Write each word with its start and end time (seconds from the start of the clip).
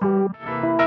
Meu 0.00 0.77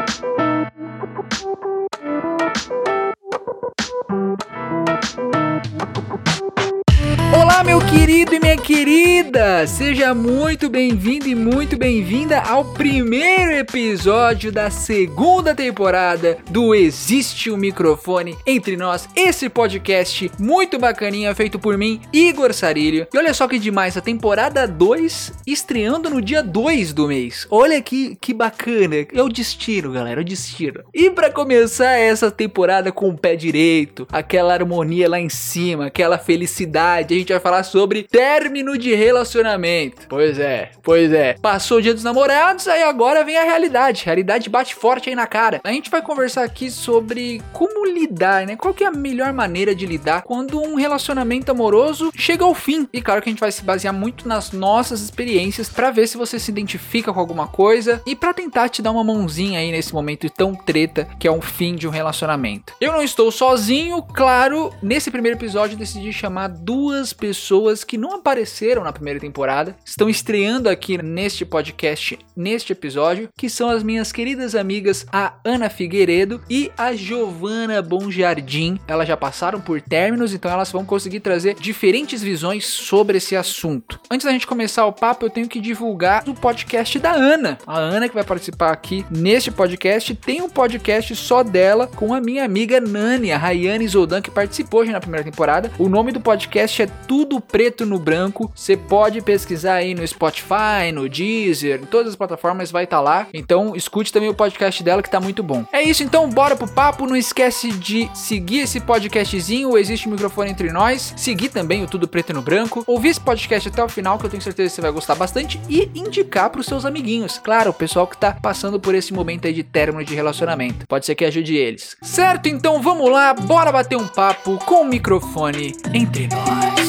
querido 8.21 8.35
e 8.35 8.39
minha 8.39 8.57
querida! 8.57 9.65
Seja 9.65 10.13
muito 10.13 10.69
bem-vindo 10.69 11.27
e 11.27 11.33
muito 11.33 11.75
bem-vinda 11.75 12.39
ao 12.41 12.65
primeiro 12.65 13.51
episódio 13.51 14.51
da 14.51 14.69
segunda 14.69 15.55
temporada 15.55 16.37
do 16.49 16.75
Existe 16.75 17.49
o 17.49 17.55
um 17.55 17.57
Microfone 17.57 18.37
Entre 18.45 18.77
Nós, 18.77 19.09
esse 19.15 19.49
podcast 19.49 20.31
muito 20.37 20.77
bacaninha 20.77 21.33
feito 21.33 21.57
por 21.57 21.77
mim, 21.77 21.99
Igor 22.13 22.53
Sarilho. 22.53 23.07
E 23.11 23.17
olha 23.17 23.33
só 23.33 23.47
que 23.47 23.57
demais, 23.57 23.97
a 23.97 24.01
temporada 24.01 24.67
2 24.67 25.33
estreando 25.47 26.09
no 26.09 26.21
dia 26.21 26.43
2 26.43 26.93
do 26.93 27.07
mês. 27.07 27.47
Olha 27.49 27.81
que, 27.81 28.15
que 28.21 28.33
bacana, 28.33 28.97
é 29.11 29.21
o 29.21 29.29
destino, 29.29 29.91
galera, 29.91 30.21
é 30.21 30.23
o 30.23 30.25
destino. 30.25 30.83
E 30.93 31.09
para 31.09 31.31
começar 31.31 31.97
essa 31.97 32.29
temporada 32.29 32.91
com 32.91 33.09
o 33.09 33.17
pé 33.17 33.35
direito, 33.35 34.07
aquela 34.11 34.53
harmonia 34.53 35.09
lá 35.09 35.19
em 35.19 35.29
cima, 35.29 35.87
aquela 35.87 36.19
felicidade, 36.19 37.15
a 37.15 37.17
gente 37.17 37.31
vai 37.31 37.41
falar 37.41 37.63
sobre 37.63 38.05
término 38.11 38.77
de 38.77 38.93
relacionamento. 38.93 40.07
Pois 40.09 40.37
é, 40.37 40.71
pois 40.83 41.11
é. 41.13 41.35
Passou 41.41 41.77
o 41.77 41.81
dia 41.81 41.93
dos 41.93 42.03
namorados, 42.03 42.67
aí 42.67 42.83
agora 42.83 43.23
vem 43.23 43.37
a 43.37 43.43
realidade. 43.43 44.01
A 44.01 44.05
realidade 44.05 44.49
bate 44.49 44.75
forte 44.75 45.09
aí 45.09 45.15
na 45.15 45.25
cara. 45.25 45.61
A 45.63 45.71
gente 45.71 45.89
vai 45.89 46.01
conversar 46.01 46.43
aqui 46.43 46.69
sobre 46.69 47.41
como 47.53 47.85
lidar, 47.85 48.45
né? 48.45 48.55
Qual 48.55 48.73
que 48.73 48.83
é 48.83 48.87
a 48.87 48.91
melhor 48.91 49.31
maneira 49.31 49.73
de 49.73 49.85
lidar 49.85 50.23
quando 50.23 50.61
um 50.61 50.75
relacionamento 50.75 51.51
amoroso 51.51 52.11
chega 52.15 52.43
ao 52.43 52.53
fim. 52.53 52.87
E 52.91 53.01
claro 53.01 53.21
que 53.21 53.29
a 53.29 53.31
gente 53.31 53.39
vai 53.39 53.51
se 53.51 53.63
basear 53.63 53.93
muito 53.93 54.27
nas 54.27 54.51
nossas 54.51 55.01
experiências 55.01 55.69
para 55.69 55.91
ver 55.91 56.07
se 56.07 56.17
você 56.17 56.37
se 56.37 56.51
identifica 56.51 57.13
com 57.13 57.19
alguma 57.19 57.47
coisa 57.47 58.01
e 58.05 58.15
para 58.15 58.33
tentar 58.33 58.69
te 58.69 58.81
dar 58.81 58.91
uma 58.91 59.03
mãozinha 59.03 59.59
aí 59.59 59.71
nesse 59.71 59.93
momento 59.93 60.29
tão 60.29 60.53
treta 60.53 61.07
que 61.19 61.27
é 61.27 61.31
um 61.31 61.41
fim 61.41 61.75
de 61.75 61.87
um 61.87 61.91
relacionamento. 61.91 62.73
Eu 62.81 62.91
não 62.91 63.01
estou 63.01 63.31
sozinho, 63.31 64.01
claro, 64.01 64.73
nesse 64.81 65.09
primeiro 65.09 65.37
episódio 65.37 65.77
decidi 65.77 66.11
chamar 66.11 66.49
duas 66.49 67.13
pessoas 67.13 67.83
que 67.83 67.97
não 68.01 68.15
apareceram 68.15 68.83
na 68.83 68.91
primeira 68.91 69.19
temporada, 69.19 69.75
estão 69.85 70.09
estreando 70.09 70.67
aqui 70.67 70.97
neste 70.97 71.45
podcast, 71.45 72.17
neste 72.35 72.71
episódio, 72.71 73.29
que 73.37 73.47
são 73.47 73.69
as 73.69 73.83
minhas 73.83 74.11
queridas 74.11 74.55
amigas, 74.55 75.05
a 75.13 75.33
Ana 75.45 75.69
Figueiredo 75.69 76.41
e 76.49 76.71
a 76.75 76.93
Giovana 76.93 77.79
Bonjardim. 77.79 78.79
Elas 78.87 79.07
já 79.07 79.15
passaram 79.15 79.61
por 79.61 79.79
términos, 79.79 80.33
então 80.33 80.49
elas 80.49 80.71
vão 80.71 80.83
conseguir 80.83 81.19
trazer 81.19 81.53
diferentes 81.53 82.23
visões 82.23 82.65
sobre 82.65 83.19
esse 83.19 83.35
assunto. 83.35 83.99
Antes 84.09 84.25
da 84.25 84.31
gente 84.31 84.47
começar 84.47 84.83
o 84.87 84.93
papo, 84.93 85.27
eu 85.27 85.29
tenho 85.29 85.47
que 85.47 85.61
divulgar 85.61 86.27
o 86.27 86.33
podcast 86.33 86.97
da 86.97 87.11
Ana. 87.11 87.59
A 87.67 87.77
Ana 87.77 88.09
que 88.09 88.15
vai 88.15 88.23
participar 88.23 88.71
aqui 88.71 89.05
neste 89.11 89.51
podcast 89.51 90.15
tem 90.15 90.41
um 90.41 90.49
podcast 90.49 91.15
só 91.15 91.43
dela 91.43 91.85
com 91.85 92.15
a 92.15 92.19
minha 92.19 92.43
amiga 92.43 92.81
Nani, 92.81 93.31
a 93.31 93.37
Rayane 93.37 93.87
Zoldan, 93.87 94.23
que 94.23 94.31
participou 94.31 94.83
já 94.83 94.91
na 94.91 94.99
primeira 94.99 95.23
temporada. 95.23 95.71
O 95.77 95.87
nome 95.87 96.11
do 96.11 96.19
podcast 96.19 96.81
é 96.81 96.87
tudo 97.07 97.39
preto 97.39 97.90
no 97.91 97.99
branco. 97.99 98.51
Você 98.55 98.75
pode 98.75 99.21
pesquisar 99.21 99.75
aí 99.75 99.93
no 99.93 100.05
Spotify, 100.07 100.91
no 100.93 101.07
Deezer, 101.07 101.81
em 101.81 101.85
todas 101.85 102.09
as 102.09 102.15
plataformas 102.15 102.71
vai 102.71 102.85
estar 102.85 102.97
tá 102.97 103.01
lá. 103.01 103.27
Então 103.33 103.75
escute 103.75 104.11
também 104.11 104.29
o 104.29 104.33
podcast 104.33 104.81
dela 104.83 105.03
que 105.03 105.09
tá 105.09 105.19
muito 105.19 105.43
bom. 105.43 105.65
É 105.71 105.81
isso, 105.83 106.03
então 106.03 106.29
bora 106.29 106.55
pro 106.55 106.67
papo. 106.67 107.05
Não 107.05 107.15
esquece 107.15 107.71
de 107.71 108.09
seguir 108.13 108.59
esse 108.59 108.79
podcastzinho, 108.79 109.77
Existe 109.77 110.09
Microfone 110.09 110.51
Entre 110.51 110.71
Nós. 110.71 111.13
Seguir 111.15 111.49
também 111.49 111.83
o 111.83 111.87
Tudo 111.87 112.07
Preto 112.07 112.33
no 112.33 112.41
Branco. 112.41 112.83
Ouvir 112.87 113.09
esse 113.09 113.19
podcast 113.19 113.69
até 113.69 113.83
o 113.83 113.89
final, 113.89 114.17
que 114.17 114.25
eu 114.25 114.29
tenho 114.29 114.41
certeza 114.41 114.69
que 114.69 114.75
você 114.75 114.81
vai 114.81 114.91
gostar 114.91 115.15
bastante. 115.15 115.59
E 115.69 115.89
indicar 115.93 116.49
pros 116.49 116.65
seus 116.65 116.85
amiguinhos. 116.85 117.37
Claro, 117.37 117.71
o 117.71 117.73
pessoal 117.73 118.07
que 118.07 118.17
tá 118.17 118.37
passando 118.41 118.79
por 118.79 118.95
esse 118.95 119.13
momento 119.13 119.47
aí 119.47 119.53
de 119.53 119.63
término 119.63 120.03
de 120.03 120.15
relacionamento. 120.15 120.87
Pode 120.87 121.05
ser 121.05 121.15
que 121.15 121.25
ajude 121.25 121.55
eles. 121.55 121.97
Certo? 122.01 122.47
Então 122.47 122.81
vamos 122.81 123.09
lá, 123.11 123.33
bora 123.33 123.71
bater 123.71 123.97
um 123.97 124.07
papo 124.07 124.57
com 124.65 124.81
o 124.81 124.85
microfone 124.85 125.75
entre 125.93 126.27
nós. 126.27 126.80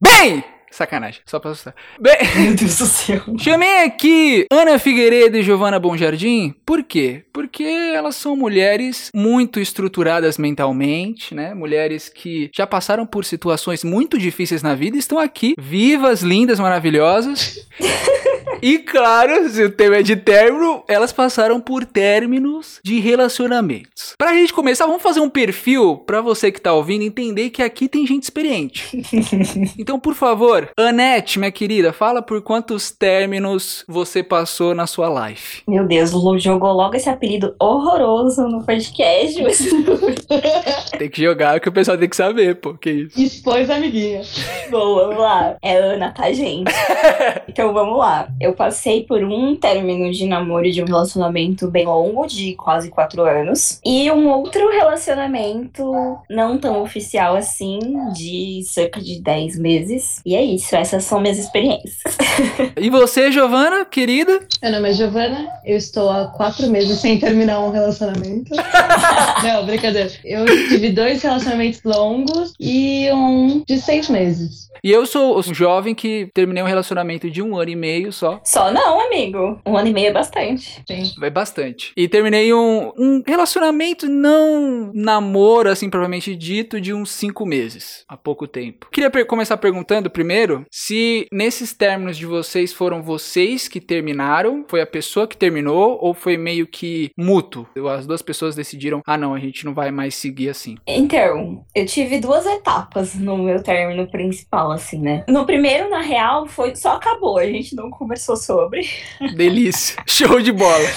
Bem, 0.00 0.42
sacanagem, 0.70 1.20
só 1.24 1.38
pra 1.38 1.52
assustar. 1.52 1.74
Bem, 2.00 2.16
Meu 2.36 2.54
Deus 2.54 2.78
do 2.78 2.86
céu. 2.86 3.22
chamei 3.38 3.84
aqui 3.84 4.44
Ana 4.50 4.80
Figueiredo 4.80 5.36
e 5.36 5.42
Giovana 5.42 5.78
Bonjardim, 5.78 6.54
por 6.66 6.82
quê? 6.82 7.24
Porque 7.32 7.62
elas 7.62 8.16
são 8.16 8.34
mulheres 8.34 9.10
muito 9.14 9.60
estruturadas 9.60 10.38
mentalmente, 10.38 11.36
né? 11.36 11.54
Mulheres 11.54 12.08
que 12.08 12.50
já 12.52 12.66
passaram 12.66 13.06
por 13.06 13.24
situações 13.24 13.84
muito 13.84 14.18
difíceis 14.18 14.60
na 14.62 14.74
vida 14.74 14.96
e 14.96 15.00
estão 15.00 15.20
aqui, 15.20 15.54
vivas, 15.56 16.22
lindas, 16.22 16.58
maravilhosas. 16.58 17.64
E 18.62 18.78
claro, 18.78 19.48
se 19.48 19.62
o 19.62 19.70
tema 19.70 19.96
é 19.96 20.02
de 20.02 20.16
término, 20.16 20.82
elas 20.88 21.12
passaram 21.12 21.60
por 21.60 21.84
términos 21.84 22.80
de 22.84 22.98
relacionamentos. 23.00 24.14
Pra 24.16 24.34
gente 24.34 24.52
começar, 24.52 24.86
vamos 24.86 25.02
fazer 25.02 25.20
um 25.20 25.30
perfil 25.30 25.96
pra 25.98 26.20
você 26.20 26.50
que 26.50 26.60
tá 26.60 26.72
ouvindo 26.72 27.02
entender 27.04 27.50
que 27.50 27.62
aqui 27.62 27.88
tem 27.88 28.06
gente 28.06 28.24
experiente. 28.24 28.88
Então, 29.78 29.98
por 29.98 30.14
favor, 30.14 30.68
Anete, 30.76 31.38
minha 31.38 31.50
querida, 31.50 31.92
fala 31.92 32.20
por 32.20 32.42
quantos 32.42 32.90
términos 32.90 33.84
você 33.88 34.22
passou 34.22 34.74
na 34.74 34.86
sua 34.86 35.28
life. 35.28 35.62
Meu 35.68 35.86
Deus, 35.86 36.12
Lu 36.12 36.38
jogou 36.38 36.72
logo 36.72 36.96
esse 36.96 37.08
apelido 37.08 37.54
horroroso 37.60 38.42
no 38.48 38.64
podcast. 38.64 39.42
Mas... 39.42 39.58
Tem 40.98 41.08
que 41.08 41.22
jogar 41.22 41.60
que 41.60 41.68
o 41.68 41.72
pessoal 41.72 41.96
tem 41.96 42.08
que 42.08 42.16
saber, 42.16 42.56
pô, 42.56 42.74
que 42.74 42.90
isso. 42.90 43.20
Expôs 43.20 43.70
amiguinha. 43.70 44.22
Bom, 44.70 44.96
vamos 44.96 45.18
lá. 45.18 45.56
É 45.62 45.76
Ana, 45.76 46.12
tá, 46.12 46.32
gente? 46.32 46.72
Então 47.48 47.72
vamos 47.72 47.98
lá. 47.98 48.28
Eu 48.40 48.47
passei 48.52 49.04
por 49.04 49.22
um 49.22 49.56
término 49.56 50.10
de 50.12 50.26
namoro 50.26 50.70
de 50.70 50.82
um 50.82 50.86
relacionamento 50.86 51.68
bem 51.68 51.86
longo, 51.86 52.26
de 52.26 52.54
quase 52.54 52.88
quatro 52.88 53.22
anos. 53.22 53.80
E 53.84 54.10
um 54.10 54.28
outro 54.28 54.70
relacionamento 54.70 55.92
não 56.28 56.58
tão 56.58 56.82
oficial 56.82 57.36
assim, 57.36 57.78
de 58.14 58.62
cerca 58.64 59.00
de 59.00 59.20
10 59.20 59.58
meses. 59.58 60.20
E 60.24 60.34
é 60.34 60.42
isso, 60.42 60.74
essas 60.76 61.04
são 61.04 61.20
minhas 61.20 61.38
experiências. 61.38 62.16
E 62.80 62.90
você, 62.90 63.30
Giovana, 63.32 63.84
querida? 63.84 64.40
Meu 64.62 64.72
nome 64.72 64.90
é 64.90 64.92
Giovana, 64.92 65.48
eu 65.64 65.76
estou 65.76 66.10
há 66.10 66.28
quatro 66.28 66.68
meses 66.70 66.98
sem 66.98 67.18
terminar 67.18 67.60
um 67.60 67.70
relacionamento. 67.70 68.54
Não, 69.42 69.66
brincadeira. 69.66 70.10
Eu 70.24 70.44
tive 70.68 70.90
dois 70.90 71.22
relacionamentos 71.22 71.82
longos 71.84 72.52
e 72.58 73.10
um 73.12 73.62
de 73.66 73.78
seis 73.80 74.08
meses. 74.08 74.68
E 74.82 74.92
eu 74.92 75.06
sou 75.06 75.38
um 75.38 75.54
jovem 75.54 75.94
que 75.94 76.30
terminei 76.32 76.62
um 76.62 76.66
relacionamento 76.66 77.30
de 77.30 77.42
um 77.42 77.56
ano 77.56 77.70
e 77.70 77.76
meio 77.76 78.12
só. 78.12 78.37
Só 78.44 78.72
não, 78.72 79.00
amigo. 79.00 79.60
Um 79.66 79.76
ano 79.76 79.88
e 79.88 79.92
meio 79.92 80.08
é 80.08 80.12
bastante. 80.12 80.82
Sim. 80.86 81.12
Vai 81.18 81.30
bastante. 81.30 81.92
E 81.96 82.08
terminei 82.08 82.52
um, 82.52 82.92
um 82.96 83.22
relacionamento, 83.26 84.08
não 84.08 84.90
namoro, 84.94 85.70
assim, 85.70 85.88
propriamente 85.90 86.34
dito, 86.34 86.80
de 86.80 86.92
uns 86.92 87.10
cinco 87.10 87.44
meses. 87.46 88.04
Há 88.08 88.16
pouco 88.16 88.46
tempo. 88.46 88.88
Queria 88.92 89.10
per- 89.10 89.26
começar 89.26 89.56
perguntando 89.56 90.10
primeiro 90.10 90.64
se 90.70 91.26
nesses 91.32 91.72
términos 91.72 92.16
de 92.16 92.26
vocês 92.26 92.72
foram 92.72 93.02
vocês 93.02 93.68
que 93.68 93.80
terminaram, 93.80 94.64
foi 94.68 94.80
a 94.80 94.86
pessoa 94.86 95.26
que 95.26 95.36
terminou, 95.36 95.98
ou 96.00 96.14
foi 96.14 96.36
meio 96.36 96.66
que 96.66 97.10
mútuo? 97.16 97.66
As 97.96 98.06
duas 98.06 98.22
pessoas 98.22 98.54
decidiram, 98.54 99.00
ah 99.06 99.16
não, 99.16 99.34
a 99.34 99.38
gente 99.38 99.64
não 99.64 99.74
vai 99.74 99.90
mais 99.90 100.14
seguir 100.14 100.48
assim. 100.48 100.76
Então, 100.86 101.64
eu 101.74 101.86
tive 101.86 102.18
duas 102.18 102.46
etapas 102.46 103.14
no 103.14 103.36
meu 103.38 103.62
término 103.62 104.10
principal, 104.10 104.70
assim, 104.72 104.98
né? 105.00 105.24
No 105.28 105.44
primeiro, 105.46 105.88
na 105.90 106.00
real, 106.00 106.46
foi 106.46 106.74
só 106.76 106.96
acabou, 106.96 107.38
a 107.38 107.46
gente 107.46 107.74
não 107.74 107.90
conversou 107.90 108.27
sobre. 108.36 108.88
Delícia. 109.36 110.02
Show 110.06 110.40
de 110.40 110.52
bola. 110.52 110.88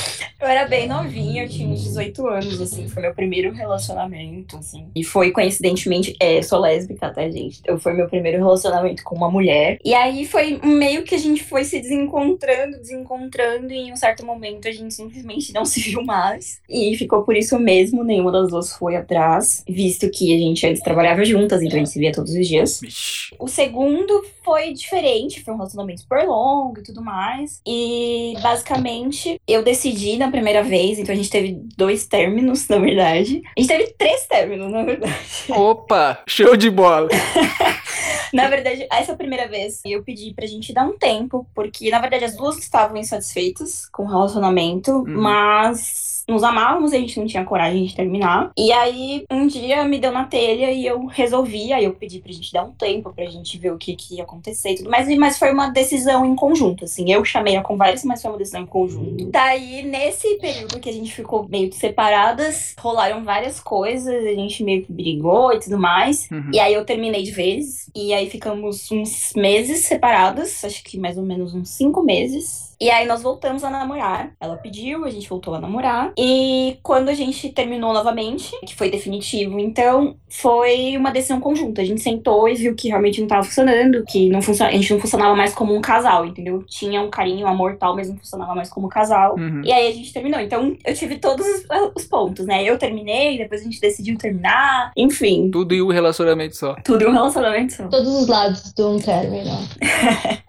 Eu 0.41 0.47
era 0.47 0.67
bem 0.67 0.87
novinha, 0.87 1.43
eu 1.43 1.49
tinha 1.49 1.69
uns 1.69 1.83
18 1.83 2.27
anos, 2.27 2.59
assim, 2.59 2.89
foi 2.89 3.03
meu 3.03 3.13
primeiro 3.13 3.53
relacionamento, 3.53 4.57
assim. 4.57 4.87
E 4.95 5.03
foi, 5.03 5.29
coincidentemente, 5.29 6.15
é, 6.19 6.41
sou 6.41 6.59
lésbica, 6.59 7.11
tá, 7.11 7.29
gente? 7.29 7.61
Eu 7.63 7.77
foi 7.77 7.93
meu 7.93 8.09
primeiro 8.09 8.39
relacionamento 8.39 9.03
com 9.03 9.15
uma 9.15 9.29
mulher. 9.29 9.77
E 9.85 9.93
aí 9.93 10.25
foi 10.25 10.59
meio 10.63 11.03
que 11.03 11.13
a 11.13 11.17
gente 11.19 11.43
foi 11.43 11.63
se 11.63 11.79
desencontrando, 11.79 12.79
desencontrando, 12.79 13.71
e 13.71 13.89
em 13.89 13.93
um 13.93 13.95
certo 13.95 14.25
momento 14.25 14.67
a 14.67 14.71
gente 14.71 14.91
simplesmente 14.95 15.53
não 15.53 15.63
se 15.63 15.79
viu 15.79 16.03
mais. 16.03 16.59
E 16.67 16.97
ficou 16.97 17.21
por 17.21 17.37
isso 17.37 17.59
mesmo, 17.59 18.03
nenhuma 18.03 18.31
das 18.31 18.49
duas 18.49 18.73
foi 18.73 18.95
atrás, 18.95 19.63
visto 19.69 20.09
que 20.09 20.33
a 20.33 20.39
gente 20.39 20.65
antes 20.65 20.81
trabalhava 20.81 21.23
juntas, 21.23 21.61
então 21.61 21.75
a 21.75 21.79
gente 21.79 21.91
se 21.91 21.99
via 21.99 22.11
todos 22.11 22.33
os 22.33 22.47
dias. 22.47 22.79
O 23.37 23.47
segundo 23.47 24.25
foi 24.43 24.73
diferente, 24.73 25.43
foi 25.43 25.53
um 25.53 25.57
relacionamento 25.57 26.01
super 26.01 26.25
longo 26.25 26.79
e 26.79 26.83
tudo 26.83 27.03
mais. 27.03 27.20
E 27.65 28.35
basicamente 28.41 29.39
eu 29.47 29.63
decidi 29.63 30.17
na 30.17 30.31
primeira 30.31 30.63
vez, 30.63 30.99
então 30.99 31.13
a 31.13 31.17
gente 31.17 31.29
teve 31.29 31.59
dois 31.77 32.05
términos, 32.07 32.67
na 32.67 32.77
verdade. 32.77 33.41
A 33.57 33.59
gente 33.59 33.69
teve 33.69 33.93
três 33.97 34.25
términos, 34.27 34.71
na 34.71 34.83
verdade. 34.83 35.13
Opa, 35.49 36.23
show 36.27 36.55
de 36.55 36.69
bola. 36.69 37.09
Na 38.33 38.47
verdade, 38.47 38.87
essa 38.89 39.15
primeira 39.15 39.47
vez 39.47 39.81
eu 39.85 40.03
pedi 40.03 40.33
pra 40.33 40.45
gente 40.45 40.71
dar 40.73 40.85
um 40.85 40.97
tempo, 40.97 41.45
porque 41.53 41.89
na 41.89 41.99
verdade 41.99 42.23
as 42.23 42.35
duas 42.35 42.57
estavam 42.57 42.95
insatisfeitas 42.95 43.85
com 43.87 44.03
o 44.03 44.07
relacionamento, 44.07 45.03
mas 45.05 46.20
nos 46.31 46.43
amávamos, 46.43 46.93
a 46.93 46.97
gente 46.97 47.19
não 47.19 47.27
tinha 47.27 47.43
coragem 47.43 47.85
de 47.85 47.95
terminar. 47.95 48.51
E 48.57 48.71
aí, 48.71 49.25
um 49.31 49.45
dia 49.45 49.83
me 49.83 49.99
deu 49.99 50.11
na 50.11 50.23
telha 50.23 50.71
e 50.71 50.85
eu 50.85 51.05
resolvi, 51.05 51.73
aí 51.73 51.83
eu 51.83 51.93
pedi 51.93 52.19
pra 52.19 52.31
gente 52.31 52.51
dar 52.53 52.63
um 52.63 52.71
tempo 52.71 53.13
pra 53.13 53.25
gente 53.25 53.57
ver 53.57 53.71
o 53.71 53.77
que, 53.77 53.95
que 53.95 54.15
ia 54.15 54.23
acontecer 54.23 54.71
e 54.71 54.75
tudo 54.75 54.89
mais. 54.89 55.07
Mas 55.17 55.37
foi 55.37 55.51
uma 55.51 55.69
decisão 55.69 56.25
em 56.25 56.35
conjunto, 56.35 56.85
assim. 56.85 57.11
Eu 57.11 57.23
chamei 57.25 57.55
a 57.57 57.61
conversa, 57.61 58.07
mas 58.07 58.21
foi 58.21 58.31
uma 58.31 58.37
decisão 58.37 58.61
em 58.61 58.65
conjunto. 58.65 59.25
Daí, 59.25 59.83
nesse 59.83 60.35
período 60.37 60.79
que 60.79 60.89
a 60.89 60.93
gente 60.93 61.13
ficou 61.13 61.47
meio 61.47 61.69
que 61.69 61.75
separadas, 61.75 62.73
rolaram 62.79 63.23
várias 63.23 63.59
coisas, 63.59 64.13
a 64.25 64.33
gente 64.33 64.63
meio 64.63 64.83
que 64.83 64.91
brigou 64.91 65.53
e 65.53 65.59
tudo 65.59 65.77
mais. 65.77 66.29
Uhum. 66.31 66.49
E 66.53 66.59
aí 66.59 66.73
eu 66.73 66.85
terminei 66.85 67.23
de 67.23 67.31
vez. 67.31 67.89
E 67.95 68.13
aí 68.13 68.29
ficamos 68.29 68.91
uns 68.91 69.33
meses 69.35 69.85
separadas, 69.85 70.63
acho 70.63 70.83
que 70.83 70.97
mais 70.97 71.17
ou 71.17 71.23
menos 71.23 71.53
uns 71.53 71.69
cinco 71.69 72.01
meses. 72.01 72.70
E 72.81 72.89
aí 72.89 73.05
nós 73.05 73.21
voltamos 73.21 73.63
a 73.63 73.69
namorar. 73.69 74.31
Ela 74.39 74.57
pediu, 74.57 75.05
a 75.05 75.09
gente 75.11 75.29
voltou 75.29 75.53
a 75.53 75.59
namorar. 75.61 76.11
E 76.17 76.79
quando 76.81 77.09
a 77.09 77.13
gente 77.13 77.49
terminou 77.49 77.93
novamente, 77.93 78.51
que 78.65 78.73
foi 78.75 78.89
definitivo, 78.89 79.59
então 79.59 80.15
foi 80.27 80.97
uma 80.97 81.11
decisão 81.11 81.39
conjunta. 81.39 81.83
A 81.83 81.85
gente 81.85 82.01
sentou 82.01 82.49
e 82.49 82.55
viu 82.55 82.73
que 82.73 82.87
realmente 82.87 83.19
não 83.19 83.27
estava 83.27 83.43
funcionando, 83.43 84.03
que 84.05 84.29
não 84.29 84.41
funciona, 84.41 84.71
a 84.71 84.73
gente 84.73 84.91
não 84.91 84.99
funcionava 84.99 85.35
mais 85.35 85.53
como 85.53 85.75
um 85.75 85.81
casal, 85.81 86.25
entendeu? 86.25 86.63
Tinha 86.67 87.01
um 87.03 87.11
carinho, 87.11 87.45
um 87.45 87.49
amor 87.49 87.77
tal, 87.77 87.95
mas 87.95 88.09
não 88.09 88.17
funcionava 88.17 88.55
mais 88.55 88.67
como 88.69 88.89
casal. 88.89 89.35
Uhum. 89.35 89.61
E 89.63 89.71
aí 89.71 89.87
a 89.87 89.91
gente 89.93 90.11
terminou. 90.11 90.39
Então 90.39 90.75
eu 90.83 90.95
tive 90.95 91.19
todos 91.19 91.45
os, 91.45 91.65
os 91.95 92.05
pontos, 92.05 92.47
né? 92.47 92.63
Eu 92.63 92.79
terminei, 92.79 93.37
depois 93.37 93.61
a 93.61 93.63
gente 93.63 93.79
decidiu 93.79 94.17
terminar. 94.17 94.91
Enfim, 94.97 95.51
Tudo 95.51 95.75
em 95.75 95.83
um 95.83 95.89
relacionamento 95.89 96.55
só. 96.57 96.75
tudo 96.83 97.03
em 97.03 97.07
um 97.07 97.11
relacionamento 97.11 97.73
só. 97.73 97.87
Todos 97.89 98.07
os 98.07 98.27
lados 98.27 98.73
de 98.73 98.81
um 98.81 98.97
término. 98.99 99.51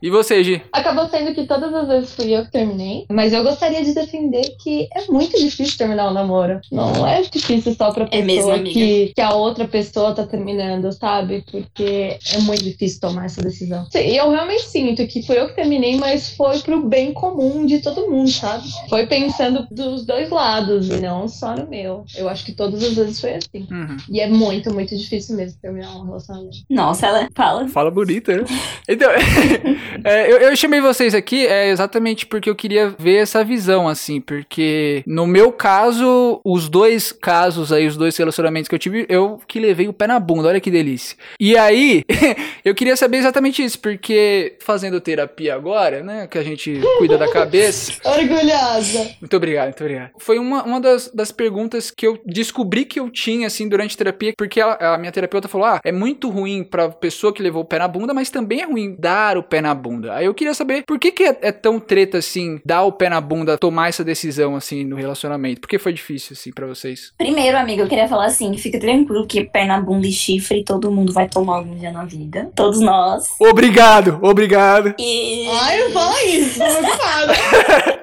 E 0.00 0.10
você, 0.10 0.42
Gi? 0.42 0.62
Acabou 0.72 1.06
sendo 1.08 1.34
que 1.34 1.46
todas 1.46 1.72
as 1.74 1.86
vezes 1.86 2.14
fui 2.22 2.36
eu 2.36 2.44
que 2.44 2.52
terminei, 2.52 3.04
mas 3.10 3.32
eu 3.32 3.42
gostaria 3.42 3.84
de 3.84 3.92
defender 3.92 4.54
que 4.62 4.88
é 4.94 5.10
muito 5.10 5.36
difícil 5.38 5.76
terminar 5.76 6.08
um 6.08 6.14
namoro. 6.14 6.60
Não 6.70 7.06
é 7.06 7.22
difícil 7.22 7.74
só 7.74 7.92
pra 7.92 8.06
É 8.10 8.22
mesmo, 8.22 8.50
pessoa 8.50 8.58
que, 8.62 9.12
que 9.14 9.20
a 9.20 9.34
outra 9.34 9.66
pessoa 9.66 10.14
tá 10.14 10.24
terminando, 10.24 10.92
sabe? 10.92 11.44
Porque 11.50 12.16
é 12.32 12.38
muito 12.40 12.62
difícil 12.62 13.00
tomar 13.00 13.26
essa 13.26 13.42
decisão. 13.42 13.86
Sim, 13.90 13.98
E 13.98 14.16
eu 14.16 14.30
realmente 14.30 14.64
sinto 14.68 15.06
que 15.06 15.22
foi 15.22 15.38
eu 15.38 15.48
que 15.48 15.56
terminei, 15.56 15.96
mas 15.96 16.36
foi 16.36 16.60
pro 16.60 16.82
bem 16.82 17.12
comum 17.12 17.66
de 17.66 17.80
todo 17.80 18.08
mundo, 18.08 18.30
sabe? 18.30 18.64
Foi 18.88 19.06
pensando 19.06 19.66
dos 19.70 20.06
dois 20.06 20.30
lados 20.30 20.88
e 20.88 21.00
não 21.00 21.26
só 21.28 21.54
no 21.56 21.68
meu. 21.68 22.04
Eu 22.16 22.28
acho 22.28 22.44
que 22.44 22.52
todas 22.52 22.82
as 22.82 22.94
vezes 22.94 23.20
foi 23.20 23.34
assim. 23.34 23.66
Uhum. 23.70 23.96
E 24.08 24.20
é 24.20 24.28
muito, 24.28 24.72
muito 24.72 24.96
difícil 24.96 25.36
mesmo 25.36 25.58
terminar 25.60 25.96
um 25.96 26.04
relacionamento. 26.04 26.58
Nossa, 26.70 27.06
ela 27.06 27.28
fala. 27.34 27.68
Fala 27.68 27.90
bonita, 27.90 28.36
né? 28.36 28.44
Então, 28.88 29.10
é, 30.04 30.30
eu, 30.30 30.38
eu 30.38 30.56
chamei 30.56 30.80
vocês 30.80 31.14
aqui 31.14 31.46
é, 31.46 31.68
exatamente 31.70 32.11
porque 32.26 32.48
eu 32.50 32.54
queria 32.54 32.94
ver 32.98 33.16
essa 33.16 33.42
visão, 33.44 33.88
assim, 33.88 34.20
porque 34.20 35.02
no 35.06 35.26
meu 35.26 35.50
caso, 35.52 36.40
os 36.44 36.68
dois 36.68 37.12
casos 37.12 37.72
aí, 37.72 37.86
os 37.86 37.96
dois 37.96 38.16
relacionamentos 38.16 38.68
que 38.68 38.74
eu 38.74 38.78
tive, 38.78 39.06
eu 39.08 39.40
que 39.46 39.58
levei 39.58 39.88
o 39.88 39.92
pé 39.92 40.06
na 40.06 40.20
bunda, 40.20 40.48
olha 40.48 40.60
que 40.60 40.70
delícia. 40.70 41.16
E 41.40 41.56
aí, 41.56 42.04
eu 42.64 42.74
queria 42.74 42.96
saber 42.96 43.18
exatamente 43.18 43.62
isso, 43.64 43.78
porque 43.78 44.56
fazendo 44.60 45.00
terapia 45.00 45.54
agora, 45.54 46.02
né, 46.02 46.26
que 46.26 46.38
a 46.38 46.42
gente 46.42 46.80
cuida 46.98 47.16
da 47.18 47.30
cabeça, 47.30 47.92
Orgulhosa! 48.04 49.10
muito 49.20 49.36
obrigado, 49.36 49.66
muito 49.66 49.80
obrigado. 49.80 50.10
Foi 50.18 50.38
uma, 50.38 50.62
uma 50.64 50.80
das, 50.80 51.08
das 51.12 51.32
perguntas 51.32 51.90
que 51.90 52.06
eu 52.06 52.18
descobri 52.24 52.84
que 52.84 53.00
eu 53.00 53.10
tinha, 53.10 53.46
assim, 53.46 53.68
durante 53.68 53.94
a 53.94 53.98
terapia, 53.98 54.32
porque 54.36 54.60
ela- 54.60 54.76
a, 54.80 54.98
minha 54.98 55.12
terapeuta 55.12 55.48
falou: 55.48 55.66
ah, 55.66 55.80
é 55.84 55.92
muito 55.92 56.28
ruim 56.28 56.62
pra 56.64 56.88
pessoa 56.88 57.32
que 57.32 57.42
levou 57.42 57.62
o 57.62 57.64
pé 57.64 57.78
na 57.78 57.88
bunda, 57.88 58.12
mas 58.14 58.30
também 58.30 58.60
é 58.60 58.64
ruim 58.64 58.94
dar 58.98 59.36
o 59.36 59.42
pé 59.42 59.60
na 59.60 59.74
bunda. 59.74 60.14
Aí 60.14 60.26
eu 60.26 60.34
queria 60.34 60.54
saber 60.54 60.84
por 60.86 60.98
que, 60.98 61.12
que 61.12 61.24
é, 61.24 61.38
é 61.42 61.52
tão 61.52 61.78
treta, 61.78 62.01
assim, 62.18 62.60
dar 62.64 62.82
o 62.84 62.92
pé 62.92 63.08
na 63.08 63.20
bunda, 63.20 63.58
tomar 63.58 63.88
essa 63.88 64.04
decisão, 64.04 64.56
assim, 64.56 64.84
no 64.84 64.96
relacionamento? 64.96 65.60
Por 65.60 65.68
que 65.68 65.78
foi 65.78 65.92
difícil, 65.92 66.34
assim, 66.38 66.52
pra 66.52 66.66
vocês? 66.66 67.12
Primeiro, 67.18 67.56
amiga, 67.56 67.82
eu 67.82 67.88
queria 67.88 68.08
falar 68.08 68.26
assim: 68.26 68.56
fica 68.56 68.78
tranquilo 68.78 69.26
que 69.26 69.44
perna, 69.44 69.80
bunda 69.80 70.06
e 70.06 70.12
chifre 70.12 70.64
todo 70.64 70.90
mundo 70.90 71.12
vai 71.12 71.28
tomar 71.28 71.56
algum 71.56 71.74
dia 71.74 71.92
na 71.92 72.04
vida. 72.04 72.50
Todos 72.54 72.80
nós. 72.80 73.26
Obrigado, 73.40 74.18
obrigado. 74.22 74.94
E. 74.98 75.48
Ai, 75.48 75.78
não 75.84 75.90
fala 75.92 76.24
isso, 76.24 76.58
preocupada. 76.58 77.32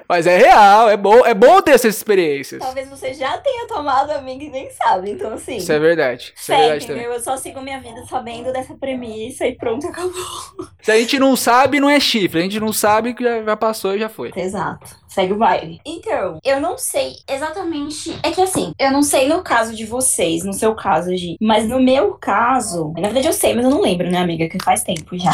Mas 0.08 0.26
é 0.26 0.36
real, 0.36 0.90
é 0.90 0.96
bom, 0.96 1.24
é 1.24 1.32
bom 1.32 1.62
ter 1.62 1.70
essas 1.70 1.94
experiências. 1.94 2.60
Talvez 2.60 2.88
você 2.88 3.14
já 3.14 3.38
tenha 3.38 3.68
tomado, 3.68 4.10
amiga, 4.10 4.42
e 4.42 4.50
nem 4.50 4.68
sabe. 4.70 5.12
Então, 5.12 5.32
assim. 5.32 5.58
Isso 5.58 5.70
é 5.70 5.78
verdade. 5.78 6.32
Isso 6.34 6.52
é 6.52 6.56
Segue, 6.56 6.60
verdade 6.62 6.86
também. 6.86 7.02
entendeu? 7.02 7.18
Eu 7.18 7.22
só 7.22 7.36
sigo 7.36 7.60
minha 7.60 7.80
vida 7.80 8.04
sabendo 8.06 8.52
dessa 8.52 8.74
premissa 8.74 9.46
e 9.46 9.54
pronto, 9.54 9.86
acabou. 9.86 10.12
Se 10.90 10.96
a 10.96 10.98
gente 10.98 11.18
não 11.20 11.36
sabe, 11.36 11.78
não 11.78 11.88
é 11.88 12.00
chifre. 12.00 12.40
A 12.40 12.42
gente 12.42 12.58
não 12.58 12.72
sabe 12.72 13.14
que 13.14 13.22
já, 13.22 13.44
já 13.44 13.56
passou 13.56 13.94
e 13.94 13.98
já 14.00 14.08
foi. 14.08 14.32
Exato. 14.34 14.98
Segue 15.10 15.32
o 15.32 15.38
baile. 15.38 15.80
Então, 15.84 16.38
eu 16.44 16.60
não 16.60 16.78
sei 16.78 17.16
exatamente. 17.28 18.16
É 18.22 18.30
que 18.30 18.40
assim, 18.40 18.72
eu 18.78 18.92
não 18.92 19.02
sei 19.02 19.26
no 19.26 19.42
caso 19.42 19.74
de 19.74 19.84
vocês, 19.84 20.44
no 20.44 20.52
seu 20.52 20.72
caso, 20.74 21.14
Gi. 21.16 21.36
Mas 21.40 21.68
no 21.68 21.80
meu 21.80 22.12
caso. 22.14 22.92
Na 22.96 23.08
verdade, 23.08 23.26
eu 23.26 23.32
sei, 23.32 23.52
mas 23.54 23.64
eu 23.64 23.70
não 23.70 23.80
lembro, 23.80 24.08
né, 24.08 24.18
amiga? 24.18 24.48
Que 24.48 24.62
faz 24.62 24.84
tempo 24.84 25.18
já. 25.18 25.32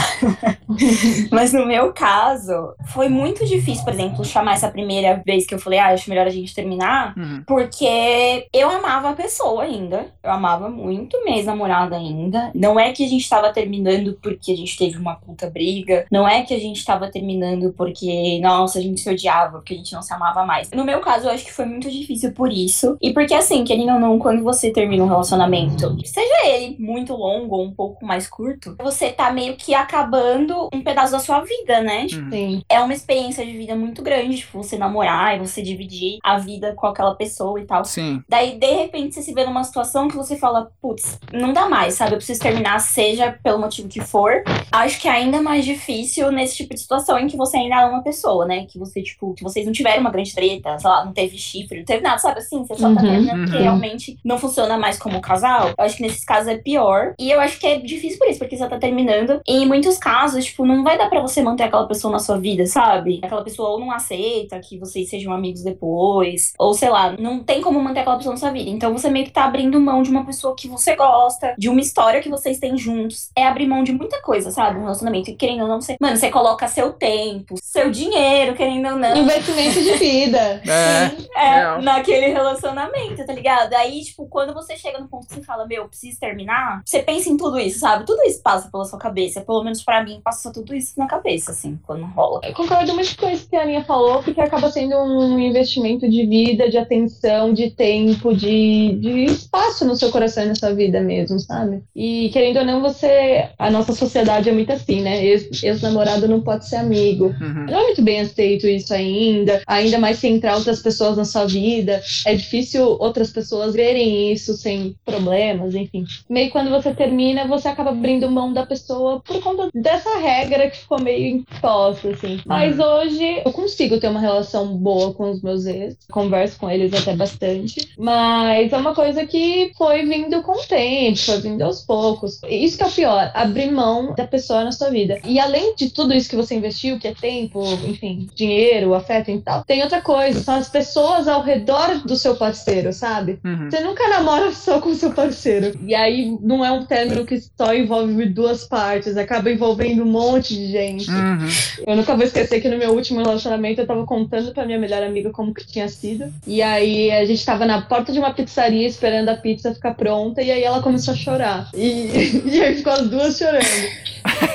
mas 1.30 1.52
no 1.52 1.66
meu 1.66 1.92
caso, 1.92 2.74
foi 2.86 3.10
muito 3.10 3.44
difícil, 3.44 3.84
por 3.84 3.92
exemplo, 3.92 4.24
chamar 4.24 4.54
essa 4.54 4.70
primeira 4.70 5.22
vez 5.26 5.46
que 5.46 5.54
eu 5.54 5.58
falei, 5.58 5.78
ah, 5.78 5.88
acho 5.88 6.08
melhor 6.08 6.26
a 6.26 6.30
gente 6.30 6.54
terminar. 6.54 7.14
Uhum. 7.14 7.42
Porque 7.46 8.46
eu 8.54 8.70
amava 8.70 9.10
a 9.10 9.14
pessoa 9.14 9.64
ainda. 9.64 10.06
Eu 10.22 10.30
amava 10.30 10.70
muito 10.70 11.22
minha 11.22 11.36
ex-namorada 11.36 11.96
ainda. 11.96 12.50
Não 12.54 12.80
é 12.80 12.92
que 12.92 13.04
a 13.04 13.08
gente 13.08 13.28
tava 13.28 13.52
terminando 13.52 14.18
porque 14.22 14.52
a 14.52 14.56
gente 14.56 14.76
teve 14.78 14.96
uma 14.96 15.16
puta 15.16 15.50
briga. 15.50 16.06
Não 16.10 16.26
é 16.26 16.42
que 16.42 16.54
a 16.54 16.58
gente 16.58 16.82
tava 16.82 17.10
terminando 17.10 17.74
porque, 17.76 18.40
nossa, 18.40 18.78
a 18.78 18.82
gente 18.82 19.00
se 19.00 19.10
odiava, 19.10 19.62
porque 19.66 19.74
a 19.74 19.76
gente 19.78 19.92
não 19.92 20.00
se 20.02 20.14
amava 20.14 20.44
mais. 20.44 20.70
No 20.70 20.84
meu 20.84 21.00
caso, 21.00 21.26
eu 21.26 21.32
acho 21.32 21.44
que 21.44 21.52
foi 21.52 21.64
muito 21.64 21.90
difícil 21.90 22.32
por 22.32 22.52
isso. 22.52 22.96
E 23.02 23.12
porque, 23.12 23.34
assim, 23.34 23.64
querendo 23.64 23.94
ou 23.94 23.98
não, 24.00 24.16
quando 24.18 24.44
você 24.44 24.70
termina 24.70 25.02
um 25.02 25.08
relacionamento, 25.08 25.96
seja 26.06 26.46
ele 26.46 26.76
muito 26.78 27.12
longo 27.14 27.56
ou 27.56 27.64
um 27.64 27.72
pouco 27.74 28.06
mais 28.06 28.28
curto, 28.28 28.76
você 28.80 29.10
tá 29.10 29.32
meio 29.32 29.56
que 29.56 29.74
acabando 29.74 30.68
um 30.72 30.82
pedaço 30.82 31.10
da 31.12 31.18
sua 31.18 31.40
vida, 31.40 31.80
né? 31.82 32.06
Tipo, 32.06 32.16
Uhum. 32.26 32.30
Sim. 32.30 32.62
é 32.68 32.80
uma 32.80 32.94
experiência 32.94 33.44
de 33.44 33.52
vida 33.52 33.74
muito 33.76 34.02
grande, 34.02 34.38
tipo, 34.38 34.62
você 34.62 34.76
namorar 34.78 35.36
e 35.36 35.38
você 35.38 35.60
dividir 35.62 36.18
a 36.22 36.38
vida 36.38 36.72
com 36.74 36.86
aquela 36.86 37.14
pessoa 37.14 37.60
e 37.60 37.64
tal. 37.64 37.84
Sim. 37.84 38.22
Daí, 38.28 38.58
de 38.58 38.72
repente, 38.72 39.14
você 39.14 39.22
se 39.22 39.34
vê 39.34 39.44
numa 39.44 39.64
situação 39.64 40.08
que 40.08 40.16
você 40.16 40.36
fala, 40.36 40.70
putz, 40.80 41.18
não 41.32 41.52
dá 41.52 41.68
mais, 41.68 41.94
sabe? 41.94 42.12
Eu 42.12 42.16
preciso 42.18 42.40
terminar, 42.40 42.78
seja 42.80 43.38
pelo 43.42 43.58
motivo 43.58 43.88
que 43.88 44.00
for. 44.00 44.42
Acho 44.72 45.00
que 45.00 45.08
é 45.08 45.12
ainda 45.12 45.42
mais 45.42 45.64
difícil 45.64 46.30
nesse 46.30 46.56
tipo 46.56 46.74
de 46.74 46.80
situação 46.80 47.18
em 47.18 47.26
que 47.26 47.36
você 47.36 47.56
ainda 47.58 47.80
ama 47.80 47.94
uma 47.96 48.02
pessoa, 48.02 48.44
né? 48.46 48.64
Que 48.66 48.78
você, 48.78 49.02
tipo, 49.02 49.34
que 49.34 49.42
vocês 49.56 49.66
não 49.66 49.72
tiveram 49.72 50.00
uma 50.00 50.10
grande 50.10 50.34
treta, 50.34 50.78
sei 50.78 50.90
lá, 50.90 51.04
não 51.04 51.12
teve 51.12 51.38
chifre, 51.38 51.78
não 51.78 51.84
teve 51.84 52.02
nada, 52.02 52.18
sabe 52.18 52.38
assim? 52.40 52.64
Você 52.64 52.74
só 52.74 52.94
tá 52.94 53.00
Uhum, 53.00 53.08
terminando 53.08 53.40
porque 53.40 53.56
uhum. 53.56 53.62
realmente 53.62 54.18
não 54.24 54.38
funciona 54.38 54.76
mais 54.76 54.98
como 54.98 55.20
casal. 55.20 55.68
Eu 55.68 55.84
acho 55.84 55.96
que 55.96 56.02
nesses 56.02 56.24
casos 56.24 56.48
é 56.48 56.56
pior. 56.58 57.14
E 57.18 57.30
eu 57.30 57.40
acho 57.40 57.58
que 57.58 57.66
é 57.66 57.78
difícil 57.78 58.18
por 58.18 58.28
isso, 58.28 58.38
porque 58.38 58.56
você 58.56 58.68
tá 58.68 58.78
terminando. 58.78 59.40
E 59.46 59.62
em 59.62 59.66
muitos 59.66 59.96
casos, 59.98 60.44
tipo, 60.44 60.66
não 60.66 60.82
vai 60.82 60.98
dar 60.98 61.08
pra 61.08 61.20
você 61.20 61.42
manter 61.42 61.64
aquela 61.64 61.86
pessoa 61.86 62.12
na 62.12 62.18
sua 62.18 62.38
vida, 62.38 62.66
sabe? 62.66 63.20
Aquela 63.22 63.42
pessoa 63.42 63.70
ou 63.70 63.80
não 63.80 63.90
aceita 63.90 64.58
que 64.60 64.78
vocês 64.78 65.08
sejam 65.08 65.32
amigos 65.32 65.62
depois, 65.62 66.52
ou 66.58 66.74
sei 66.74 66.90
lá, 66.90 67.14
não 67.18 67.42
tem 67.42 67.60
como 67.60 67.80
manter 67.82 68.00
aquela 68.00 68.16
pessoa 68.16 68.34
na 68.34 68.40
sua 68.40 68.50
vida. 68.50 68.68
Então 68.68 68.92
você 68.92 69.08
meio 69.08 69.24
que 69.24 69.32
tá 69.32 69.44
abrindo 69.44 69.80
mão 69.80 70.02
de 70.02 70.10
uma 70.10 70.24
pessoa 70.24 70.54
que 70.54 70.68
você 70.68 70.94
gosta, 70.94 71.54
de 71.56 71.68
uma 71.68 71.80
história 71.80 72.20
que 72.20 72.28
vocês 72.28 72.58
têm 72.58 72.76
juntos. 72.76 73.30
É 73.36 73.46
abrir 73.46 73.66
mão 73.66 73.82
de 73.82 73.92
muita 73.92 74.20
coisa, 74.20 74.50
sabe? 74.50 74.78
Um 74.78 74.82
relacionamento. 74.82 75.30
E 75.30 75.34
querendo 75.34 75.62
ou 75.62 75.68
não, 75.68 75.80
você. 75.80 75.96
Mano, 76.00 76.16
você 76.16 76.30
coloca 76.30 76.68
seu 76.68 76.92
tempo, 76.92 77.54
seu 77.62 77.90
dinheiro, 77.90 78.54
querendo 78.54 78.88
ou 78.88 78.96
não. 78.96 79.16
Investimento 79.52 79.82
de 79.82 79.98
vida. 79.98 80.62
É. 80.66 81.08
Sim. 81.10 81.26
É, 81.36 81.80
naquele 81.82 82.28
relacionamento, 82.28 83.24
tá 83.26 83.32
ligado? 83.32 83.72
Aí, 83.74 84.02
tipo, 84.02 84.26
quando 84.26 84.54
você 84.54 84.76
chega 84.76 84.98
no 84.98 85.06
ponto 85.08 85.26
que 85.26 85.34
você 85.34 85.42
fala, 85.42 85.66
meu, 85.66 85.82
eu 85.82 85.88
preciso 85.88 86.18
terminar, 86.18 86.80
você 86.84 87.02
pensa 87.02 87.28
em 87.28 87.36
tudo 87.36 87.58
isso, 87.58 87.80
sabe? 87.80 88.04
Tudo 88.06 88.22
isso 88.24 88.42
passa 88.42 88.68
pela 88.70 88.84
sua 88.84 88.98
cabeça. 88.98 89.40
Pelo 89.42 89.62
menos 89.62 89.82
pra 89.82 90.02
mim, 90.02 90.20
passa 90.24 90.52
tudo 90.52 90.74
isso 90.74 90.94
na 90.98 91.06
cabeça, 91.06 91.50
assim, 91.52 91.78
quando 91.86 92.04
rola. 92.06 92.40
Eu 92.42 92.54
concordo 92.54 92.94
muito 92.94 93.16
com 93.16 93.28
isso 93.28 93.48
que 93.48 93.56
a 93.56 93.62
Aninha 93.62 93.84
falou, 93.84 94.22
porque 94.22 94.40
acaba 94.40 94.70
sendo 94.70 94.96
um 94.96 95.38
investimento 95.38 96.08
de 96.08 96.24
vida, 96.26 96.70
de 96.70 96.78
atenção, 96.78 97.52
de 97.52 97.70
tempo, 97.70 98.34
de, 98.34 98.96
de 99.00 99.24
espaço 99.26 99.84
no 99.84 99.94
seu 99.96 100.10
coração 100.10 100.44
e 100.44 100.48
na 100.48 100.54
sua 100.54 100.72
vida 100.72 101.00
mesmo, 101.00 101.38
sabe? 101.38 101.82
E 101.94 102.30
querendo 102.32 102.58
ou 102.60 102.64
não, 102.64 102.80
você. 102.80 103.48
A 103.58 103.70
nossa 103.70 103.92
sociedade 103.92 104.48
é 104.48 104.52
muito 104.52 104.72
assim, 104.72 105.02
né? 105.02 105.24
Ex- 105.24 105.62
Ex-namorado 105.62 106.26
não 106.28 106.40
pode 106.40 106.66
ser 106.68 106.76
amigo. 106.76 107.26
Uhum. 107.40 107.66
Não 107.68 107.78
é 107.80 107.82
muito 107.84 108.02
bem 108.02 108.20
aceito 108.20 108.66
isso 108.66 108.92
ainda, 108.94 109.35
ainda 109.66 109.98
mais 109.98 110.18
se 110.18 110.28
entrar 110.28 110.56
outras 110.56 110.80
pessoas 110.80 111.16
na 111.16 111.24
sua 111.24 111.46
vida. 111.46 112.02
É 112.24 112.34
difícil 112.34 112.96
outras 113.00 113.30
pessoas 113.30 113.74
verem 113.74 114.32
isso 114.32 114.54
sem 114.54 114.94
problemas, 115.04 115.74
enfim. 115.74 116.04
Meio 116.28 116.50
quando 116.50 116.70
você 116.70 116.94
termina, 116.94 117.46
você 117.46 117.68
acaba 117.68 117.90
abrindo 117.90 118.30
mão 118.30 118.52
da 118.52 118.64
pessoa 118.64 119.20
por 119.20 119.40
conta 119.42 119.68
dessa 119.74 120.18
regra 120.18 120.70
que 120.70 120.78
ficou 120.78 121.00
meio 121.00 121.36
imposta, 121.36 122.08
assim. 122.10 122.40
Mas 122.46 122.78
hoje 122.78 123.42
eu 123.44 123.52
consigo 123.52 123.98
ter 123.98 124.08
uma 124.08 124.20
relação 124.20 124.76
boa 124.76 125.12
com 125.14 125.30
os 125.30 125.42
meus 125.42 125.66
ex, 125.66 125.96
converso 126.10 126.58
com 126.58 126.70
eles 126.70 126.92
até 126.94 127.14
bastante, 127.14 127.88
mas 127.98 128.72
é 128.72 128.76
uma 128.76 128.94
coisa 128.94 129.26
que 129.26 129.72
foi 129.76 130.04
vindo 130.04 130.42
com 130.42 130.52
o 130.52 130.66
tempo, 130.66 131.18
foi 131.18 131.40
vindo 131.40 131.62
aos 131.62 131.82
poucos. 131.82 132.40
Isso 132.48 132.76
que 132.76 132.82
é 132.82 132.86
o 132.86 132.92
pior, 132.92 133.30
abrir 133.34 133.70
mão 133.70 134.14
da 134.14 134.26
pessoa 134.26 134.64
na 134.64 134.72
sua 134.72 134.90
vida. 134.90 135.18
E 135.24 135.38
além 135.38 135.74
de 135.74 135.90
tudo 135.90 136.14
isso 136.14 136.28
que 136.28 136.36
você 136.36 136.54
investiu, 136.54 136.98
que 136.98 137.08
é 137.08 137.14
tempo, 137.14 137.62
enfim, 137.86 138.28
dinheiro, 138.34 138.94
afeto, 138.94 139.25
e 139.34 139.40
tal. 139.40 139.64
Tem 139.64 139.82
outra 139.82 140.00
coisa, 140.00 140.40
são 140.40 140.54
as 140.54 140.68
pessoas 140.68 141.28
ao 141.28 141.42
redor 141.42 142.02
do 142.04 142.16
seu 142.16 142.36
parceiro, 142.36 142.92
sabe? 142.92 143.38
Uhum. 143.44 143.70
Você 143.70 143.80
nunca 143.80 144.08
namora 144.08 144.52
só 144.52 144.80
com 144.80 144.90
o 144.90 144.94
seu 144.94 145.12
parceiro. 145.12 145.78
E 145.84 145.94
aí 145.94 146.36
não 146.40 146.64
é 146.64 146.70
um 146.70 146.84
término 146.84 147.26
que 147.26 147.40
só 147.56 147.74
envolve 147.74 148.26
duas 148.26 148.64
partes, 148.64 149.16
acaba 149.16 149.50
envolvendo 149.50 150.02
um 150.02 150.10
monte 150.10 150.54
de 150.54 150.70
gente. 150.70 151.10
Uhum. 151.10 151.48
Eu 151.86 151.96
nunca 151.96 152.14
vou 152.14 152.24
esquecer 152.24 152.60
que 152.60 152.68
no 152.68 152.78
meu 152.78 152.92
último 152.92 153.20
relacionamento 153.20 153.80
eu 153.80 153.86
tava 153.86 154.04
contando 154.04 154.52
pra 154.52 154.66
minha 154.66 154.78
melhor 154.78 155.02
amiga 155.02 155.30
como 155.30 155.54
que 155.54 155.66
tinha 155.66 155.88
sido. 155.88 156.32
E 156.46 156.62
aí 156.62 157.10
a 157.10 157.24
gente 157.24 157.44
tava 157.44 157.66
na 157.66 157.82
porta 157.82 158.12
de 158.12 158.18
uma 158.18 158.32
pizzaria 158.32 158.86
esperando 158.86 159.28
a 159.28 159.36
pizza 159.36 159.74
ficar 159.74 159.94
pronta 159.94 160.42
e 160.42 160.50
aí 160.50 160.62
ela 160.62 160.82
começou 160.82 161.14
a 161.14 161.16
chorar. 161.16 161.70
E, 161.74 162.42
e 162.46 162.62
aí 162.62 162.76
ficou 162.76 162.92
as 162.92 163.08
duas 163.08 163.36
chorando. 163.36 164.06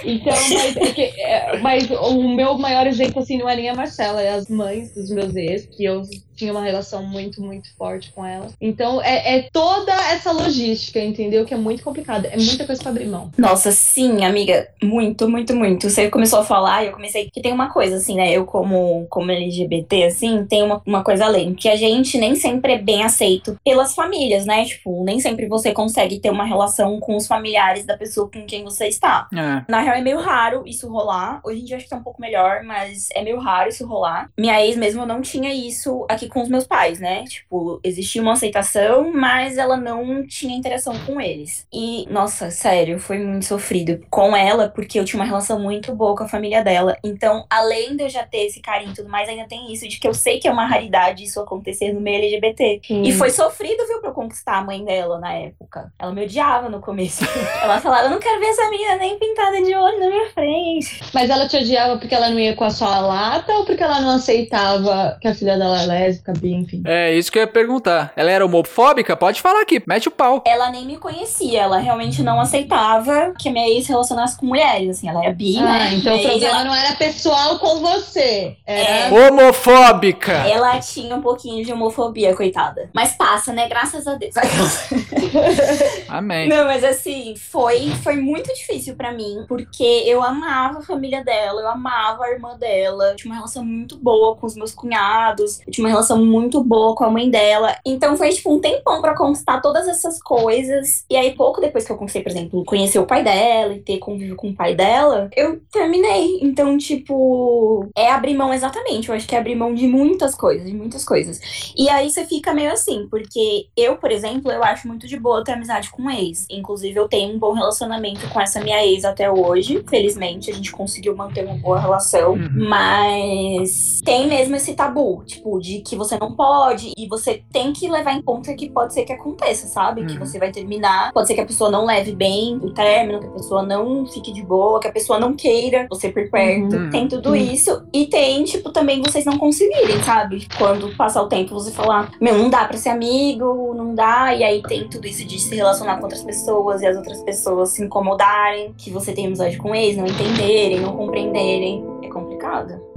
Então, 0.04 0.34
mas, 0.34 0.78
é 0.78 0.92
que, 0.92 1.02
é, 1.02 1.58
mas 1.60 1.90
o 1.90 2.36
meu 2.36 2.58
maior 2.58 2.88
exemplo, 2.88 3.22
assim, 3.22 3.38
não 3.38 3.50
é 3.50 3.56
nem 3.56 3.70
a 3.70 3.76
Marcela, 3.76 4.22
é 4.22 4.34
as 4.34 4.48
mães 4.62 4.94
dos 4.94 5.10
meus 5.10 5.36
ex, 5.36 5.66
que 5.66 5.84
eu 5.84 6.04
tinha 6.42 6.52
uma 6.52 6.64
relação 6.64 7.04
muito, 7.04 7.40
muito 7.40 7.72
forte 7.76 8.12
com 8.12 8.26
ela. 8.26 8.50
Então, 8.60 9.00
é, 9.04 9.38
é 9.38 9.50
toda 9.54 9.94
essa 10.12 10.32
logística, 10.32 11.00
entendeu? 11.00 11.46
Que 11.46 11.54
é 11.54 11.58
muito 11.58 11.84
complicada. 11.84 12.28
É 12.28 12.36
muita 12.36 12.66
coisa 12.66 12.82
pra 12.82 12.90
abrir 12.90 13.06
mão. 13.06 13.32
Nossa, 13.38 13.72
sim, 13.72 14.26
amiga. 14.26 14.68
Muito, 14.82 15.30
muito, 15.30 15.56
muito. 15.56 15.88
Você 15.88 16.10
começou 16.10 16.40
a 16.40 16.44
falar 16.44 16.84
e 16.84 16.88
eu 16.88 16.94
comecei. 16.94 17.30
Que 17.30 17.42
tem 17.42 17.54
uma 17.54 17.70
coisa, 17.72 17.98
assim, 17.98 18.16
né? 18.16 18.32
Eu, 18.32 18.46
como, 18.46 19.06
como 19.08 19.30
LGBT, 19.30 20.06
assim, 20.06 20.44
tem 20.46 20.64
uma, 20.64 20.82
uma 20.84 21.04
coisa 21.04 21.26
além. 21.26 21.54
Que 21.54 21.70
a 21.70 21.76
gente 21.76 22.18
nem 22.18 22.34
sempre 22.34 22.74
é 22.74 22.78
bem 22.80 23.04
aceito 23.04 23.56
pelas 23.64 23.94
famílias, 23.94 24.44
né? 24.44 24.66
Tipo, 24.66 25.04
nem 25.04 25.20
sempre 25.20 25.48
você 25.48 25.72
consegue 25.74 26.20
ter 26.20 26.32
uma 26.32 26.44
relação 26.44 27.00
com 27.00 27.16
os 27.16 27.28
familiares 27.28 27.86
da 27.86 27.96
pessoa 27.96 28.28
com 28.32 28.48
quem 28.48 28.64
você 28.64 28.88
está. 28.88 29.28
É. 29.32 29.64
Na 29.72 29.82
real, 29.82 29.96
é 29.96 30.02
meio 30.02 30.20
raro 30.20 30.64
isso 30.66 30.90
rolar. 30.90 31.40
Hoje 31.44 31.62
em 31.62 31.66
dia 31.66 31.76
acho 31.76 31.86
que 31.86 31.92
tá 31.92 31.98
um 31.98 32.04
pouco 32.04 32.20
melhor, 32.20 32.64
mas 32.64 33.10
é 33.14 33.22
meio 33.22 33.38
raro 33.38 33.70
isso 33.70 33.86
rolar. 33.86 34.32
Minha 34.36 34.60
ex 34.66 34.76
mesmo 34.76 35.06
não 35.06 35.22
tinha 35.22 35.54
isso 35.54 36.04
aqui 36.10 36.31
com 36.32 36.42
os 36.42 36.50
meus 36.50 36.66
pais, 36.66 37.00
né? 37.00 37.24
Tipo, 37.26 37.80
existia 37.84 38.22
uma 38.22 38.34
aceitação, 38.34 39.12
mas 39.14 39.58
ela 39.58 39.78
não 39.78 40.26
tinha 40.26 40.56
interação 40.56 40.98
com 41.06 41.20
eles. 41.20 41.68
E, 41.72 42.08
nossa, 42.10 42.50
sério, 42.50 43.00
foi 43.00 43.20
muito 43.20 43.46
sofrido 43.46 44.00
com 44.10 44.36
ela, 44.36 44.70
porque 44.70 45.00
eu 45.00 45.06
tinha 45.06 45.20
uma 45.20 45.28
relação 45.28 45.60
muito 45.60 45.94
boa 45.94 46.16
com 46.16 46.24
a 46.24 46.28
família 46.28 46.64
dela. 46.64 46.98
Então, 47.04 47.46
além 47.50 47.96
de 47.96 48.04
eu 48.04 48.10
já 48.10 48.24
ter 48.24 48.46
esse 48.46 48.62
carinho 48.62 48.92
e 48.92 48.96
tudo 48.96 49.10
mais, 49.10 49.28
ainda 49.30 49.48
tem 49.48 49.72
isso 49.72 49.88
de 49.88 50.00
que 50.00 50.08
eu 50.08 50.14
sei 50.14 50.40
que 50.40 50.48
é 50.48 50.52
uma 50.52 50.66
raridade 50.66 51.24
isso 51.24 51.40
acontecer 51.40 51.94
no 51.94 52.02
meio 52.02 52.24
LGBT. 52.24 52.82
E 52.90 53.12
foi 53.14 53.30
sofrido, 53.30 53.86
viu, 53.88 54.00
pra 54.00 54.10
eu 54.10 54.14
conquistar 54.14 54.58
a 54.58 54.64
mãe 54.64 54.84
dela 54.84 55.20
na 55.20 55.34
época. 55.34 55.92
Ela 56.00 56.14
me 56.14 56.24
odiava 56.24 56.70
no 56.70 56.80
começo. 56.80 57.24
ela 57.62 57.80
falava, 57.80 58.06
eu 58.06 58.12
não 58.12 58.20
quero 58.20 58.40
ver 58.40 58.48
essa 58.48 58.70
menina 58.70 58.96
nem 58.96 59.20
pintada 59.20 59.62
de 59.62 59.76
olho 59.76 60.00
na 60.00 60.08
minha 60.08 60.30
frente. 60.32 61.02
Mas 61.14 61.30
ela 61.30 61.48
te 61.48 61.58
odiava 61.58 61.98
porque 61.98 62.16
ela 62.16 62.30
não 62.30 62.40
ia 62.40 62.56
com 62.56 62.64
a 62.64 62.70
sua 62.70 63.00
lata 63.00 63.52
ou 63.54 63.66
porque 63.66 63.84
ela 63.84 64.00
não 64.00 64.12
aceitava 64.12 65.18
que 65.20 65.28
a 65.28 65.36
filha 65.36 65.58
dela 65.58 65.82
é 65.82 65.86
lésbica, 65.86 66.21
bi, 66.34 66.54
enfim? 66.54 66.84
É 66.86 67.14
isso 67.14 67.32
que 67.32 67.40
eu 67.40 67.42
ia 67.42 67.48
perguntar. 67.48 68.14
Ela 68.16 68.32
era 68.32 68.46
homofóbica? 68.46 69.16
Pode 69.16 69.42
falar 69.42 69.62
aqui, 69.62 69.82
mete 69.88 70.08
o 70.08 70.12
pau. 70.12 70.44
Ela 70.46 70.70
nem 70.70 70.86
me 70.86 70.98
conhecia, 70.98 71.62
ela 71.62 71.78
realmente 71.78 72.22
não 72.22 72.40
aceitava 72.40 73.34
que 73.40 73.50
a 73.50 73.52
minha 73.52 73.68
ex 73.68 73.86
se 73.86 73.92
relacionasse 73.92 74.38
com 74.38 74.46
mulheres, 74.46 74.98
assim, 74.98 75.10
ela 75.10 75.24
era 75.24 75.34
bi, 75.34 75.56
né? 75.56 75.64
Ah, 75.66 75.94
então 75.94 76.16
o 76.16 76.22
problema 76.22 76.56
ela, 76.56 76.64
não 76.66 76.76
era 76.76 76.96
pessoal 76.96 77.58
com 77.60 77.80
você. 77.80 78.58
Era. 78.66 79.14
Homofóbica! 79.14 80.32
ela 80.48 80.80
tinha 80.80 81.16
um 81.16 81.22
pouquinho 81.22 81.64
de 81.64 81.72
homofobia, 81.72 82.36
coitada. 82.36 82.90
Mas 82.94 83.14
passa, 83.14 83.54
né? 83.54 83.68
Graças 83.68 84.08
a 84.08 84.16
Deus. 84.16 84.34
Amém. 86.08 86.50
Não, 86.50 86.66
mas 86.66 86.84
assim, 86.84 87.36
foi, 87.36 87.92
foi 88.04 88.18
muito 88.18 88.54
difícil 88.54 88.96
pra 88.96 89.12
mim, 89.12 89.46
porque 89.48 89.84
eu 90.06 90.22
amava 90.22 90.80
a 90.80 90.82
família 90.82 91.24
dela, 91.24 91.62
eu 91.62 91.68
amava 91.68 92.26
a 92.26 92.32
irmã 92.32 92.58
dela, 92.58 93.12
eu 93.12 93.16
tinha 93.16 93.32
uma 93.32 93.38
relação 93.38 93.64
muito 93.64 93.98
boa 93.98 94.36
com 94.36 94.46
os 94.46 94.56
meus 94.56 94.74
cunhados, 94.74 95.62
eu 95.66 95.72
tinha 95.72 95.86
uma 95.86 95.90
relação 95.90 96.01
muito 96.18 96.64
boa 96.64 96.96
com 96.96 97.04
a 97.04 97.10
mãe 97.10 97.30
dela. 97.30 97.76
Então 97.86 98.18
foi 98.18 98.30
tipo 98.30 98.54
um 98.54 98.60
tempão 98.60 99.02
pra 99.02 99.16
conquistar 99.16 99.62
todas 99.62 99.88
essas 99.88 100.22
coisas. 100.22 101.06
E 101.10 101.16
aí, 101.16 101.32
pouco 101.34 101.62
depois 101.62 101.86
que 101.86 101.92
eu 101.92 101.98
conquistei, 101.98 102.22
por 102.22 102.32
exemplo, 102.32 102.66
conhecer 102.66 103.00
o 103.00 103.06
pai 103.06 103.24
dela 103.24 103.74
e 103.74 103.80
ter 103.80 103.98
convívio 104.00 104.36
com 104.36 104.50
o 104.50 104.56
pai 104.56 104.76
dela, 104.76 105.30
eu 105.36 105.62
terminei. 105.72 106.40
Então, 106.42 106.78
tipo, 106.78 107.88
é 107.96 108.12
abrir 108.12 108.36
mão 108.36 108.54
exatamente. 108.54 109.10
Eu 109.10 109.16
acho 109.16 109.28
que 109.28 109.36
é 109.36 109.40
abrir 109.40 109.56
mão 109.56 109.74
de 109.74 109.88
muitas 109.88 110.36
coisas, 110.36 110.68
de 110.68 110.76
muitas 110.76 111.04
coisas. 111.04 111.40
E 111.78 111.90
aí 111.90 112.10
você 112.10 112.26
fica 112.26 112.54
meio 112.54 112.72
assim, 112.72 113.08
porque 113.10 113.68
eu, 113.76 113.98
por 113.98 114.12
exemplo, 114.12 114.52
eu 114.52 114.64
acho 114.64 114.88
muito 114.88 115.08
de 115.08 115.18
boa 115.18 115.44
ter 115.44 115.54
amizade 115.54 115.90
com 115.90 116.04
um 116.04 116.10
ex. 116.10 116.48
Inclusive, 116.50 116.98
eu 116.98 117.08
tenho 117.08 117.36
um 117.36 117.40
bom 117.40 117.54
relacionamento 117.54 118.28
com 118.30 118.40
essa 118.40 118.60
minha 118.62 118.86
ex 118.86 119.06
até 119.06 119.32
hoje. 119.32 119.84
Felizmente, 119.88 120.52
a 120.52 120.54
gente 120.54 120.72
conseguiu 120.72 121.16
manter 121.16 121.46
uma 121.46 121.56
boa 121.56 121.80
relação. 121.80 122.34
Uhum. 122.34 122.70
Mas 122.70 124.02
tem 124.04 124.28
mesmo 124.28 124.56
esse 124.56 124.74
tabu, 124.74 125.24
tipo, 125.26 125.60
de 125.60 125.80
que 125.80 125.91
você 125.96 126.18
não 126.20 126.34
pode 126.34 126.92
e 126.98 127.08
você 127.08 127.44
tem 127.52 127.72
que 127.74 127.88
levar 127.90 128.14
em 128.14 128.22
conta 128.22 128.54
que 128.54 128.70
pode 128.70 128.94
ser 128.94 129.04
que 129.04 129.14
aconteça, 129.14 129.68
sabe? 129.68 130.06
Que 130.06 130.14
Uhum. 130.14 130.20
você 130.26 130.40
vai 130.40 130.52
terminar. 130.52 131.12
Pode 131.14 131.28
ser 131.28 131.34
que 131.36 131.42
a 131.42 131.46
pessoa 131.46 131.70
não 131.70 131.86
leve 131.86 132.14
bem 132.14 132.58
o 132.62 132.72
término, 132.72 133.20
que 133.20 133.28
a 133.28 133.32
pessoa 133.32 133.62
não 133.64 134.06
fique 134.06 134.32
de 134.32 134.42
boa, 134.44 134.80
que 134.80 134.88
a 134.88 134.92
pessoa 134.92 135.20
não 135.20 135.34
queira 135.34 135.88
você 135.90 136.10
por 136.10 136.30
perto. 136.30 136.76
Uhum. 136.76 136.90
Tem 136.90 137.08
tudo 137.08 137.30
Uhum. 137.30 137.36
isso. 137.36 137.84
E 137.94 138.06
tem, 138.08 138.44
tipo, 138.44 138.72
também 138.72 139.02
vocês 139.02 139.26
não 139.26 139.38
conseguirem, 139.38 140.02
sabe? 140.04 140.48
Quando 140.58 140.96
passar 140.96 141.22
o 141.24 141.28
tempo, 141.28 141.54
você 141.54 141.72
falar, 141.72 142.12
meu, 142.20 142.38
não 142.38 142.50
dá 142.50 142.66
pra 142.66 142.78
ser 142.78 142.90
amigo, 142.90 143.74
não 143.76 143.94
dá. 143.96 144.34
E 144.36 144.44
aí 144.44 144.62
tem 144.64 144.88
tudo 144.88 145.08
isso 145.08 145.26
de 145.26 145.40
se 145.40 145.56
relacionar 145.56 145.98
com 145.98 146.04
outras 146.04 146.24
pessoas 146.24 146.82
e 146.82 146.88
as 146.88 146.96
outras 146.98 147.22
pessoas 147.24 147.70
se 147.70 147.84
incomodarem, 147.84 148.74
que 148.78 148.90
você 148.92 149.14
tem 149.14 149.28
amizade 149.28 149.58
com 149.58 149.74
eles, 149.76 149.98
não 149.98 150.06
entenderem, 150.06 150.80
não 150.80 150.96
compreenderem. 150.96 151.84
É 152.04 152.08
complicado. 152.10 152.91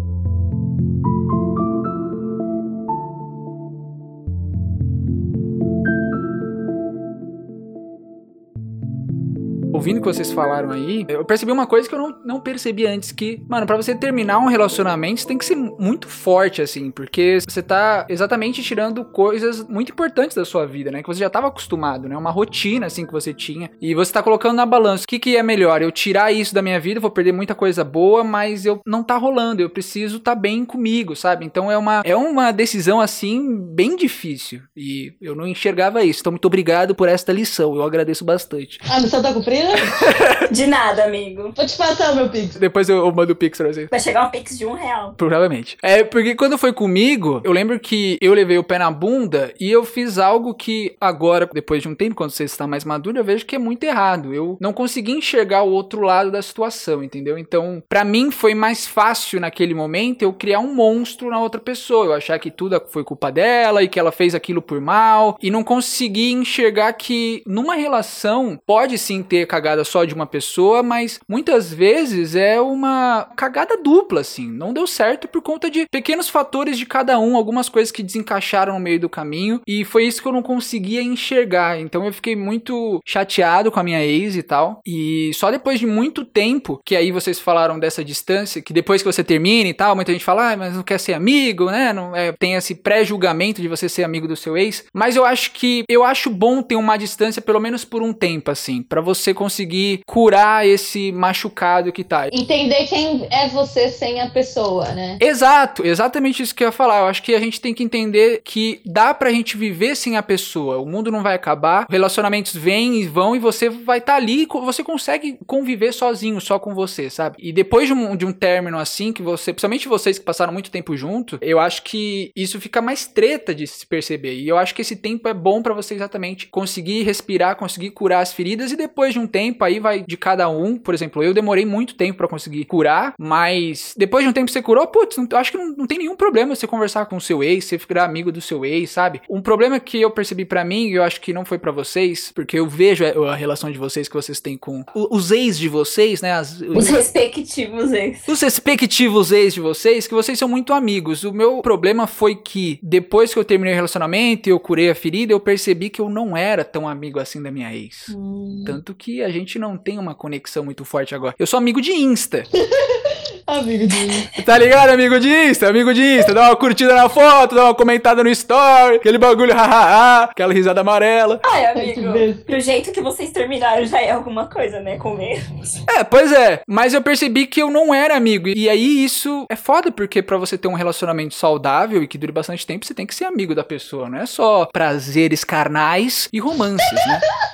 Ouvindo 9.85 9.99
o 9.99 10.01
que 10.01 10.07
vocês 10.07 10.33
falaram 10.33 10.71
aí, 10.71 11.05
eu 11.07 11.23
percebi 11.27 11.53
uma 11.53 11.67
coisa 11.67 11.87
que 11.87 11.95
eu 11.95 11.99
não, 11.99 12.19
não 12.25 12.41
percebi 12.41 12.87
antes, 12.87 13.13
que, 13.13 13.43
mano, 13.47 13.67
pra 13.67 13.77
você 13.77 13.95
terminar 13.95 14.39
um 14.39 14.47
relacionamento, 14.47 15.21
você 15.21 15.29
tem 15.29 15.37
que 15.37 15.45
ser 15.45 15.57
muito 15.57 16.09
forte, 16.09 16.63
assim, 16.63 16.91
porque 16.91 17.37
você 17.47 17.63
tá 17.63 18.07
exatamente 18.09 18.63
tirando 18.63 19.05
coisas 19.05 19.63
muito 19.69 19.93
importantes 19.93 20.35
da 20.35 20.45
sua 20.47 20.67
vida, 20.67 20.91
né? 20.91 21.03
Que 21.03 21.09
você 21.09 21.21
já 21.21 21.29
tava 21.29 21.49
acostumado, 21.49 22.09
né? 22.09 22.17
Uma 22.17 22.31
rotina, 22.31 22.87
assim, 22.87 23.05
que 23.05 23.13
você 23.13 23.35
tinha. 23.35 23.71
E 23.79 23.95
você 23.95 24.11
tá 24.11 24.23
colocando 24.23 24.57
na 24.57 24.65
balança, 24.65 25.05
o 25.05 25.07
que 25.07 25.19
que 25.19 25.37
é 25.37 25.43
melhor? 25.43 25.83
Eu 25.83 25.93
tirar 25.93 26.33
isso 26.33 26.55
da 26.55 26.63
minha 26.63 26.81
vida, 26.81 26.99
vou 26.99 27.11
perder 27.11 27.33
muita 27.33 27.55
coisa 27.55 27.85
boa, 27.85 28.25
mas 28.25 28.65
eu 28.65 28.81
não 28.87 29.03
tá 29.03 29.19
rolando, 29.19 29.61
eu 29.61 29.69
preciso 29.69 30.19
tá 30.19 30.35
bem 30.35 30.65
comigo, 30.65 31.15
sabe? 31.15 31.45
Então 31.45 31.71
é 31.71 31.77
uma, 31.77 32.01
é 32.07 32.17
uma 32.17 32.53
decisão, 32.53 33.03
assim, 33.03 33.55
bem 33.75 33.97
difícil. 33.97 34.63
E 34.75 35.13
eu 35.21 35.35
não 35.35 35.47
enxergava 35.47 36.03
isso. 36.03 36.21
Então, 36.21 36.33
muito 36.33 36.47
obrigado 36.47 36.95
por 36.95 37.07
esta 37.07 37.35
lição, 37.35 37.77
eu 37.77 37.83
agradeço 37.83 38.25
bastante. 38.25 38.79
A 38.89 38.99
missão 38.99 39.21
tá 39.21 39.31
cumprida? 39.31 39.74
De 40.51 40.67
nada, 40.67 41.05
amigo. 41.05 41.53
Vou 41.55 41.67
te 41.67 41.77
passar 41.77 42.13
o 42.13 42.17
meu 42.17 42.29
pix. 42.29 42.57
Depois 42.57 42.89
eu, 42.89 42.99
eu 42.99 43.13
mando 43.13 43.33
o 43.33 43.37
pix 43.37 43.59
pra 43.59 43.73
vocês. 43.73 43.89
Vai 43.91 44.01
chegar 44.01 44.27
um 44.27 44.31
pix 44.31 44.57
de 44.57 44.65
um 44.65 44.73
real. 44.73 45.15
Provavelmente. 45.17 45.77
É, 45.83 46.05
porque 46.05 46.35
quando 46.35 46.57
foi 46.57 46.73
comigo, 46.73 47.41
eu 47.45 47.53
lembro 47.53 47.79
que 47.81 48.19
eu 48.21 48.33
levei 48.33 48.59
o 48.59 48.65
pé 48.65 48.79
na 48.79 48.91
bunda 48.91 49.53
e 49.59 49.71
eu 49.71 49.85
fiz 49.85 50.19
algo 50.19 50.55
que 50.55 50.95
agora, 51.01 51.49
depois 51.53 51.83
de 51.83 51.89
um 51.89 51.95
tempo, 51.95 52.15
quando 52.15 52.31
você 52.31 52.45
está 52.45 52.67
mais 52.67 52.85
maduro, 52.85 53.19
eu 53.19 53.25
vejo 53.25 53.47
que 53.47 53.57
é 53.57 53.59
muito 53.59 53.85
errado. 53.85 54.33
Eu 54.33 54.57
não 54.61 54.73
consegui 54.73 55.13
enxergar 55.13 55.63
o 55.63 55.71
outro 55.71 56.03
lado 56.03 56.31
da 56.31 56.41
situação, 56.41 57.03
entendeu? 57.03 57.37
Então, 57.37 57.83
pra 57.89 58.05
mim 58.05 58.31
foi 58.31 58.55
mais 58.55 58.87
fácil 58.87 59.41
naquele 59.41 59.75
momento 59.75 60.23
eu 60.23 60.33
criar 60.33 60.61
um 60.61 60.75
monstro 60.75 61.31
na 61.31 61.41
outra 61.41 61.61
pessoa. 61.61 62.07
Eu 62.07 62.15
achar 62.15 62.39
que 62.39 62.51
tudo 62.51 62.81
foi 62.89 63.05
culpa 63.05 63.31
dela 63.31 63.83
e 63.83 63.89
que 63.89 63.99
ela 63.99 64.13
fez 64.13 64.35
aquilo 64.35 64.63
por 64.63 64.81
mal 64.81 65.37
e 65.43 65.51
não 65.51 65.65
consegui 65.65 66.33
enxergar 66.33 66.93
que 66.93 67.43
numa 67.47 67.75
relação 67.75 68.59
pode 68.65 68.99
sim 68.99 69.23
ter 69.23 69.47
cagada 69.47 69.64
só 69.85 70.05
de 70.05 70.15
uma 70.15 70.27
pessoa, 70.27 70.83
mas 70.83 71.21
muitas 71.29 71.73
vezes 71.73 72.35
é 72.35 72.61
uma 72.61 73.29
cagada 73.37 73.77
dupla, 73.77 74.21
assim. 74.21 74.51
Não 74.51 74.73
deu 74.73 74.87
certo 74.87 75.29
por 75.29 75.43
conta 75.43 75.71
de 75.71 75.87
pequenos 75.91 76.29
fatores 76.29 76.79
de 76.79 76.87
cada 76.87 77.19
um, 77.19 77.37
algumas 77.37 77.69
coisas 77.69 77.91
que 77.91 78.03
desencaixaram 78.03 78.75
no 78.75 78.81
meio 78.81 79.01
do 79.01 79.09
caminho, 79.09 79.61
e 79.67 79.85
foi 79.85 80.05
isso 80.05 80.21
que 80.21 80.29
eu 80.29 80.33
não 80.33 80.43
conseguia 80.43 81.03
enxergar. 81.03 81.81
Então 81.81 82.05
eu 82.05 82.13
fiquei 82.13 82.37
muito 82.37 83.01
chateado 83.05 83.71
com 83.71 83.81
a 83.81 83.85
minha 83.85 84.05
ex 84.05 84.37
e 84.37 84.43
tal. 84.43 84.81
E 84.87 85.31
só 85.35 85.51
depois 85.51 85.79
de 85.79 85.87
muito 85.87 86.25
tempo, 86.25 86.81
que 86.85 86.97
aí 86.97 87.11
vocês 87.11 87.41
falaram 87.41 87.79
dessa 87.79 88.05
distância, 88.05 88.61
que 88.61 88.73
depois 88.73 89.03
que 89.03 89.07
você 89.11 89.25
termina 89.25 89.69
e 89.69 89.75
tal, 89.75 89.95
muita 89.95 90.13
gente 90.13 90.25
fala, 90.25 90.53
ah, 90.53 90.57
mas 90.57 90.75
não 90.75 90.83
quer 90.83 90.99
ser 90.99 91.15
amigo, 91.15 91.67
né? 91.71 91.93
Não, 91.93 92.15
é, 92.15 92.33
tem 92.33 92.55
esse 92.55 92.75
pré-julgamento 92.75 93.63
de 93.63 93.69
você 93.69 93.89
ser 93.89 94.05
amigo 94.05 94.29
do 94.29 94.37
seu 94.37 94.57
ex. 94.57 94.85
Mas 94.93 95.17
eu 95.17 95.25
acho 95.25 95.53
que 95.53 95.85
eu 95.89 96.05
acho 96.05 96.31
bom 96.31 96.63
ter 96.63 96.77
uma 96.77 96.97
distância, 96.97 97.41
pelo 97.41 97.61
menos 97.61 97.85
por 97.85 98.03
um 98.03 98.13
tempo, 98.13 98.51
assim, 98.51 98.83
para 98.83 99.01
você 99.01 99.33
conseguir 99.33 99.54
conseguir 99.55 100.01
curar 100.05 100.67
esse 100.67 101.13
machucado 101.13 101.93
que 101.93 102.03
tá. 102.03 102.29
Entender 102.33 102.87
quem 102.87 103.27
é 103.31 103.49
você 103.49 103.89
sem 103.89 104.21
a 104.21 104.29
pessoa, 104.29 104.93
né? 104.93 105.17
Exato, 105.21 105.87
exatamente 105.87 106.43
isso 106.43 106.55
que 106.55 106.65
eu 106.65 106.69
ia 106.69 106.73
falar. 106.73 107.01
Eu 107.01 107.07
acho 107.07 107.23
que 107.23 107.35
a 107.35 107.39
gente 107.39 107.61
tem 107.61 107.73
que 107.73 107.85
entender 107.85 108.43
que 108.45 108.81
dá 108.85 109.15
pra 109.15 109.31
gente 109.31 109.57
viver 109.57 109.95
sem 109.95 110.17
a 110.17 110.23
pessoa. 110.23 110.79
O 110.79 110.87
mundo 110.87 111.11
não 111.11 111.23
vai 111.23 111.35
acabar, 111.35 111.87
relacionamentos 111.89 112.55
vêm 112.57 112.97
e 112.97 113.07
vão 113.07 113.37
e 113.37 113.39
você 113.39 113.69
vai 113.69 113.99
estar 113.99 114.15
tá 114.15 114.19
ali, 114.19 114.47
você 114.47 114.83
consegue 114.83 115.39
conviver 115.47 115.93
sozinho, 115.93 116.41
só 116.41 116.59
com 116.59 116.75
você, 116.75 117.09
sabe? 117.09 117.37
E 117.39 117.53
depois 117.53 117.87
de 117.87 117.93
um, 117.93 118.17
de 118.17 118.27
um 118.27 118.33
término 118.33 118.79
assim, 118.79 119.13
que 119.13 119.23
você, 119.23 119.53
principalmente 119.53 119.89
vocês 119.89 120.19
que 120.19 120.25
passaram 120.25 120.53
muito 120.53 120.71
tempo 120.71 120.97
junto, 120.97 121.39
eu 121.41 121.61
acho 121.61 121.83
que 121.83 122.33
isso 122.35 122.61
fica 122.61 122.83
mais 122.83 123.07
treta 123.07 123.55
de 123.55 123.67
se 123.67 123.87
perceber. 123.87 124.35
E 124.35 124.49
eu 124.49 124.59
acho 124.59 124.75
que 124.75 124.83
esse 124.83 124.97
tempo 124.97 125.29
é 125.29 125.35
bom 125.35 125.63
para 125.63 125.75
você 125.75 125.95
exatamente 125.95 126.49
conseguir 126.49 127.03
respirar, 127.03 127.57
conseguir 127.57 127.91
curar 127.91 128.21
as 128.21 128.33
feridas 128.33 128.73
e 128.73 128.77
depois 128.77 129.13
de 129.13 129.19
um 129.19 129.27
tempo 129.27 129.44
aí 129.61 129.81
vai 129.81 130.05
de 130.07 130.17
cada 130.17 130.49
um. 130.49 130.77
Por 130.77 130.95
exemplo, 130.95 131.23
eu 131.23 131.35
demorei 131.35 131.65
muito 131.65 131.95
tempo 131.95 132.19
para 132.19 132.29
conseguir 132.29 132.65
curar, 132.65 133.15
mas 133.19 133.95
depois 133.97 134.25
de 134.25 134.31
um 134.31 134.33
tempo 134.33 134.51
você 134.51 134.63
curou, 134.63 134.87
putz, 134.87 135.17
não, 135.17 135.27
acho 135.39 135.51
que 135.51 135.59
não, 135.59 135.75
não, 135.77 135.87
tem 135.87 135.99
nenhum 135.99 136.17
problema 136.17 136.55
você 136.55 136.67
conversar 136.67 137.07
com 137.07 137.17
o 137.17 137.21
seu 137.21 137.43
ex, 137.43 137.65
você 137.65 137.79
ficar 137.79 138.05
amigo 138.05 138.31
do 138.31 138.41
seu 138.41 138.65
ex, 138.65 138.91
sabe? 138.91 139.21
Um 139.29 139.41
problema 139.41 139.81
que 139.81 140.01
eu 140.01 140.11
percebi 140.11 140.45
para 140.45 140.65
mim, 140.65 140.89
e 140.89 140.95
eu 140.95 141.03
acho 141.03 141.21
que 141.21 141.33
não 141.33 141.45
foi 141.45 141.59
para 141.59 141.73
vocês, 141.73 142.33
porque 142.35 142.59
eu 142.59 142.69
vejo 142.69 143.05
a 143.05 143.35
relação 143.35 143.71
de 143.71 143.79
vocês 143.79 144.09
que 144.09 144.15
vocês 144.15 144.41
têm 144.41 144.57
com 144.57 144.85
os 144.95 145.31
ex 145.31 145.59
de 145.59 145.69
vocês, 145.69 146.21
né? 146.23 146.33
As, 146.33 146.61
os 146.61 146.89
respectivos 146.89 147.93
ex. 147.93 148.27
Os 148.29 148.41
respectivos 148.41 149.33
ex 149.33 149.55
de 149.55 149.61
vocês, 149.61 150.07
que 150.07 150.15
vocês 150.15 150.39
são 150.39 150.49
muito 150.49 150.73
amigos. 150.73 151.25
O 151.25 151.33
meu 151.33 151.61
problema 151.63 152.07
foi 152.07 152.37
que 152.37 152.79
depois 152.83 153.33
que 153.33 153.39
eu 153.39 153.45
terminei 153.45 153.73
o 153.73 153.77
relacionamento 153.77 154.49
e 154.49 154.53
eu 154.53 154.61
curei 154.61 154.91
a 154.91 154.95
ferida, 154.95 155.33
eu 155.33 155.41
percebi 155.41 155.91
que 155.91 156.01
eu 156.01 156.09
não 156.09 156.37
era 156.37 156.65
tão 156.65 156.89
amigo 156.89 157.19
assim 157.19 157.43
da 157.43 157.51
minha 157.51 157.75
ex. 157.75 158.09
Hum. 158.11 158.63
Tanto 158.67 158.95
que 158.95 159.23
a 159.25 159.31
gente 159.31 159.59
não 159.59 159.77
tem 159.77 159.99
uma 159.99 160.15
conexão 160.15 160.65
muito 160.65 160.85
forte 160.85 161.15
agora. 161.15 161.35
Eu 161.39 161.47
sou 161.47 161.59
amigo 161.59 161.81
de 161.81 161.93
Insta. 161.93 162.45
Amigo 163.47 163.87
de 163.87 164.07
Insta. 164.07 164.43
Tá 164.43 164.57
ligado, 164.57 164.89
amigo 164.91 165.21
de 165.21 165.29
Insta? 165.29 165.69
Amigo 165.69 165.93
de 165.93 166.03
Insta. 166.03 166.33
Dá 166.33 166.49
uma 166.49 166.57
curtida 166.57 166.95
na 166.95 167.11
foto, 167.11 167.55
dá 167.55 167.65
uma 167.65 167.75
comentada 167.75 168.25
no 168.25 168.31
story, 168.31 168.97
aquele 168.97 169.19
bagulho, 169.19 169.53
hahaha, 169.55 170.25
aquela 170.25 170.53
risada 170.53 170.81
amarela. 170.81 171.41
Ai, 171.45 171.67
amigo, 171.67 172.43
pro 172.47 172.59
jeito 172.59 172.91
que 172.91 173.03
vocês 173.03 173.31
terminaram 173.33 173.85
já 173.85 174.01
é 174.01 174.13
alguma 174.13 174.47
coisa, 174.47 174.81
né, 174.81 174.97
com 174.97 175.21
erros. 175.21 175.85
É, 175.87 176.03
pois 176.03 176.33
é. 176.33 176.63
Mas 176.67 176.95
eu 176.95 177.03
percebi 177.03 177.47
que 177.47 177.61
eu 177.61 177.71
não 177.71 177.93
era 177.93 178.17
amigo. 178.17 178.49
E 178.49 178.69
aí 178.69 179.05
isso 179.05 179.45
é 179.51 179.57
foda, 179.57 179.93
porque 179.93 180.23
para 180.23 180.39
você 180.39 180.57
ter 180.57 180.69
um 180.69 180.75
relacionamento 180.75 181.35
saudável 181.35 182.03
e 182.03 182.09
que 182.09 182.17
dure 182.17 182.33
bastante 182.33 182.67
tempo, 182.67 182.87
você 182.87 182.95
tem 182.95 183.07
que 183.07 183.15
ser 183.15 183.27
amigo 183.27 183.55
da 183.55 183.63
pessoa. 183.63 184.09
Não 184.09 184.19
é 184.19 184.27
só 184.27 184.67
prazeres 184.73 185.45
carnais 185.45 186.29
e 186.33 186.41
romances, 186.41 187.07
né? 187.07 187.21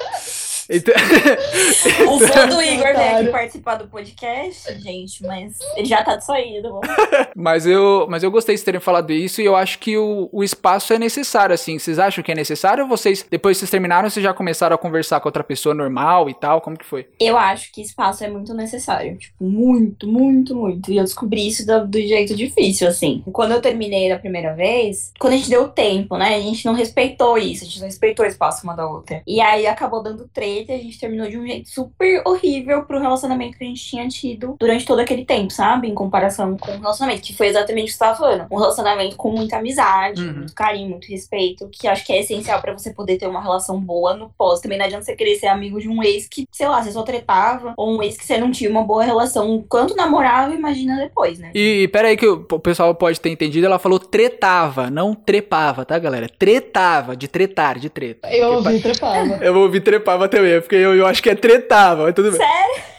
Então... 0.70 0.94
o 2.14 2.20
fã 2.20 2.46
do 2.46 2.62
Igor 2.62 2.96
veio 2.96 3.16
aqui 3.16 3.28
participar 3.28 3.74
do 3.74 3.88
podcast, 3.88 4.80
gente, 4.80 5.22
mas 5.24 5.58
ele 5.76 5.86
já 5.86 6.04
tá 6.04 6.14
de 6.14 6.24
saída. 6.24 6.70
mas, 7.34 7.66
eu, 7.66 8.06
mas 8.08 8.22
eu 8.22 8.30
gostei 8.30 8.54
de 8.54 8.62
terem 8.62 8.80
falado 8.80 9.12
isso 9.12 9.42
e 9.42 9.44
eu 9.44 9.56
acho 9.56 9.80
que 9.80 9.98
o, 9.98 10.28
o 10.32 10.44
espaço 10.44 10.92
é 10.92 10.98
necessário, 10.98 11.52
assim. 11.52 11.78
Vocês 11.78 11.98
acham 11.98 12.22
que 12.22 12.30
é 12.30 12.34
necessário 12.34 12.84
ou 12.84 12.88
vocês, 12.88 13.26
depois 13.28 13.56
que 13.56 13.60
vocês 13.60 13.70
terminaram, 13.70 14.08
vocês 14.08 14.22
já 14.22 14.32
começaram 14.32 14.76
a 14.76 14.78
conversar 14.78 15.18
com 15.18 15.28
outra 15.28 15.42
pessoa 15.42 15.74
normal 15.74 16.30
e 16.30 16.34
tal? 16.34 16.60
Como 16.60 16.78
que 16.78 16.86
foi? 16.86 17.08
Eu 17.18 17.36
acho 17.36 17.72
que 17.72 17.82
espaço 17.82 18.22
é 18.22 18.28
muito 18.28 18.54
necessário. 18.54 19.18
Tipo, 19.18 19.42
muito, 19.44 20.06
muito, 20.06 20.54
muito. 20.54 20.92
E 20.92 20.98
eu 20.98 21.04
descobri 21.04 21.48
isso 21.48 21.66
do, 21.66 21.86
do 21.86 22.00
jeito 22.00 22.36
difícil, 22.36 22.86
assim. 22.86 23.24
Quando 23.32 23.52
eu 23.52 23.60
terminei 23.60 24.08
da 24.08 24.18
primeira 24.18 24.54
vez, 24.54 25.12
quando 25.18 25.32
a 25.32 25.36
gente 25.36 25.50
deu 25.50 25.68
tempo, 25.68 26.16
né? 26.16 26.36
A 26.36 26.40
gente 26.40 26.64
não 26.64 26.74
respeitou 26.74 27.36
isso, 27.36 27.64
a 27.64 27.66
gente 27.66 27.80
não 27.80 27.86
respeitou 27.86 28.24
o 28.24 28.28
espaço 28.28 28.62
uma 28.62 28.76
da 28.76 28.86
outra. 28.86 29.22
E 29.26 29.40
aí 29.40 29.66
acabou 29.66 30.02
dando 30.02 30.28
treta 30.60 30.72
e 30.72 30.76
a 30.76 30.78
gente 30.78 30.98
terminou 30.98 31.28
de 31.28 31.38
um 31.38 31.46
jeito 31.46 31.68
super 31.68 32.22
horrível 32.26 32.82
pro 32.82 33.00
relacionamento 33.00 33.58
que 33.58 33.64
a 33.64 33.66
gente 33.66 33.84
tinha 33.84 34.06
tido 34.08 34.56
durante 34.58 34.84
todo 34.84 35.00
aquele 35.00 35.24
tempo, 35.24 35.52
sabe? 35.52 35.88
Em 35.88 35.94
comparação 35.94 36.56
com 36.56 36.72
o 36.72 36.80
relacionamento, 36.80 37.22
que 37.22 37.34
foi 37.34 37.48
exatamente 37.48 37.84
o 37.84 37.86
que 37.86 37.92
você 37.92 37.98
tava 37.98 38.18
falando. 38.18 38.46
Um 38.50 38.56
relacionamento 38.56 39.16
com 39.16 39.30
muita 39.30 39.58
amizade, 39.58 40.22
uhum. 40.22 40.38
muito 40.38 40.54
carinho, 40.54 40.90
muito 40.90 41.08
respeito, 41.08 41.68
que 41.70 41.88
acho 41.88 42.04
que 42.04 42.12
é 42.12 42.20
essencial 42.20 42.60
para 42.60 42.72
você 42.72 42.92
poder 42.92 43.18
ter 43.18 43.26
uma 43.26 43.40
relação 43.40 43.80
boa 43.80 44.14
no 44.14 44.30
pós. 44.36 44.60
Também 44.60 44.78
não 44.78 44.86
adianta 44.86 45.04
você 45.04 45.16
querer 45.16 45.36
ser 45.36 45.48
amigo 45.48 45.80
de 45.80 45.88
um 45.88 46.02
ex 46.02 46.28
que, 46.28 46.46
sei 46.52 46.68
lá, 46.68 46.82
você 46.82 46.92
só 46.92 47.02
tretava, 47.02 47.74
ou 47.76 47.96
um 47.96 48.02
ex 48.02 48.16
que 48.16 48.24
você 48.24 48.38
não 48.38 48.50
tinha 48.50 48.70
uma 48.70 48.82
boa 48.82 49.04
relação 49.04 49.54
enquanto 49.54 49.96
namorava, 49.96 50.54
imagina 50.54 50.96
depois, 50.96 51.38
né? 51.38 51.50
E, 51.54 51.82
e 51.82 51.88
peraí 51.88 52.16
que 52.16 52.26
o, 52.26 52.46
o 52.50 52.58
pessoal 52.58 52.94
pode 52.94 53.20
ter 53.20 53.30
entendido, 53.30 53.66
ela 53.66 53.78
falou 53.78 53.98
tretava, 53.98 54.90
não 54.90 55.14
trepava, 55.14 55.84
tá, 55.84 55.98
galera? 55.98 56.28
Tretava, 56.28 57.16
de 57.16 57.28
tretar, 57.28 57.78
de 57.78 57.88
treta. 57.88 58.28
Eu 58.30 58.54
ouvi 58.54 58.80
trepava. 58.80 59.38
Eu 59.40 59.56
ouvi 59.56 59.80
trepava 59.80 60.28
também 60.28 60.49
porque 60.58 60.76
eu, 60.76 60.94
eu 60.96 61.06
acho 61.06 61.22
que 61.22 61.30
é 61.30 61.34
tretava, 61.34 62.04
mas 62.04 62.14
tudo 62.14 62.30
bem. 62.30 62.40
Sério? 62.40 62.90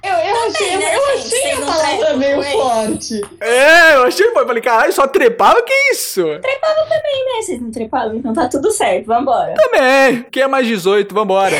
Eu, 0.00 0.12
eu 0.14 0.34
Também, 0.34 0.48
achei, 0.48 0.76
né, 0.76 0.96
eu 0.96 1.18
gente? 1.18 1.34
achei 1.34 1.52
a 1.52 1.66
palavra 1.66 2.16
meio 2.16 2.42
forte. 2.42 3.20
É, 3.40 3.94
eu 3.96 4.04
achei, 4.04 4.26
eu 4.26 4.32
falei, 4.32 4.62
caralho, 4.62 4.92
só 4.92 5.08
trepava? 5.08 5.60
Que 5.62 5.72
isso? 5.92 6.22
Trepava 6.40 6.82
também, 6.82 7.24
né? 7.24 7.42
Vocês 7.42 7.60
não 7.60 7.70
trepavam, 7.70 8.14
então 8.14 8.32
tá 8.32 8.48
tudo 8.48 8.70
certo, 8.70 9.06
vambora. 9.06 9.54
Também, 9.54 10.24
quem 10.30 10.44
é 10.44 10.46
mais 10.46 10.66
18, 10.66 11.12
vambora. 11.12 11.56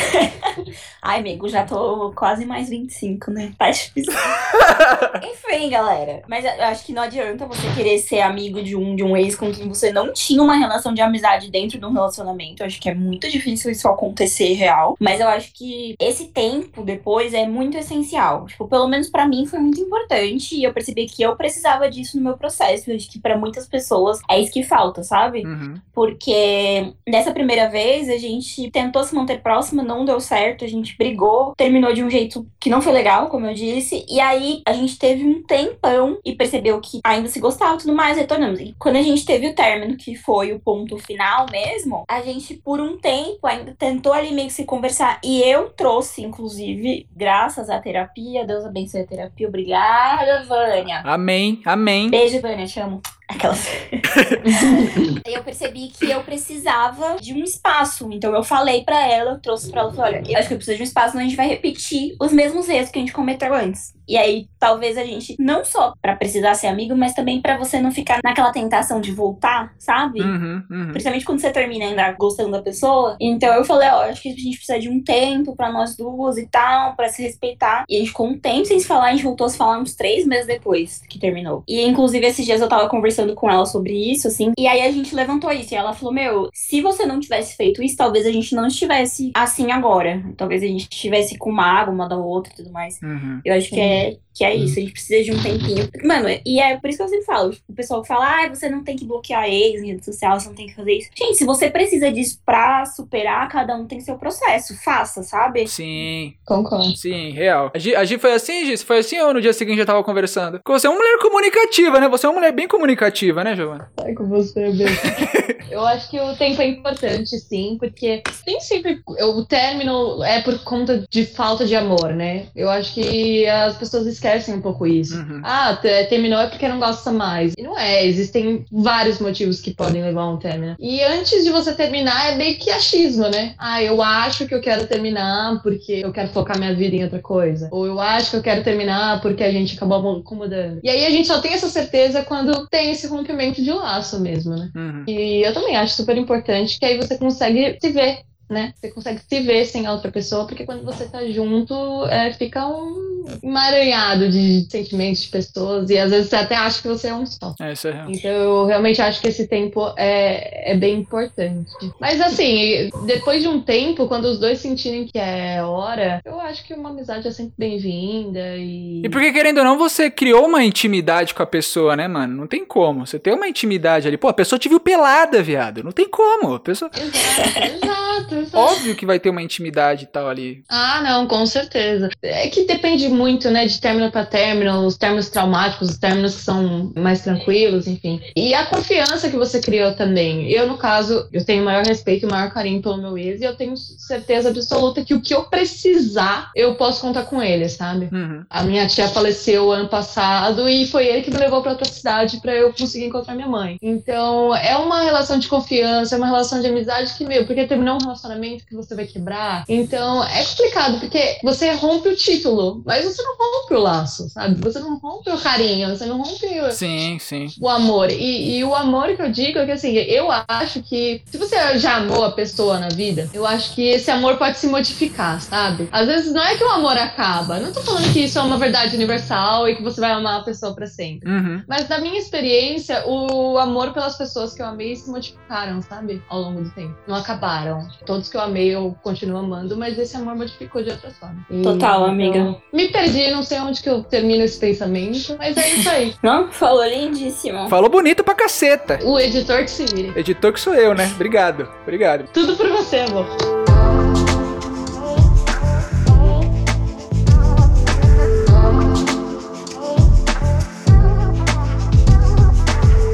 Ai, 1.01 1.19
amigo, 1.19 1.47
já 1.47 1.63
tô 1.63 2.11
quase 2.13 2.45
mais 2.45 2.69
25, 2.69 3.31
né? 3.31 3.53
Tá 3.57 3.71
difícil. 3.71 4.11
Enfim, 5.23 5.69
galera. 5.69 6.21
Mas 6.27 6.43
eu 6.43 6.63
acho 6.65 6.85
que 6.85 6.93
não 6.93 7.03
adianta 7.03 7.45
você 7.45 7.69
querer 7.75 7.97
ser 7.99 8.19
amigo 8.19 8.61
de 8.61 8.75
um, 8.75 8.95
de 8.95 9.03
um 9.03 9.15
ex 9.15 9.35
com 9.35 9.51
quem 9.51 9.67
você 9.67 9.91
não 9.91 10.11
tinha 10.11 10.41
uma 10.41 10.55
relação 10.55 10.93
de 10.93 11.01
amizade 11.01 11.49
dentro 11.49 11.79
de 11.79 11.85
um 11.85 11.93
relacionamento. 11.93 12.61
Eu 12.61 12.67
acho 12.67 12.79
que 12.79 12.89
é 12.89 12.93
muito 12.93 13.29
difícil 13.29 13.71
isso 13.71 13.87
acontecer 13.87 14.53
real. 14.53 14.97
Mas 14.99 15.19
eu 15.19 15.27
acho 15.29 15.53
que 15.53 15.95
esse 15.99 16.27
tempo 16.27 16.83
depois 16.83 17.33
é 17.33 17.47
muito 17.47 17.77
essencial. 17.77 18.45
Tipo, 18.47 18.67
pelo 18.67 18.87
menos 18.87 19.09
para 19.09 19.27
mim 19.27 19.45
foi 19.45 19.59
muito 19.59 19.79
importante. 19.79 20.55
E 20.55 20.63
eu 20.63 20.73
percebi 20.73 21.05
que 21.05 21.21
eu 21.21 21.35
precisava 21.35 21.89
disso 21.89 22.17
no 22.17 22.23
meu 22.23 22.37
processo. 22.37 22.89
Eu 22.91 22.95
acho 22.95 23.09
que 23.09 23.19
para 23.19 23.37
muitas 23.37 23.67
pessoas 23.67 24.19
é 24.29 24.39
isso 24.39 24.51
que 24.51 24.63
falta, 24.63 25.01
sabe? 25.03 25.45
Uhum. 25.45 25.75
Porque 25.93 26.93
nessa 27.07 27.31
primeira 27.31 27.69
vez 27.69 28.09
a 28.09 28.17
gente 28.17 28.69
tentou 28.71 29.03
se 29.03 29.15
manter 29.15 29.41
próxima, 29.41 29.81
não 29.81 30.03
deu 30.03 30.19
certo. 30.19 30.65
A 30.65 30.67
gente 30.67 30.88
brigou, 30.97 31.53
terminou 31.55 31.93
de 31.93 32.03
um 32.03 32.09
jeito 32.09 32.45
que 32.59 32.69
não 32.69 32.81
foi 32.81 32.91
legal, 32.91 33.27
como 33.27 33.45
eu 33.47 33.53
disse. 33.53 34.05
E 34.09 34.19
aí 34.19 34.61
a 34.65 34.73
gente 34.73 34.97
teve 34.97 35.25
um 35.25 35.43
tempão 35.43 36.19
e 36.23 36.35
percebeu 36.35 36.79
que 36.79 36.99
ainda 37.03 37.27
se 37.27 37.39
gostava 37.39 37.75
e 37.75 37.79
tudo 37.79 37.93
mais, 37.93 38.17
retornamos. 38.17 38.59
E 38.59 38.75
quando 38.77 38.97
a 38.97 39.01
gente 39.01 39.25
teve 39.25 39.47
o 39.47 39.55
término, 39.55 39.97
que 39.97 40.15
foi 40.15 40.53
o 40.53 40.59
ponto 40.59 40.97
final 40.97 41.45
mesmo, 41.51 42.03
a 42.09 42.21
gente 42.21 42.55
por 42.55 42.79
um 42.79 42.97
tempo 42.97 43.45
ainda 43.45 43.75
tentou 43.77 44.13
ali 44.13 44.31
meio 44.31 44.47
que 44.47 44.53
se 44.53 44.65
conversar. 44.65 45.19
E 45.23 45.41
eu 45.41 45.69
trouxe, 45.69 46.23
inclusive, 46.23 47.07
graças 47.15 47.69
à 47.69 47.79
terapia, 47.79 48.45
Deus 48.45 48.65
abençoe 48.65 49.01
a 49.01 49.07
terapia. 49.07 49.47
Obrigada, 49.47 50.43
Vânia. 50.45 51.01
Amém, 51.03 51.61
amém. 51.65 52.09
Beijo, 52.09 52.41
Vânia, 52.41 52.65
te 52.65 52.79
amo. 52.79 53.01
Aquelas. 53.29 53.63
eu 55.23 55.43
percebi 55.43 55.89
que 55.89 56.09
eu 56.09 56.23
precisava 56.23 57.17
de 57.21 57.31
um 57.31 57.43
espaço. 57.43 58.09
Então 58.11 58.33
eu 58.33 58.43
falei 58.43 58.83
para 58.83 59.07
ela, 59.07 59.33
eu 59.33 59.39
trouxe 59.39 59.69
pra 59.69 59.81
ela, 59.81 59.93
falei, 59.93 60.19
olha, 60.19 60.31
eu 60.31 60.39
acho 60.39 60.47
que 60.47 60.55
eu 60.55 60.57
preciso 60.57 60.77
de 60.77 60.83
um 60.83 60.85
espaço 60.85 61.15
onde 61.15 61.25
a 61.25 61.29
gente 61.29 61.37
vai 61.37 61.47
repetir 61.47 62.15
os 62.19 62.33
mesmos 62.33 62.67
erros 62.67 62.89
que 62.89 62.97
a 62.97 63.01
gente 63.01 63.13
cometeu 63.13 63.53
antes. 63.53 63.93
E 64.09 64.17
aí, 64.17 64.47
talvez 64.59 64.97
a 64.97 65.03
gente, 65.03 65.35
não 65.37 65.63
só 65.63 65.93
para 66.01 66.15
precisar 66.15 66.55
ser 66.55 66.65
amigo, 66.65 66.95
mas 66.95 67.13
também 67.13 67.39
para 67.39 67.57
você 67.57 67.79
não 67.79 67.91
ficar 67.91 68.19
naquela 68.23 68.51
tentação 68.51 68.99
de 68.99 69.11
voltar, 69.11 69.71
sabe? 69.77 70.19
Uhum, 70.19 70.63
uhum. 70.69 70.87
Principalmente 70.87 71.25
quando 71.25 71.39
você 71.39 71.51
termina 71.51 71.85
ainda 71.85 72.11
gostando 72.13 72.51
da 72.51 72.61
pessoa. 72.61 73.15
Então 73.19 73.53
eu 73.53 73.63
falei, 73.63 73.87
ó, 73.89 74.01
acho 74.01 74.23
que 74.23 74.29
a 74.29 74.35
gente 74.35 74.57
precisa 74.57 74.79
de 74.79 74.89
um 74.89 75.03
tempo 75.03 75.55
para 75.55 75.71
nós 75.71 75.95
duas 75.95 76.39
e 76.39 76.47
tal, 76.47 76.95
para 76.95 77.07
se 77.09 77.21
respeitar. 77.21 77.85
E 77.87 77.97
a 77.97 77.99
gente 77.99 78.07
ficou 78.07 78.27
um 78.27 78.39
tempo 78.39 78.65
sem 78.65 78.79
se 78.79 78.87
falar, 78.87 79.09
a 79.09 79.11
gente 79.11 79.23
voltou 79.23 79.45
a 79.45 79.49
se 79.49 79.57
falar 79.57 79.77
uns 79.77 79.93
três 79.93 80.25
meses 80.25 80.47
depois 80.47 81.03
que 81.07 81.19
terminou. 81.19 81.63
E 81.67 81.85
inclusive 81.85 82.25
esses 82.25 82.43
dias 82.43 82.61
eu 82.61 82.67
tava 82.67 82.89
conversando 82.89 83.35
com 83.35 83.47
ela 83.47 83.67
sobre 83.67 83.93
isso, 83.93 84.27
assim. 84.27 84.53
E 84.57 84.67
aí 84.67 84.81
a 84.81 84.91
gente 84.91 85.13
levantou 85.13 85.51
isso. 85.51 85.71
E 85.71 85.77
ela 85.77 85.93
falou: 85.93 86.13
Meu, 86.13 86.49
se 86.51 86.81
você 86.81 87.05
não 87.05 87.19
tivesse 87.19 87.55
feito 87.55 87.83
isso, 87.83 87.95
talvez 87.95 88.25
a 88.25 88.31
gente 88.31 88.55
não 88.55 88.65
estivesse 88.65 89.31
assim 89.35 89.71
agora. 89.71 90.23
Talvez 90.35 90.63
a 90.63 90.67
gente 90.67 90.87
estivesse 90.91 91.37
com 91.37 91.51
uma 91.51 91.65
água, 91.65 91.93
uma 91.93 92.09
da 92.09 92.17
outra 92.17 92.51
e 92.51 92.55
tudo 92.55 92.71
mais. 92.71 92.99
Uhum. 93.03 93.41
Eu 93.45 93.53
acho 93.53 93.69
que 93.69 93.79
é 93.79 93.98
it. 93.99 94.21
Que 94.33 94.43
é 94.43 94.55
isso, 94.55 94.79
a 94.79 94.81
gente 94.81 94.93
precisa 94.93 95.23
de 95.23 95.31
um 95.31 95.41
tempinho. 95.41 95.89
Mano, 96.03 96.29
e 96.45 96.59
é 96.61 96.77
por 96.77 96.89
isso 96.89 96.97
que 96.97 97.03
eu 97.03 97.09
sempre 97.09 97.25
falo. 97.25 97.53
O 97.67 97.73
pessoal 97.73 98.05
fala, 98.05 98.45
ah, 98.45 98.49
você 98.49 98.69
não 98.69 98.83
tem 98.83 98.95
que 98.95 99.05
bloquear 99.05 99.49
ex 99.49 99.81
em 99.81 99.87
rede 99.87 100.05
social, 100.05 100.39
você 100.39 100.47
não 100.47 100.55
tem 100.55 100.67
que 100.67 100.75
fazer 100.75 100.93
isso. 100.93 101.09
Gente, 101.17 101.35
se 101.35 101.45
você 101.45 101.69
precisa 101.69 102.09
disso 102.09 102.39
pra 102.45 102.85
superar, 102.85 103.49
cada 103.49 103.75
um 103.75 103.85
tem 103.85 103.99
seu 103.99 104.17
processo. 104.17 104.77
Faça, 104.81 105.23
sabe? 105.23 105.67
Sim. 105.67 106.33
Concordo. 106.45 106.95
Sim, 106.95 107.31
real. 107.31 107.69
A 107.75 107.77
Gi, 107.77 107.95
a 107.95 108.05
Gi 108.05 108.17
foi 108.17 108.33
assim, 108.33 108.65
Gi? 108.65 108.77
Foi 108.77 108.99
assim 108.99 109.19
ou 109.19 109.33
no 109.33 109.41
dia 109.41 109.51
seguinte 109.51 109.77
já 109.77 109.85
tava 109.85 110.03
conversando? 110.03 110.59
Porque 110.59 110.71
você 110.71 110.87
é 110.87 110.89
uma 110.89 110.97
mulher 110.97 111.17
comunicativa, 111.19 111.99
né? 111.99 112.07
Você 112.07 112.25
é 112.25 112.29
uma 112.29 112.35
mulher 112.35 112.53
bem 112.53 112.67
comunicativa, 112.67 113.43
né, 113.43 113.55
Giovana? 113.55 113.91
Sai 113.99 114.13
com 114.13 114.27
você, 114.27 114.69
mesmo. 114.69 114.97
eu 115.69 115.85
acho 115.85 116.09
que 116.09 116.19
o 116.19 116.35
tempo 116.37 116.61
é 116.61 116.67
importante, 116.67 117.37
sim, 117.39 117.75
porque 117.77 118.23
nem 118.47 118.61
sempre 118.61 119.01
o 119.05 119.43
término 119.43 120.23
é 120.23 120.41
por 120.41 120.57
conta 120.63 121.03
de 121.09 121.25
falta 121.25 121.65
de 121.65 121.75
amor, 121.75 122.13
né? 122.13 122.47
Eu 122.55 122.69
acho 122.69 122.93
que 122.93 123.45
as 123.47 123.77
pessoas 123.77 124.07
esquecem 124.07 124.28
esquecem 124.29 124.55
um 124.55 124.61
pouco 124.61 124.85
isso. 124.85 125.17
Uhum. 125.17 125.41
Ah, 125.43 125.75
terminou 126.09 126.39
é 126.39 126.47
porque 126.47 126.67
não 126.67 126.79
gosta 126.79 127.11
mais. 127.11 127.53
E 127.57 127.61
não 127.61 127.77
é, 127.77 128.05
existem 128.05 128.65
vários 128.71 129.19
motivos 129.19 129.59
que 129.59 129.73
podem 129.73 130.03
levar 130.03 130.21
a 130.21 130.29
um 130.29 130.37
término. 130.37 130.75
E 130.79 131.01
antes 131.01 131.43
de 131.43 131.49
você 131.49 131.73
terminar, 131.73 132.31
é 132.31 132.35
meio 132.35 132.57
que 132.57 132.69
achismo, 132.69 133.27
né? 133.27 133.53
Ah, 133.57 133.81
eu 133.83 134.01
acho 134.01 134.45
que 134.45 134.53
eu 134.53 134.61
quero 134.61 134.87
terminar 134.87 135.61
porque 135.61 136.01
eu 136.03 136.11
quero 136.11 136.29
focar 136.29 136.57
minha 136.57 136.73
vida 136.73 136.95
em 136.95 137.03
outra 137.03 137.19
coisa. 137.19 137.69
Ou 137.71 137.85
eu 137.85 137.99
acho 137.99 138.31
que 138.31 138.37
eu 138.37 138.43
quero 138.43 138.63
terminar 138.63 139.21
porque 139.21 139.43
a 139.43 139.51
gente 139.51 139.75
acabou 139.75 140.19
acomodando. 140.19 140.79
E 140.83 140.89
aí 140.89 141.05
a 141.05 141.09
gente 141.09 141.27
só 141.27 141.39
tem 141.39 141.53
essa 141.53 141.69
certeza 141.69 142.23
quando 142.23 142.67
tem 142.67 142.91
esse 142.91 143.07
rompimento 143.07 143.61
de 143.61 143.71
laço 143.71 144.19
mesmo, 144.19 144.55
né? 144.55 144.69
Uhum. 144.75 145.03
E 145.07 145.41
eu 145.45 145.53
também 145.53 145.75
acho 145.75 145.95
super 145.95 146.17
importante 146.17 146.79
que 146.79 146.85
aí 146.85 146.97
você 146.97 147.17
consegue 147.17 147.77
se 147.81 147.89
ver 147.89 148.19
né? 148.49 148.73
Você 148.75 148.89
consegue 148.89 149.21
se 149.27 149.39
ver 149.41 149.65
sem 149.65 149.85
a 149.85 149.93
outra 149.93 150.11
pessoa, 150.11 150.45
porque 150.45 150.65
quando 150.65 150.83
você 150.83 151.05
tá 151.05 151.25
junto, 151.25 152.05
é, 152.05 152.33
fica 152.33 152.67
um 152.67 153.25
emaranhado 153.43 154.29
de 154.29 154.65
sentimentos 154.69 155.21
de 155.21 155.29
pessoas, 155.29 155.89
e 155.89 155.97
às 155.97 156.09
vezes 156.09 156.29
você 156.29 156.35
até 156.35 156.55
acha 156.55 156.81
que 156.81 156.87
você 156.87 157.07
é 157.07 157.13
um 157.13 157.25
só. 157.25 157.53
É, 157.59 157.73
isso 157.73 157.87
é 157.87 157.91
real. 157.91 158.09
Então 158.09 158.31
eu 158.31 158.65
realmente 158.65 159.01
acho 159.01 159.21
que 159.21 159.27
esse 159.27 159.47
tempo 159.47 159.93
é, 159.97 160.71
é 160.71 160.75
bem 160.75 160.99
importante. 160.99 161.71
Mas 161.99 162.19
assim, 162.21 162.89
depois 163.05 163.41
de 163.41 163.47
um 163.47 163.61
tempo, 163.61 164.07
quando 164.07 164.25
os 164.25 164.39
dois 164.39 164.59
sentirem 164.59 165.05
que 165.05 165.17
é 165.17 165.61
hora, 165.63 166.21
eu 166.25 166.39
acho 166.39 166.65
que 166.65 166.73
uma 166.73 166.89
amizade 166.89 167.27
é 167.27 167.31
sempre 167.31 167.53
bem-vinda 167.57 168.57
e. 168.57 169.01
E 169.03 169.09
porque, 169.09 169.31
querendo 169.31 169.59
ou 169.59 169.63
não, 169.63 169.77
você 169.77 170.09
criou 170.09 170.45
uma 170.45 170.63
intimidade 170.63 171.33
com 171.33 171.43
a 171.43 171.45
pessoa, 171.45 171.95
né, 171.95 172.07
mano? 172.07 172.35
Não 172.35 172.47
tem 172.47 172.65
como. 172.65 173.05
Você 173.05 173.19
tem 173.19 173.33
uma 173.33 173.47
intimidade 173.47 174.07
ali. 174.07 174.17
Pô, 174.17 174.27
a 174.27 174.33
pessoa 174.33 174.57
te 174.59 174.69
viu 174.69 174.79
pelada, 174.79 175.41
viado. 175.43 175.83
Não 175.83 175.91
tem 175.91 176.07
como. 176.09 176.55
A 176.55 176.59
pessoa. 176.59 176.89
Exato, 176.95 177.59
exato, 177.59 178.35
exato. 178.35 178.38
Óbvio 178.53 178.95
que 178.95 179.05
vai 179.05 179.19
ter 179.19 179.29
uma 179.29 179.41
intimidade 179.41 180.05
e 180.05 180.07
tal 180.07 180.27
ali. 180.27 180.63
Ah, 180.69 181.01
não, 181.01 181.27
com 181.27 181.45
certeza. 181.45 182.09
É 182.21 182.47
que 182.47 182.65
depende 182.65 183.07
muito, 183.09 183.49
né, 183.49 183.65
de 183.65 183.79
término 183.79 184.11
para 184.11 184.25
término, 184.25 184.85
os 184.85 184.97
términos 184.97 185.29
traumáticos, 185.29 185.89
os 185.89 185.97
términos 185.97 186.35
que 186.35 186.41
são 186.41 186.91
mais 186.95 187.21
tranquilos, 187.21 187.87
enfim. 187.87 188.21
E 188.35 188.53
a 188.53 188.65
confiança 188.65 189.29
que 189.29 189.37
você 189.37 189.59
criou 189.59 189.93
também. 189.93 190.49
Eu, 190.51 190.67
no 190.67 190.77
caso, 190.77 191.27
eu 191.31 191.43
tenho 191.43 191.63
maior 191.63 191.85
respeito 191.85 192.25
e 192.25 192.29
maior 192.29 192.51
carinho 192.51 192.81
pelo 192.81 192.97
meu 192.97 193.17
ex 193.17 193.41
e 193.41 193.43
eu 193.43 193.55
tenho 193.55 193.75
certeza 193.75 194.49
absoluta 194.49 195.03
que 195.03 195.13
o 195.13 195.21
que 195.21 195.33
eu 195.33 195.43
precisar, 195.43 196.51
eu 196.55 196.75
posso 196.75 197.01
contar 197.01 197.23
com 197.23 197.41
ele, 197.41 197.67
sabe? 197.69 198.09
Uhum. 198.11 198.43
A 198.49 198.63
minha 198.63 198.87
tia 198.87 199.07
faleceu 199.07 199.71
ano 199.71 199.87
passado 199.87 200.67
e 200.69 200.85
foi 200.87 201.07
ele 201.07 201.21
que 201.21 201.31
me 201.31 201.37
levou 201.37 201.61
para 201.61 201.71
outra 201.71 201.85
cidade 201.85 202.39
para 202.41 202.53
eu 202.53 202.73
conseguir 202.73 203.05
encontrar 203.05 203.35
minha 203.35 203.47
mãe. 203.47 203.77
Então, 203.81 204.55
é 204.55 204.75
uma 204.77 205.01
relação 205.01 205.37
de 205.39 205.47
confiança, 205.47 206.15
é 206.15 206.17
uma 206.17 206.27
relação 206.27 206.61
de 206.61 206.67
amizade 206.67 207.13
que, 207.15 207.25
meu, 207.25 207.45
porque 207.45 207.65
terminou 207.65 207.95
um 207.95 208.05
relacionamento 208.05 208.28
que 208.67 208.75
você 208.75 208.95
vai 208.95 209.05
quebrar. 209.05 209.63
Então, 209.67 210.23
é 210.23 210.43
complicado, 210.43 210.99
porque 210.99 211.39
você 211.43 211.71
rompe 211.73 212.09
o 212.09 212.15
título, 212.15 212.81
mas 212.85 213.05
você 213.05 213.21
não 213.21 213.35
rompe 213.37 213.73
o 213.73 213.79
laço, 213.79 214.29
sabe? 214.29 214.55
Você 214.61 214.79
não 214.79 214.97
rompe 214.97 215.29
o 215.29 215.37
carinho, 215.37 215.89
você 215.89 216.05
não 216.05 216.17
rompe 216.17 216.45
o, 216.61 216.71
Sim, 216.71 217.17
sim. 217.19 217.47
o 217.59 217.69
amor. 217.69 218.09
E, 218.11 218.57
e 218.57 218.63
o 218.63 218.75
amor 218.75 219.15
que 219.15 219.21
eu 219.21 219.31
digo 219.31 219.59
é 219.59 219.65
que, 219.65 219.71
assim, 219.71 219.93
eu 219.95 220.27
acho 220.47 220.81
que 220.83 221.21
se 221.25 221.37
você 221.37 221.77
já 221.77 221.97
amou 221.97 222.23
a 222.23 222.31
pessoa 222.31 222.79
na 222.79 222.89
vida, 222.89 223.29
eu 223.33 223.45
acho 223.45 223.73
que 223.73 223.83
esse 223.83 224.09
amor 224.11 224.37
pode 224.37 224.57
se 224.57 224.67
modificar, 224.67 225.41
sabe? 225.41 225.87
Às 225.91 226.07
vezes 226.07 226.33
não 226.33 226.43
é 226.43 226.55
que 226.55 226.63
o 226.63 226.69
amor 226.69 226.97
acaba. 226.97 227.59
Não 227.59 227.71
tô 227.71 227.81
falando 227.81 228.11
que 228.11 228.19
isso 228.19 228.37
é 228.37 228.41
uma 228.41 228.57
verdade 228.57 228.95
universal 228.95 229.67
e 229.67 229.75
que 229.75 229.83
você 229.83 229.99
vai 229.99 230.11
amar 230.11 230.39
a 230.39 230.43
pessoa 230.43 230.73
para 230.73 230.87
sempre. 230.87 231.29
Uhum. 231.29 231.63
Mas 231.67 231.87
na 231.87 231.99
minha 231.99 232.19
experiência, 232.19 233.03
o 233.07 233.57
amor 233.57 233.93
pelas 233.93 234.17
pessoas 234.17 234.53
que 234.53 234.61
eu 234.61 234.65
amei 234.65 234.95
se 234.95 235.09
modificaram, 235.09 235.81
sabe? 235.81 236.21
Ao 236.29 236.39
longo 236.39 236.61
do 236.61 236.69
tempo. 236.71 236.95
Não 237.07 237.15
acabaram. 237.15 237.87
Todos 238.19 238.29
que 238.29 238.35
eu 238.35 238.41
amei, 238.41 238.75
eu 238.75 238.93
continuo 239.01 239.37
amando, 239.37 239.77
mas 239.77 239.97
esse 239.97 240.17
amor 240.17 240.35
modificou 240.35 240.83
de 240.83 240.89
outra 240.89 241.09
forma. 241.09 241.45
E, 241.49 241.61
Total, 241.61 242.03
amiga. 242.03 242.37
então, 242.37 242.61
me 242.73 242.89
perdi, 242.89 243.31
não 243.31 243.41
sei 243.41 243.59
onde 243.59 243.81
que 243.81 243.89
eu 243.89 244.03
termino 244.03 244.43
esse 244.43 244.59
pensamento, 244.59 245.37
mas 245.39 245.55
é 245.55 245.69
isso 245.69 245.89
aí. 245.89 246.13
Não, 246.21 246.51
falou 246.51 246.85
lindíssimo. 246.85 247.69
Falou 247.69 247.89
bonito 247.89 248.21
pra 248.21 248.35
caceta. 248.35 248.99
o 249.03 249.17
editor 249.17 249.63
que 249.63 249.71
se 249.71 249.85
vire. 249.85 250.11
Editor 250.19 250.51
que 250.51 250.59
sou 250.59 250.75
eu, 250.75 250.93
né? 250.93 251.09
Obrigado. 251.15 251.69
Obrigado. 251.83 252.25
Tudo 252.33 252.57
por 252.57 252.67
você, 252.67 252.97
amor. 252.97 253.68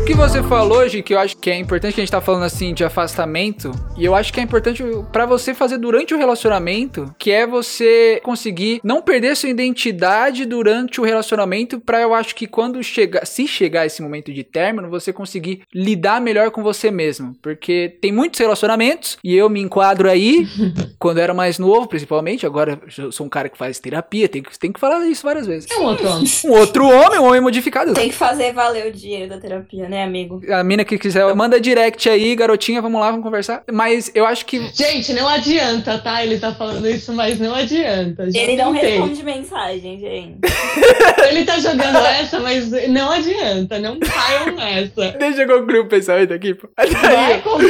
Que 0.05 0.13
você 0.13 0.43
falou 0.43 0.77
hoje, 0.77 1.01
que 1.01 1.15
eu 1.15 1.19
acho 1.19 1.35
que 1.35 1.49
é 1.49 1.57
importante, 1.57 1.95
que 1.95 1.99
a 1.99 2.03
gente 2.03 2.11
tá 2.11 2.21
falando 2.21 2.43
assim 2.43 2.75
de 2.75 2.83
afastamento, 2.83 3.71
e 3.97 4.05
eu 4.05 4.13
acho 4.13 4.31
que 4.31 4.39
é 4.39 4.43
importante 4.43 4.83
pra 5.11 5.25
você 5.25 5.51
fazer 5.51 5.79
durante 5.79 6.13
o 6.13 6.17
relacionamento, 6.17 7.11
que 7.17 7.31
é 7.31 7.47
você 7.47 8.21
conseguir 8.23 8.79
não 8.83 9.01
perder 9.01 9.35
sua 9.35 9.49
identidade 9.49 10.45
durante 10.45 11.01
o 11.01 11.03
relacionamento, 11.03 11.79
pra 11.79 12.01
eu 12.01 12.13
acho 12.13 12.35
que 12.35 12.45
quando 12.45 12.83
chegar, 12.83 13.25
se 13.25 13.47
chegar 13.47 13.87
esse 13.87 13.99
momento 13.99 14.31
de 14.31 14.43
término, 14.43 14.91
você 14.91 15.11
conseguir 15.11 15.63
lidar 15.73 16.21
melhor 16.21 16.51
com 16.51 16.61
você 16.61 16.91
mesmo, 16.91 17.35
porque 17.41 17.97
tem 17.99 18.11
muitos 18.11 18.39
relacionamentos, 18.39 19.17
e 19.23 19.35
eu 19.35 19.49
me 19.49 19.59
enquadro 19.59 20.07
aí, 20.07 20.45
quando 20.99 21.17
eu 21.17 21.23
era 21.23 21.33
mais 21.33 21.57
novo, 21.57 21.87
principalmente, 21.87 22.45
agora 22.45 22.79
eu 22.95 23.11
sou 23.11 23.25
um 23.25 23.29
cara 23.29 23.49
que 23.49 23.57
faz 23.57 23.79
terapia, 23.79 24.29
tem 24.29 24.43
que, 24.43 24.59
tem 24.59 24.71
que 24.71 24.79
falar 24.79 25.03
isso 25.07 25.23
várias 25.23 25.47
vezes. 25.47 25.67
É 25.71 25.79
um 25.79 25.85
outro 25.85 26.07
homem. 26.07 26.27
Um 26.45 26.51
outro 26.51 26.87
homem, 26.87 27.19
um 27.19 27.25
homem 27.25 27.41
modificado. 27.41 27.93
Tem 27.95 28.09
que 28.09 28.15
fazer 28.15 28.53
valer 28.53 28.85
o 28.85 28.91
dinheiro 28.91 29.29
da 29.29 29.39
terapia, 29.39 29.89
né, 29.89 29.94
amigo? 30.03 30.41
A 30.51 30.63
mina 30.63 30.83
que 30.83 30.97
quiser, 30.97 31.33
manda 31.35 31.59
direct 31.59 32.09
aí, 32.09 32.35
garotinha, 32.35 32.81
vamos 32.81 32.99
lá, 32.99 33.09
vamos 33.11 33.23
conversar. 33.23 33.63
Mas 33.71 34.11
eu 34.13 34.25
acho 34.25 34.45
que. 34.45 34.69
Gente, 34.73 35.13
não 35.13 35.27
adianta, 35.27 35.97
tá? 35.99 36.23
Ele 36.23 36.37
tá 36.37 36.53
falando 36.53 36.87
isso, 36.87 37.13
mas 37.13 37.39
não 37.39 37.53
adianta. 37.53 38.31
Já 38.31 38.39
Ele 38.39 38.55
não 38.57 38.73
tentei. 38.73 38.91
responde 38.91 39.23
mensagem, 39.23 39.99
gente. 39.99 40.39
Ele 41.29 41.45
tá 41.45 41.59
jogando 41.59 41.97
essa, 41.97 42.39
mas 42.39 42.69
não 42.89 43.11
adianta. 43.11 43.79
Não 43.79 43.99
caiam 43.99 44.55
nessa. 44.55 45.11
Deixa 45.17 45.43
eu 45.43 45.59
concluir 45.59 45.79
o 45.79 45.87
pensamento 45.87 46.33
aqui, 46.33 46.53
pô. 46.53 46.67
Vai, 46.77 47.41
conclui. 47.41 47.69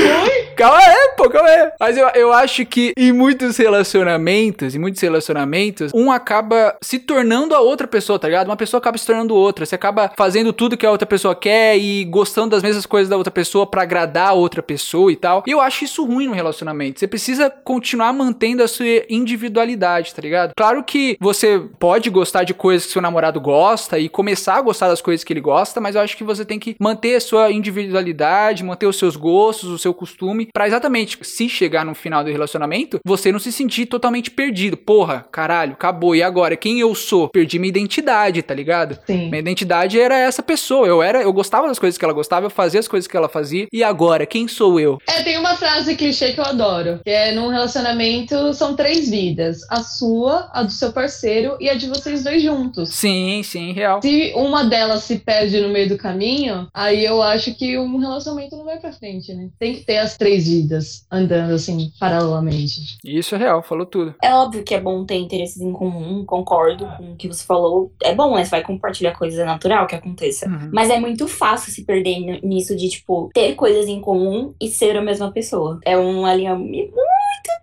Calma 0.55 0.77
aí, 0.79 1.09
pô, 1.17 1.29
calma 1.29 1.49
aí. 1.49 1.71
Mas 1.79 1.97
eu, 1.97 2.07
eu 2.09 2.33
acho 2.33 2.65
que 2.65 2.93
em 2.97 3.11
muitos 3.11 3.57
relacionamentos, 3.57 4.75
em 4.75 4.79
muitos 4.79 5.01
relacionamentos, 5.01 5.91
um 5.93 6.11
acaba 6.11 6.75
se 6.81 6.99
tornando 6.99 7.55
a 7.55 7.59
outra 7.59 7.87
pessoa, 7.87 8.17
tá 8.19 8.27
ligado? 8.27 8.47
Uma 8.47 8.55
pessoa 8.57 8.79
acaba 8.79 8.97
se 8.97 9.05
tornando 9.05 9.35
outra. 9.35 9.65
Você 9.65 9.75
acaba 9.75 10.11
fazendo 10.17 10.53
tudo 10.53 10.77
que 10.77 10.85
a 10.85 10.91
outra 10.91 11.05
pessoa 11.05 11.35
quer 11.35 11.77
e 11.77 12.05
gostando 12.15 12.51
das 12.51 12.63
mesmas 12.63 12.85
coisas 12.85 13.09
da 13.09 13.17
outra 13.17 13.29
pessoa 13.29 13.67
pra 13.67 13.81
agradar 13.81 14.29
a 14.29 14.33
outra 14.33 14.63
pessoa 14.63 15.11
e 15.11 15.17
tal. 15.17 15.43
E 15.45 15.51
eu 15.51 15.59
acho 15.59 15.83
isso 15.83 16.05
ruim 16.05 16.27
no 16.27 16.33
relacionamento. 16.33 16.97
Você 16.97 17.07
precisa 17.07 17.49
continuar 17.49 18.13
mantendo 18.13 18.63
a 18.63 18.69
sua 18.69 18.85
individualidade, 19.09 20.15
tá 20.15 20.21
ligado? 20.21 20.53
Claro 20.55 20.81
que 20.81 21.17
você 21.19 21.61
pode 21.77 22.09
gostar 22.09 22.45
de 22.45 22.53
coisas 22.53 22.85
que 22.87 22.93
seu 22.93 23.01
namorado 23.01 23.41
gosta 23.41 23.99
e 23.99 24.07
começar 24.07 24.55
a 24.55 24.61
gostar 24.61 24.87
das 24.87 25.01
coisas 25.01 25.25
que 25.25 25.33
ele 25.33 25.41
gosta, 25.41 25.81
mas 25.81 25.95
eu 25.95 26.01
acho 26.01 26.15
que 26.15 26.23
você 26.23 26.45
tem 26.45 26.57
que 26.57 26.77
manter 26.79 27.15
a 27.15 27.19
sua 27.19 27.51
individualidade, 27.51 28.63
manter 28.63 28.85
os 28.85 28.97
seus 28.97 29.17
gostos, 29.17 29.69
o 29.69 29.77
seu 29.77 29.93
costume, 29.93 30.47
pra 30.53 30.67
exatamente 30.67 31.19
se 31.21 31.49
chegar 31.49 31.83
no 31.83 31.93
final 31.93 32.23
do 32.23 32.31
relacionamento, 32.31 32.99
você 33.03 33.29
não 33.29 33.39
se 33.39 33.51
sentir 33.51 33.87
totalmente 33.87 34.31
perdido. 34.31 34.77
Porra, 34.77 35.25
caralho, 35.29 35.73
acabou. 35.73 36.15
E 36.15 36.23
agora? 36.23 36.55
Quem 36.55 36.79
eu 36.79 36.95
sou? 36.95 37.27
Perdi 37.27 37.59
minha 37.59 37.69
identidade, 37.69 38.41
tá 38.41 38.53
ligado? 38.53 38.97
Sim. 39.05 39.29
Minha 39.29 39.39
identidade 39.39 39.99
era 39.99 40.17
essa 40.17 40.41
pessoa. 40.41 40.87
Eu 40.87 41.03
era, 41.03 41.21
eu 41.21 41.33
gostava 41.33 41.67
das 41.67 41.77
coisas 41.77 41.97
que 41.97 42.04
ela 42.05 42.13
gostava, 42.13 42.45
eu 42.45 42.49
fazia 42.49 42.79
as 42.79 42.87
coisas 42.87 43.07
que 43.07 43.17
ela 43.17 43.27
fazia. 43.27 43.67
E 43.71 43.83
agora, 43.83 44.25
quem 44.25 44.47
sou 44.47 44.79
eu? 44.79 44.97
É, 45.07 45.23
tem 45.23 45.37
uma 45.37 45.55
frase 45.55 45.95
clichê 45.95 46.31
que 46.31 46.39
eu 46.39 46.45
adoro, 46.45 46.99
que 47.03 47.09
é 47.09 47.33
num 47.33 47.49
relacionamento 47.49 48.53
são 48.53 48.75
três 48.75 49.09
vidas: 49.09 49.61
a 49.69 49.83
sua, 49.83 50.49
a 50.53 50.63
do 50.63 50.71
seu 50.71 50.91
parceiro 50.91 51.57
e 51.59 51.69
a 51.69 51.73
de 51.73 51.87
vocês 51.87 52.23
dois 52.23 52.41
juntos. 52.41 52.89
Sim, 52.89 53.41
sim, 53.43 53.73
real. 53.73 54.01
Se 54.01 54.33
uma 54.35 54.63
delas 54.63 55.03
se 55.03 55.19
perde 55.19 55.59
no 55.59 55.69
meio 55.69 55.89
do 55.89 55.97
caminho, 55.97 56.67
aí 56.73 57.03
eu 57.03 57.21
acho 57.21 57.53
que 57.55 57.77
um 57.77 57.97
relacionamento 57.97 58.55
não 58.55 58.65
vai 58.65 58.79
pra 58.79 58.91
frente, 58.91 59.33
né? 59.33 59.49
Tem 59.59 59.75
que 59.75 59.85
ter 59.85 59.97
as 59.97 60.17
três 60.17 60.47
vidas 60.47 61.05
andando 61.11 61.53
assim, 61.53 61.91
paralelamente. 61.99 62.97
Isso 63.03 63.35
é 63.35 63.37
real, 63.37 63.63
falou 63.63 63.85
tudo. 63.85 64.15
É 64.21 64.33
óbvio 64.33 64.63
que 64.63 64.73
é 64.75 64.79
bom 64.79 65.05
ter 65.05 65.15
interesses 65.15 65.61
em 65.61 65.71
comum, 65.71 66.23
concordo 66.25 66.85
com 66.97 67.13
o 67.13 67.15
que 67.15 67.27
você 67.27 67.43
falou. 67.43 67.91
É 68.01 68.13
bom, 68.13 68.35
né? 68.35 68.43
Você 68.43 68.51
vai 68.51 68.63
compartilhar 68.63 69.13
coisas, 69.13 69.39
é 69.39 69.45
natural 69.45 69.87
que 69.87 69.95
aconteça. 69.95 70.47
Uhum. 70.47 70.69
Mas 70.71 70.89
é 70.89 70.99
muito 70.99 71.27
fácil 71.27 71.71
se 71.71 71.83
perder 71.83 71.94
n- 72.03 72.39
nisso 72.43 72.75
de, 72.75 72.89
tipo, 72.89 73.29
ter 73.33 73.55
coisas 73.55 73.87
em 73.87 73.99
comum 74.01 74.53
e 74.61 74.67
ser 74.67 74.95
a 74.97 75.01
mesma 75.01 75.31
pessoa. 75.31 75.79
É 75.85 75.97
um 75.97 76.25
alinhamento 76.25 76.91
muito 76.95 77.04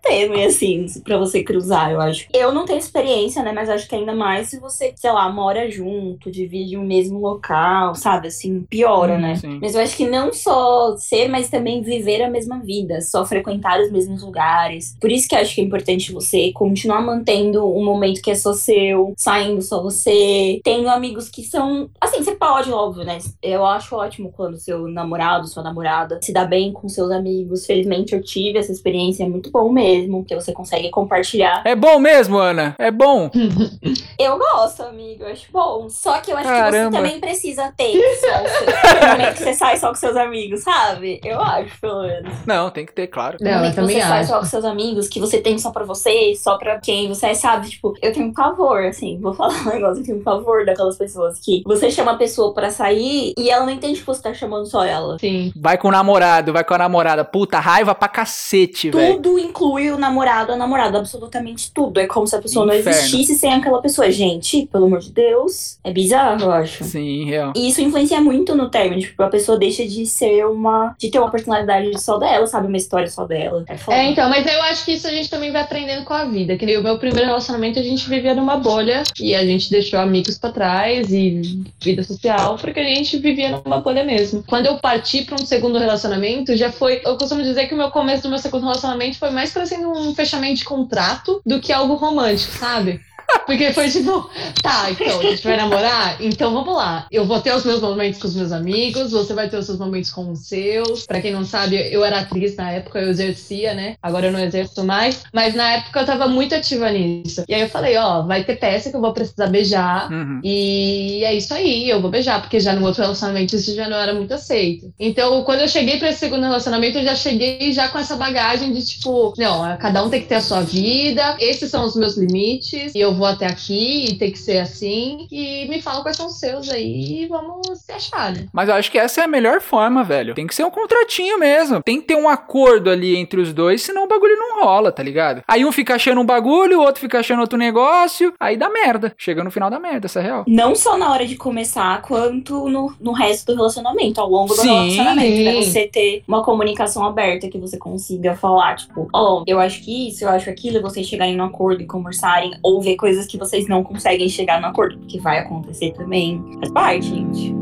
tênue, 0.02 0.44
assim, 0.44 0.86
pra 1.04 1.16
você 1.16 1.42
cruzar, 1.42 1.92
eu 1.92 2.00
acho. 2.00 2.26
Eu 2.32 2.52
não 2.52 2.66
tenho 2.66 2.78
experiência, 2.78 3.42
né? 3.42 3.52
Mas 3.52 3.70
acho 3.70 3.88
que 3.88 3.94
ainda 3.94 4.14
mais 4.14 4.48
se 4.48 4.58
você, 4.58 4.92
sei 4.96 5.12
lá, 5.12 5.30
mora 5.30 5.70
junto, 5.70 6.30
divide 6.30 6.76
o 6.76 6.82
mesmo 6.82 7.20
local, 7.20 7.94
sabe? 7.94 8.28
Assim, 8.28 8.62
piora, 8.62 9.16
né? 9.16 9.36
Sim. 9.36 9.58
Mas 9.62 9.74
eu 9.74 9.80
acho 9.80 9.96
que 9.96 10.08
não 10.08 10.32
só 10.32 10.96
ser, 10.96 11.28
mas 11.28 11.48
também 11.48 11.82
viver 11.82 12.22
a 12.22 12.30
mesma 12.30 12.58
vida, 12.58 13.00
só 13.00 13.24
frequentar 13.24 13.80
os 13.80 13.90
mesmos 13.90 14.22
lugares. 14.22 14.96
Por 15.00 15.10
isso 15.10 15.28
que 15.28 15.34
eu 15.34 15.38
acho 15.38 15.54
que 15.54 15.60
é 15.60 15.64
importante 15.64 16.12
você 16.12 16.52
continuar 16.52 17.00
mantendo 17.00 17.64
um 17.64 17.84
momento 17.84 18.20
que 18.20 18.30
é 18.30 18.34
só 18.34 18.52
seu, 18.52 19.14
saindo 19.16 19.62
só 19.62 19.82
você, 19.82 20.60
tendo 20.64 20.88
amigos 20.88 21.28
que 21.28 21.44
são. 21.44 21.88
Assim, 22.00 22.22
você 22.22 22.34
pode, 22.34 22.72
óbvio, 22.72 23.04
né? 23.04 23.18
Eu 23.40 23.64
acho 23.64 23.94
ótimo 23.94 24.32
quando 24.32 24.56
seu 24.56 24.88
namorado, 24.88 25.46
sua 25.46 25.62
namorada 25.62 26.18
se 26.20 26.32
dá 26.32 26.44
bem 26.44 26.72
com 26.72 26.88
seus 26.88 27.10
amigos. 27.10 27.64
Felizmente 27.64 28.14
eu 28.14 28.22
tive 28.22 28.58
essa 28.58 28.72
experiência, 28.72 29.22
é 29.24 29.28
muito 29.28 29.51
bom 29.52 29.70
mesmo, 29.70 30.20
porque 30.22 30.34
você 30.34 30.52
consegue 30.52 30.90
compartilhar. 30.90 31.62
É 31.64 31.74
bom 31.76 31.98
mesmo, 31.98 32.38
Ana? 32.38 32.74
É 32.78 32.90
bom? 32.90 33.30
Eu 34.18 34.38
gosto, 34.38 34.82
amigo, 34.84 35.24
eu 35.24 35.28
acho 35.32 35.46
bom. 35.52 35.88
Só 35.88 36.18
que 36.20 36.30
eu 36.30 36.36
acho 36.36 36.46
que 36.48 36.54
Caramba. 36.54 36.90
você 36.90 37.02
também 37.02 37.20
precisa 37.20 37.72
ter 37.76 37.92
só 38.20 38.26
o 38.44 38.48
seu- 38.48 39.08
momento 39.08 39.32
que 39.36 39.42
você 39.42 39.54
sai 39.54 39.76
só 39.76 39.88
com 39.88 39.94
seus 39.96 40.16
amigos, 40.16 40.60
sabe? 40.62 41.20
Eu 41.24 41.40
acho, 41.40 41.80
pelo 41.80 42.02
menos. 42.02 42.32
Não, 42.46 42.70
tem 42.70 42.86
que 42.86 42.92
ter, 42.92 43.08
claro. 43.08 43.36
Não, 43.40 43.50
eu 43.50 43.56
momento 43.56 43.70
que 43.74 43.80
também 43.80 43.96
você 43.96 44.02
sai 44.06 44.20
acho. 44.20 44.28
só 44.30 44.38
com 44.38 44.44
seus 44.46 44.64
amigos, 44.64 45.08
que 45.08 45.18
você 45.18 45.40
tem 45.40 45.58
só 45.58 45.70
pra 45.70 45.84
você, 45.84 46.34
só 46.36 46.56
pra 46.56 46.78
quem 46.78 47.08
você 47.08 47.26
é, 47.28 47.34
sabe? 47.34 47.68
Tipo, 47.70 47.94
eu 48.00 48.12
tenho 48.12 48.26
um 48.26 48.32
pavor, 48.32 48.84
assim, 48.84 49.18
vou 49.20 49.34
falar 49.34 49.54
um 49.62 49.64
negócio, 49.70 50.02
eu 50.02 50.06
tenho 50.06 50.18
um 50.18 50.22
pavor 50.22 50.64
daquelas 50.64 50.96
pessoas 50.96 51.38
que 51.40 51.62
você 51.66 51.90
chama 51.90 52.12
a 52.12 52.16
pessoa 52.16 52.54
pra 52.54 52.70
sair 52.70 53.32
e 53.36 53.50
ela 53.50 53.64
não 53.66 53.72
entende 53.72 53.98
que 54.00 54.06
você 54.06 54.22
tá 54.22 54.32
chamando 54.34 54.66
só 54.66 54.84
ela. 54.84 55.18
Sim. 55.18 55.52
Vai 55.56 55.76
com 55.78 55.88
o 55.88 55.92
namorado, 55.92 56.52
vai 56.52 56.62
com 56.64 56.74
a 56.74 56.78
namorada. 56.78 57.24
Puta, 57.24 57.58
raiva 57.58 57.94
pra 57.94 58.08
cacete, 58.08 58.90
velho. 58.90 59.14
Tudo 59.16 59.38
inclui 59.42 59.90
o 59.90 59.98
namorado, 59.98 60.52
a 60.52 60.56
namorada, 60.56 60.98
absolutamente 60.98 61.70
tudo. 61.72 62.00
É 62.00 62.06
como 62.06 62.26
se 62.26 62.36
a 62.36 62.40
pessoa 62.40 62.66
não 62.66 62.74
Inferno. 62.74 62.98
existisse 62.98 63.34
sem 63.34 63.52
aquela 63.52 63.80
pessoa. 63.80 64.10
Gente, 64.10 64.66
pelo 64.70 64.86
amor 64.86 65.00
de 65.00 65.12
Deus, 65.12 65.78
é 65.84 65.92
bizarro, 65.92 66.42
eu 66.42 66.50
acho. 66.50 66.84
Sim, 66.84 67.24
real. 67.24 67.52
E 67.56 67.68
isso 67.68 67.80
influencia 67.80 68.20
muito 68.20 68.54
no 68.54 68.68
término, 68.70 69.00
tipo, 69.00 69.22
a 69.22 69.28
pessoa 69.28 69.58
deixa 69.58 69.86
de 69.86 70.06
ser 70.06 70.46
uma. 70.46 70.94
de 70.98 71.10
ter 71.10 71.18
uma 71.18 71.30
personalidade 71.30 72.00
só 72.00 72.18
dela, 72.18 72.46
sabe? 72.46 72.66
Uma 72.66 72.76
história 72.76 73.08
só 73.08 73.26
dela. 73.26 73.64
É 73.68 73.76
foda. 73.76 73.96
É, 73.96 74.10
então, 74.10 74.28
mas 74.28 74.46
eu 74.46 74.62
acho 74.62 74.84
que 74.84 74.92
isso 74.92 75.06
a 75.06 75.10
gente 75.10 75.28
também 75.28 75.50
vai 75.50 75.62
aprendendo 75.62 76.04
com 76.04 76.14
a 76.14 76.24
vida. 76.24 76.56
Que 76.56 76.66
nem 76.66 76.78
o 76.78 76.82
meu 76.82 76.98
primeiro 76.98 77.26
relacionamento, 77.26 77.78
a 77.78 77.82
gente 77.82 78.08
vivia 78.08 78.34
numa 78.34 78.56
bolha 78.56 79.02
e 79.20 79.34
a 79.34 79.44
gente 79.44 79.70
deixou 79.70 79.98
amigos 79.98 80.38
pra 80.38 80.50
trás 80.50 81.12
e 81.12 81.62
vida 81.80 82.02
social, 82.02 82.56
porque 82.56 82.80
a 82.80 82.84
gente 82.84 83.18
vivia 83.18 83.60
numa 83.64 83.80
bolha 83.80 84.04
mesmo. 84.04 84.44
Quando 84.46 84.66
eu 84.66 84.78
parti 84.78 85.22
pra 85.22 85.34
um 85.34 85.46
segundo 85.46 85.78
relacionamento, 85.78 86.56
já 86.56 86.70
foi. 86.70 87.00
Eu 87.04 87.16
costumo 87.16 87.42
dizer 87.42 87.66
que 87.66 87.74
o 87.74 87.76
meu 87.76 87.90
começo 87.90 88.22
do 88.22 88.28
meu 88.28 88.38
segundo 88.38 88.62
relacionamento 88.62 89.18
foi 89.18 89.30
mais 89.32 89.50
parecendo 89.50 89.90
um 89.90 90.14
fechamento 90.14 90.58
de 90.58 90.64
contrato 90.64 91.40
do 91.44 91.60
que 91.60 91.72
algo 91.72 91.94
romântico, 91.94 92.52
sabe? 92.56 93.00
Porque 93.46 93.72
foi 93.72 93.90
tipo, 93.90 94.30
tá, 94.62 94.90
então, 94.90 95.20
a 95.20 95.22
gente 95.22 95.42
vai 95.42 95.56
namorar? 95.56 96.16
Então 96.20 96.52
vamos 96.52 96.74
lá. 96.74 97.06
Eu 97.10 97.24
vou 97.24 97.40
ter 97.40 97.54
os 97.54 97.64
meus 97.64 97.80
momentos 97.80 98.20
com 98.20 98.28
os 98.28 98.34
meus 98.34 98.52
amigos, 98.52 99.12
você 99.12 99.34
vai 99.34 99.48
ter 99.48 99.58
os 99.58 99.66
seus 99.66 99.78
momentos 99.78 100.10
com 100.10 100.30
os 100.30 100.46
seus. 100.46 101.06
Pra 101.06 101.20
quem 101.20 101.32
não 101.32 101.44
sabe, 101.44 101.76
eu 101.92 102.04
era 102.04 102.20
atriz 102.20 102.56
na 102.56 102.70
época, 102.70 103.00
eu 103.00 103.10
exercia, 103.10 103.74
né? 103.74 103.96
Agora 104.02 104.26
eu 104.26 104.32
não 104.32 104.40
exerço 104.40 104.84
mais. 104.84 105.22
Mas 105.32 105.54
na 105.54 105.72
época 105.72 106.00
eu 106.00 106.06
tava 106.06 106.28
muito 106.28 106.54
ativa 106.54 106.90
nisso. 106.90 107.44
E 107.48 107.54
aí 107.54 107.62
eu 107.62 107.68
falei, 107.68 107.96
ó, 107.96 108.22
vai 108.22 108.44
ter 108.44 108.56
peça 108.56 108.90
que 108.90 108.96
eu 108.96 109.00
vou 109.00 109.12
precisar 109.12 109.46
beijar. 109.48 110.10
Uhum. 110.10 110.40
E 110.42 111.24
é 111.24 111.34
isso 111.34 111.52
aí, 111.52 111.88
eu 111.88 112.00
vou 112.00 112.10
beijar, 112.10 112.40
porque 112.40 112.60
já 112.60 112.72
no 112.72 112.86
outro 112.86 113.02
relacionamento 113.02 113.56
isso 113.56 113.74
já 113.74 113.88
não 113.88 113.96
era 113.96 114.14
muito 114.14 114.32
aceito. 114.32 114.92
Então, 114.98 115.42
quando 115.44 115.60
eu 115.60 115.68
cheguei 115.68 115.98
pra 115.98 116.10
esse 116.10 116.20
segundo 116.20 116.42
relacionamento, 116.42 116.98
eu 116.98 117.04
já 117.04 117.14
cheguei 117.14 117.72
já 117.72 117.88
com 117.88 117.98
essa 117.98 118.16
bagagem 118.16 118.72
de 118.72 118.84
tipo, 118.84 119.34
não, 119.36 119.76
cada 119.78 120.02
um 120.02 120.10
tem 120.10 120.20
que 120.20 120.28
ter 120.28 120.36
a 120.36 120.40
sua 120.40 120.62
vida, 120.62 121.36
esses 121.38 121.70
são 121.70 121.84
os 121.84 121.96
meus 121.96 122.16
limites, 122.16 122.94
e 122.94 123.00
eu 123.00 123.14
vou 123.14 123.21
até 123.24 123.46
aqui 123.46 124.06
e 124.10 124.18
tem 124.18 124.30
que 124.30 124.38
ser 124.38 124.58
assim. 124.58 125.26
E 125.30 125.66
me 125.68 125.80
fala 125.80 126.02
quais 126.02 126.16
são 126.16 126.26
os 126.26 126.38
seus 126.38 126.68
aí 126.70 127.22
e 127.22 127.26
vamos 127.26 127.66
se 127.78 127.92
achar, 127.92 128.32
né? 128.32 128.46
Mas 128.52 128.68
eu 128.68 128.74
acho 128.74 128.90
que 128.90 128.98
essa 128.98 129.20
é 129.20 129.24
a 129.24 129.28
melhor 129.28 129.60
forma, 129.60 130.04
velho. 130.04 130.34
Tem 130.34 130.46
que 130.46 130.54
ser 130.54 130.64
um 130.64 130.70
contratinho 130.70 131.38
mesmo. 131.38 131.82
Tem 131.82 132.00
que 132.00 132.06
ter 132.06 132.16
um 132.16 132.28
acordo 132.28 132.90
ali 132.90 133.16
entre 133.16 133.40
os 133.40 133.52
dois, 133.52 133.82
senão 133.82 134.04
o 134.04 134.08
bagulho 134.08 134.36
não 134.36 134.62
rola, 134.62 134.92
tá 134.92 135.02
ligado? 135.02 135.42
Aí 135.46 135.64
um 135.64 135.72
fica 135.72 135.94
achando 135.94 136.20
um 136.20 136.26
bagulho, 136.26 136.78
o 136.78 136.82
outro 136.82 137.00
fica 137.00 137.20
achando 137.20 137.40
outro 137.40 137.58
negócio, 137.58 138.32
aí 138.38 138.56
dá 138.56 138.68
merda. 138.68 139.12
Chega 139.16 139.44
no 139.44 139.50
final 139.50 139.70
da 139.70 139.78
merda, 139.78 140.06
essa 140.06 140.20
é 140.20 140.22
real. 140.22 140.44
Não 140.46 140.74
só 140.74 140.96
na 140.96 141.10
hora 141.10 141.26
de 141.26 141.36
começar, 141.36 142.00
quanto 142.02 142.68
no, 142.68 142.94
no 143.00 143.12
resto 143.12 143.46
do 143.46 143.56
relacionamento, 143.56 144.20
ao 144.20 144.28
longo 144.28 144.54
do 144.54 144.60
Sim. 144.60 144.68
relacionamento, 144.68 145.42
né? 145.42 145.62
Você 145.62 145.86
ter 145.86 146.22
uma 146.26 146.42
comunicação 146.42 147.04
aberta 147.04 147.48
que 147.48 147.58
você 147.58 147.76
consiga 147.76 148.34
falar, 148.34 148.76
tipo, 148.76 149.08
ó, 149.12 149.42
eu 149.46 149.58
acho 149.58 149.82
que 149.82 150.08
isso, 150.08 150.24
eu 150.24 150.28
acho 150.28 150.48
aquilo, 150.48 150.78
e 150.78 150.80
vocês 150.80 151.06
chegarem 151.06 151.36
no 151.36 151.44
acordo 151.44 151.82
e 151.82 151.86
conversarem, 151.86 152.52
ou 152.62 152.80
ver 152.80 152.96
coisas 152.96 153.11
que 153.26 153.38
vocês 153.38 153.66
não 153.68 153.82
conseguem 153.82 154.28
chegar 154.28 154.60
no 154.60 154.68
acordo, 154.68 154.98
porque 154.98 155.20
vai 155.20 155.38
acontecer 155.38 155.92
também. 155.92 156.42
Faz 156.60 156.72
parte, 156.72 157.08
gente. 157.08 157.54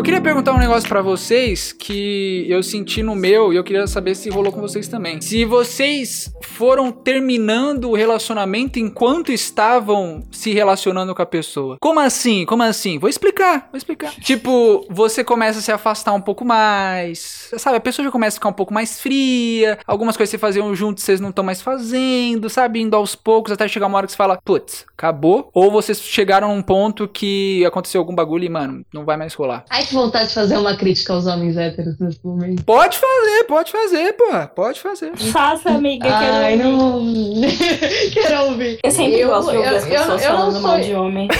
Eu 0.00 0.04
queria 0.04 0.22
perguntar 0.22 0.54
um 0.54 0.58
negócio 0.58 0.88
pra 0.88 1.02
vocês 1.02 1.74
que 1.74 2.46
eu 2.48 2.62
senti 2.62 3.02
no 3.02 3.14
meu 3.14 3.52
e 3.52 3.56
eu 3.56 3.62
queria 3.62 3.86
saber 3.86 4.14
se 4.14 4.30
rolou 4.30 4.50
com 4.50 4.58
vocês 4.58 4.88
também. 4.88 5.20
Se 5.20 5.44
vocês 5.44 6.32
foram 6.40 6.90
terminando 6.90 7.90
o 7.90 7.94
relacionamento 7.94 8.78
enquanto 8.78 9.30
estavam 9.30 10.22
se 10.32 10.54
relacionando 10.54 11.14
com 11.14 11.20
a 11.20 11.26
pessoa. 11.26 11.76
Como 11.78 12.00
assim? 12.00 12.46
Como 12.46 12.62
assim? 12.62 12.98
Vou 12.98 13.10
explicar, 13.10 13.68
vou 13.70 13.76
explicar. 13.76 14.14
Tipo, 14.24 14.86
você 14.88 15.22
começa 15.22 15.58
a 15.58 15.62
se 15.62 15.70
afastar 15.70 16.14
um 16.14 16.20
pouco 16.22 16.46
mais, 16.46 17.50
sabe? 17.58 17.76
A 17.76 17.80
pessoa 17.80 18.02
já 18.02 18.10
começa 18.10 18.36
a 18.36 18.38
ficar 18.38 18.48
um 18.48 18.54
pouco 18.54 18.72
mais 18.72 19.02
fria. 19.02 19.78
Algumas 19.86 20.16
coisas 20.16 20.30
que 20.30 20.38
vocês 20.38 20.40
faziam 20.40 20.74
juntos 20.74 21.04
vocês 21.04 21.20
não 21.20 21.28
estão 21.28 21.44
mais 21.44 21.60
fazendo, 21.60 22.48
sabe? 22.48 22.80
Indo 22.80 22.96
aos 22.96 23.14
poucos 23.14 23.52
até 23.52 23.68
chegar 23.68 23.86
uma 23.86 23.98
hora 23.98 24.06
que 24.06 24.12
você 24.12 24.16
fala, 24.16 24.40
putz, 24.42 24.86
acabou. 24.96 25.50
Ou 25.52 25.70
vocês 25.70 26.00
chegaram 26.00 26.54
num 26.54 26.62
ponto 26.62 27.06
que 27.06 27.62
aconteceu 27.66 28.00
algum 28.00 28.14
bagulho 28.14 28.44
e, 28.44 28.48
mano, 28.48 28.82
não 28.94 29.04
vai 29.04 29.18
mais 29.18 29.34
rolar. 29.34 29.66
Ai, 29.68 29.89
que 29.90 29.94
vontade 29.94 30.28
de 30.28 30.34
fazer 30.34 30.56
uma 30.56 30.76
crítica 30.76 31.12
aos 31.12 31.26
homens 31.26 31.56
héteros 31.56 31.98
nesse 31.98 32.18
momento. 32.24 32.64
Pode 32.64 32.96
fazer, 32.98 33.44
pode 33.44 33.72
fazer, 33.72 34.12
pô. 34.14 34.24
Pode 34.54 34.80
fazer. 34.80 35.16
Faça, 35.16 35.70
amiga, 35.70 36.06
eu 36.06 36.12
quero 36.18 36.34
Ai, 36.34 36.52
ouvir. 36.54 36.62
não. 36.62 37.40
Quero 38.12 38.44
ouvir. 38.46 38.78
Eu 38.82 38.90
sempre 38.90 39.24
gosto 39.24 39.50
de 39.50 39.56
ouvir 39.58 39.68
as 39.68 39.86
eu- 39.86 39.92
eu- 39.92 39.98
pessoas 39.98 40.22
eu 40.24 40.30
não 40.32 40.38
falando 40.38 40.60
mal 40.62 40.76
sou- 40.76 40.84
de 40.84 40.94
homem. 40.94 41.28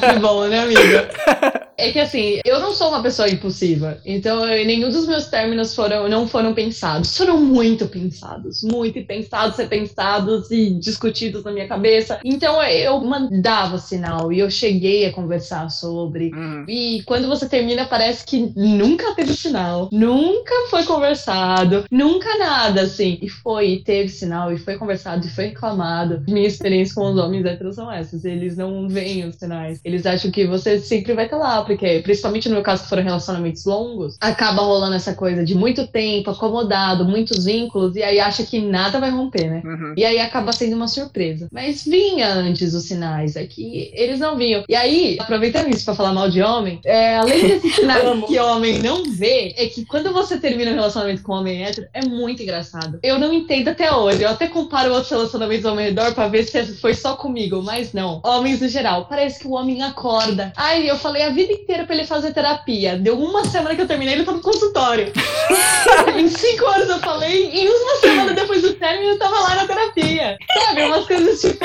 Que 0.00 0.18
bom, 0.20 0.44
né, 0.46 0.60
amiga? 0.60 1.08
É 1.82 1.92
que 1.92 1.98
assim, 1.98 2.40
eu 2.44 2.60
não 2.60 2.74
sou 2.74 2.90
uma 2.90 3.02
pessoa 3.02 3.26
impulsiva. 3.26 3.96
Então, 4.04 4.46
eu- 4.46 4.66
nenhum 4.66 4.90
dos 4.90 5.06
meus 5.06 5.28
términos 5.28 5.74
foram, 5.74 6.10
não 6.10 6.28
foram 6.28 6.52
pensados. 6.52 7.16
Foram 7.16 7.38
muito 7.38 7.86
pensados. 7.88 8.62
Muito 8.62 8.98
e 8.98 9.02
pensados, 9.02 9.56
repensados 9.56 10.50
e 10.50 10.74
discutidos 10.74 11.42
na 11.42 11.50
minha 11.52 11.66
cabeça. 11.66 12.20
Então, 12.22 12.62
eu 12.62 13.00
mandava 13.00 13.78
sinal 13.78 14.30
e 14.30 14.40
eu 14.40 14.50
cheguei 14.50 15.06
a 15.06 15.12
conversar 15.14 15.70
sobre. 15.70 16.30
Uhum. 16.34 16.66
E 16.68 17.02
quando 17.06 17.26
você 17.30 17.48
termina, 17.48 17.86
parece 17.86 18.24
que 18.26 18.52
nunca 18.56 19.14
teve 19.14 19.32
sinal, 19.32 19.88
nunca 19.92 20.54
foi 20.68 20.84
conversado, 20.84 21.84
nunca 21.90 22.36
nada, 22.36 22.82
assim. 22.82 23.18
E 23.22 23.28
foi, 23.28 23.70
e 23.70 23.84
teve 23.84 24.08
sinal, 24.08 24.52
e 24.52 24.58
foi 24.58 24.76
conversado, 24.76 25.26
e 25.26 25.30
foi 25.30 25.46
reclamado. 25.46 26.22
Minha 26.28 26.46
experiência 26.46 26.94
com 26.94 27.10
os 27.10 27.16
homens 27.16 27.44
héteros 27.44 27.76
são 27.76 27.90
essas. 27.90 28.24
Eles 28.24 28.56
não 28.56 28.88
veem 28.88 29.26
os 29.26 29.36
sinais. 29.36 29.80
Eles 29.84 30.04
acham 30.04 30.30
que 30.30 30.46
você 30.46 30.78
sempre 30.78 31.14
vai 31.14 31.24
estar 31.24 31.36
lá, 31.36 31.62
porque, 31.62 32.00
principalmente 32.00 32.48
no 32.48 32.56
meu 32.56 32.64
caso, 32.64 32.82
que 32.82 32.88
foram 32.88 33.02
relacionamentos 33.02 33.64
longos, 33.64 34.16
acaba 34.20 34.62
rolando 34.62 34.96
essa 34.96 35.14
coisa 35.14 35.44
de 35.44 35.54
muito 35.54 35.86
tempo, 35.86 36.30
acomodado, 36.30 37.04
muitos 37.04 37.44
vínculos, 37.44 37.96
e 37.96 38.02
aí 38.02 38.18
acha 38.18 38.44
que 38.44 38.60
nada 38.60 38.98
vai 38.98 39.10
romper, 39.10 39.48
né? 39.48 39.62
Uhum. 39.64 39.94
E 39.96 40.04
aí 40.04 40.18
acaba 40.18 40.52
sendo 40.52 40.76
uma 40.76 40.88
surpresa. 40.88 41.48
Mas 41.52 41.84
vinha 41.84 42.32
antes 42.32 42.74
os 42.74 42.84
sinais, 42.84 43.36
é 43.36 43.46
que 43.46 43.90
eles 43.94 44.18
não 44.18 44.36
vinham. 44.36 44.64
E 44.68 44.74
aí, 44.74 45.16
aproveitando 45.20 45.68
isso 45.68 45.84
pra 45.84 45.94
falar 45.94 46.12
mal 46.12 46.28
de 46.28 46.42
homem, 46.42 46.80
é, 46.84 47.09
além 47.16 47.48
desses 47.48 47.74
sinais 47.76 48.02
que 48.26 48.38
homem 48.38 48.78
não 48.78 49.04
vê, 49.04 49.54
é 49.56 49.66
que 49.66 49.84
quando 49.84 50.12
você 50.12 50.38
termina 50.38 50.70
um 50.70 50.74
relacionamento 50.74 51.22
com 51.22 51.32
um 51.32 51.36
homem 51.36 51.64
hétero, 51.64 51.86
é 51.92 52.04
muito 52.06 52.42
engraçado. 52.42 52.98
Eu 53.02 53.18
não 53.18 53.32
entendo 53.32 53.68
até 53.68 53.92
hoje. 53.92 54.22
Eu 54.22 54.30
até 54.30 54.46
comparo 54.46 54.92
outros 54.92 55.10
relacionamentos 55.10 55.66
ao 55.66 55.74
meu 55.74 55.84
redor 55.84 56.14
pra 56.14 56.28
ver 56.28 56.44
se 56.44 56.80
foi 56.80 56.94
só 56.94 57.14
comigo, 57.14 57.62
mas 57.62 57.92
não. 57.92 58.20
Homens 58.24 58.60
no 58.60 58.68
geral. 58.68 59.06
Parece 59.06 59.40
que 59.40 59.46
o 59.46 59.52
homem 59.52 59.82
acorda. 59.82 60.52
Ai, 60.56 60.88
eu 60.90 60.96
falei 60.96 61.22
a 61.22 61.30
vida 61.30 61.52
inteira 61.52 61.84
pra 61.84 61.94
ele 61.94 62.06
fazer 62.06 62.32
terapia. 62.32 62.96
Deu 62.96 63.18
uma 63.18 63.44
semana 63.44 63.74
que 63.74 63.82
eu 63.82 63.88
terminei, 63.88 64.14
ele 64.14 64.24
tá 64.24 64.32
no 64.32 64.40
consultório. 64.40 65.12
em 66.16 66.28
cinco 66.28 66.66
anos 66.66 66.88
eu 66.88 66.98
falei, 66.98 67.50
em 67.50 67.68
uma 67.68 67.96
semana 67.96 68.32
depois 68.32 68.62
do 68.62 68.74
término 68.74 69.12
eu 69.12 69.18
tava 69.18 69.40
lá 69.40 69.54
na 69.54 69.66
terapia. 69.66 70.36
Sabe? 70.64 70.82
Umas 70.84 71.06
coisas 71.06 71.40
tipo, 71.40 71.64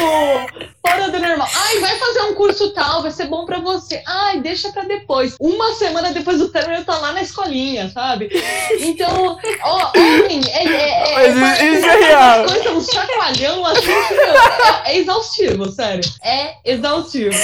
fora 0.85 1.09
do 1.09 1.19
normal. 1.19 1.47
Ai, 1.53 1.79
vai 1.79 1.97
fazer 1.97 2.21
um 2.21 2.33
curso 2.35 2.71
tal, 2.71 3.01
vai 3.01 3.11
ser 3.11 3.27
bom 3.27 3.45
pra 3.45 3.59
você. 3.59 4.01
Ai, 4.05 4.39
deixa 4.41 4.71
pra 4.71 4.83
depois. 4.83 5.34
Uma 5.39 5.73
semana 5.73 6.11
depois 6.11 6.39
do 6.39 6.49
término 6.49 6.79
eu 6.79 6.85
tô 6.85 6.91
lá 6.91 7.11
na 7.11 7.21
escolinha, 7.21 7.89
sabe? 7.89 8.29
Então, 8.79 9.37
ó, 9.63 9.91
homem, 9.95 10.41
é, 10.49 10.65
é, 10.65 11.25
é, 11.25 11.29
Mas 11.33 11.59
parece 11.59 11.77
isso 11.77 11.85
é 11.85 11.95
real. 11.95 12.45
as 12.45 12.51
coisas, 12.51 12.71
um 12.71 12.93
chacoalhão 12.93 13.65
assim, 13.65 13.91
é, 13.91 14.91
é 14.91 14.97
exaustivo, 14.97 15.71
sério. 15.71 16.03
É 16.23 16.55
exaustivo. 16.63 17.35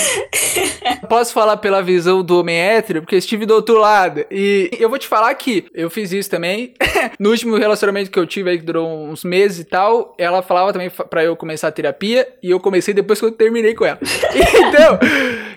Posso 1.10 1.34
falar 1.34 1.58
pela 1.58 1.82
visão 1.82 2.24
do 2.24 2.40
homem 2.40 2.58
hétero, 2.58 3.02
porque 3.02 3.16
eu 3.16 3.20
estive 3.20 3.46
do 3.46 3.54
outro 3.54 3.78
lado. 3.78 4.26
E 4.32 4.70
eu 4.80 4.90
vou 4.90 4.98
te 4.98 5.08
falar 5.08 5.34
que 5.36 5.66
eu 5.74 5.90
fiz 5.90 6.12
isso 6.12 6.30
também. 6.30 6.74
no 7.20 7.30
último 7.30 7.58
relacionamento 7.58 8.12
que 8.12 8.20
eu 8.20 8.26
tive 8.26 8.50
aí, 8.50 8.58
que 8.58 8.66
durou 8.66 8.88
uns 8.88 9.24
meses 9.24 9.60
e 9.60 9.64
tal, 9.66 10.16
ela 10.18 10.42
falava 10.42 10.72
também 10.72 10.90
pra 10.90 11.24
eu 11.24 11.36
começar 11.36 11.68
a 11.68 11.72
terapia. 11.72 12.28
E 12.42 12.50
eu 12.50 12.60
comecei 12.60 12.94
depois 12.94 13.20
que 13.20 13.26
eu 13.26 13.32
terminei 13.32 13.74
com 13.74 13.86
ela. 13.86 14.00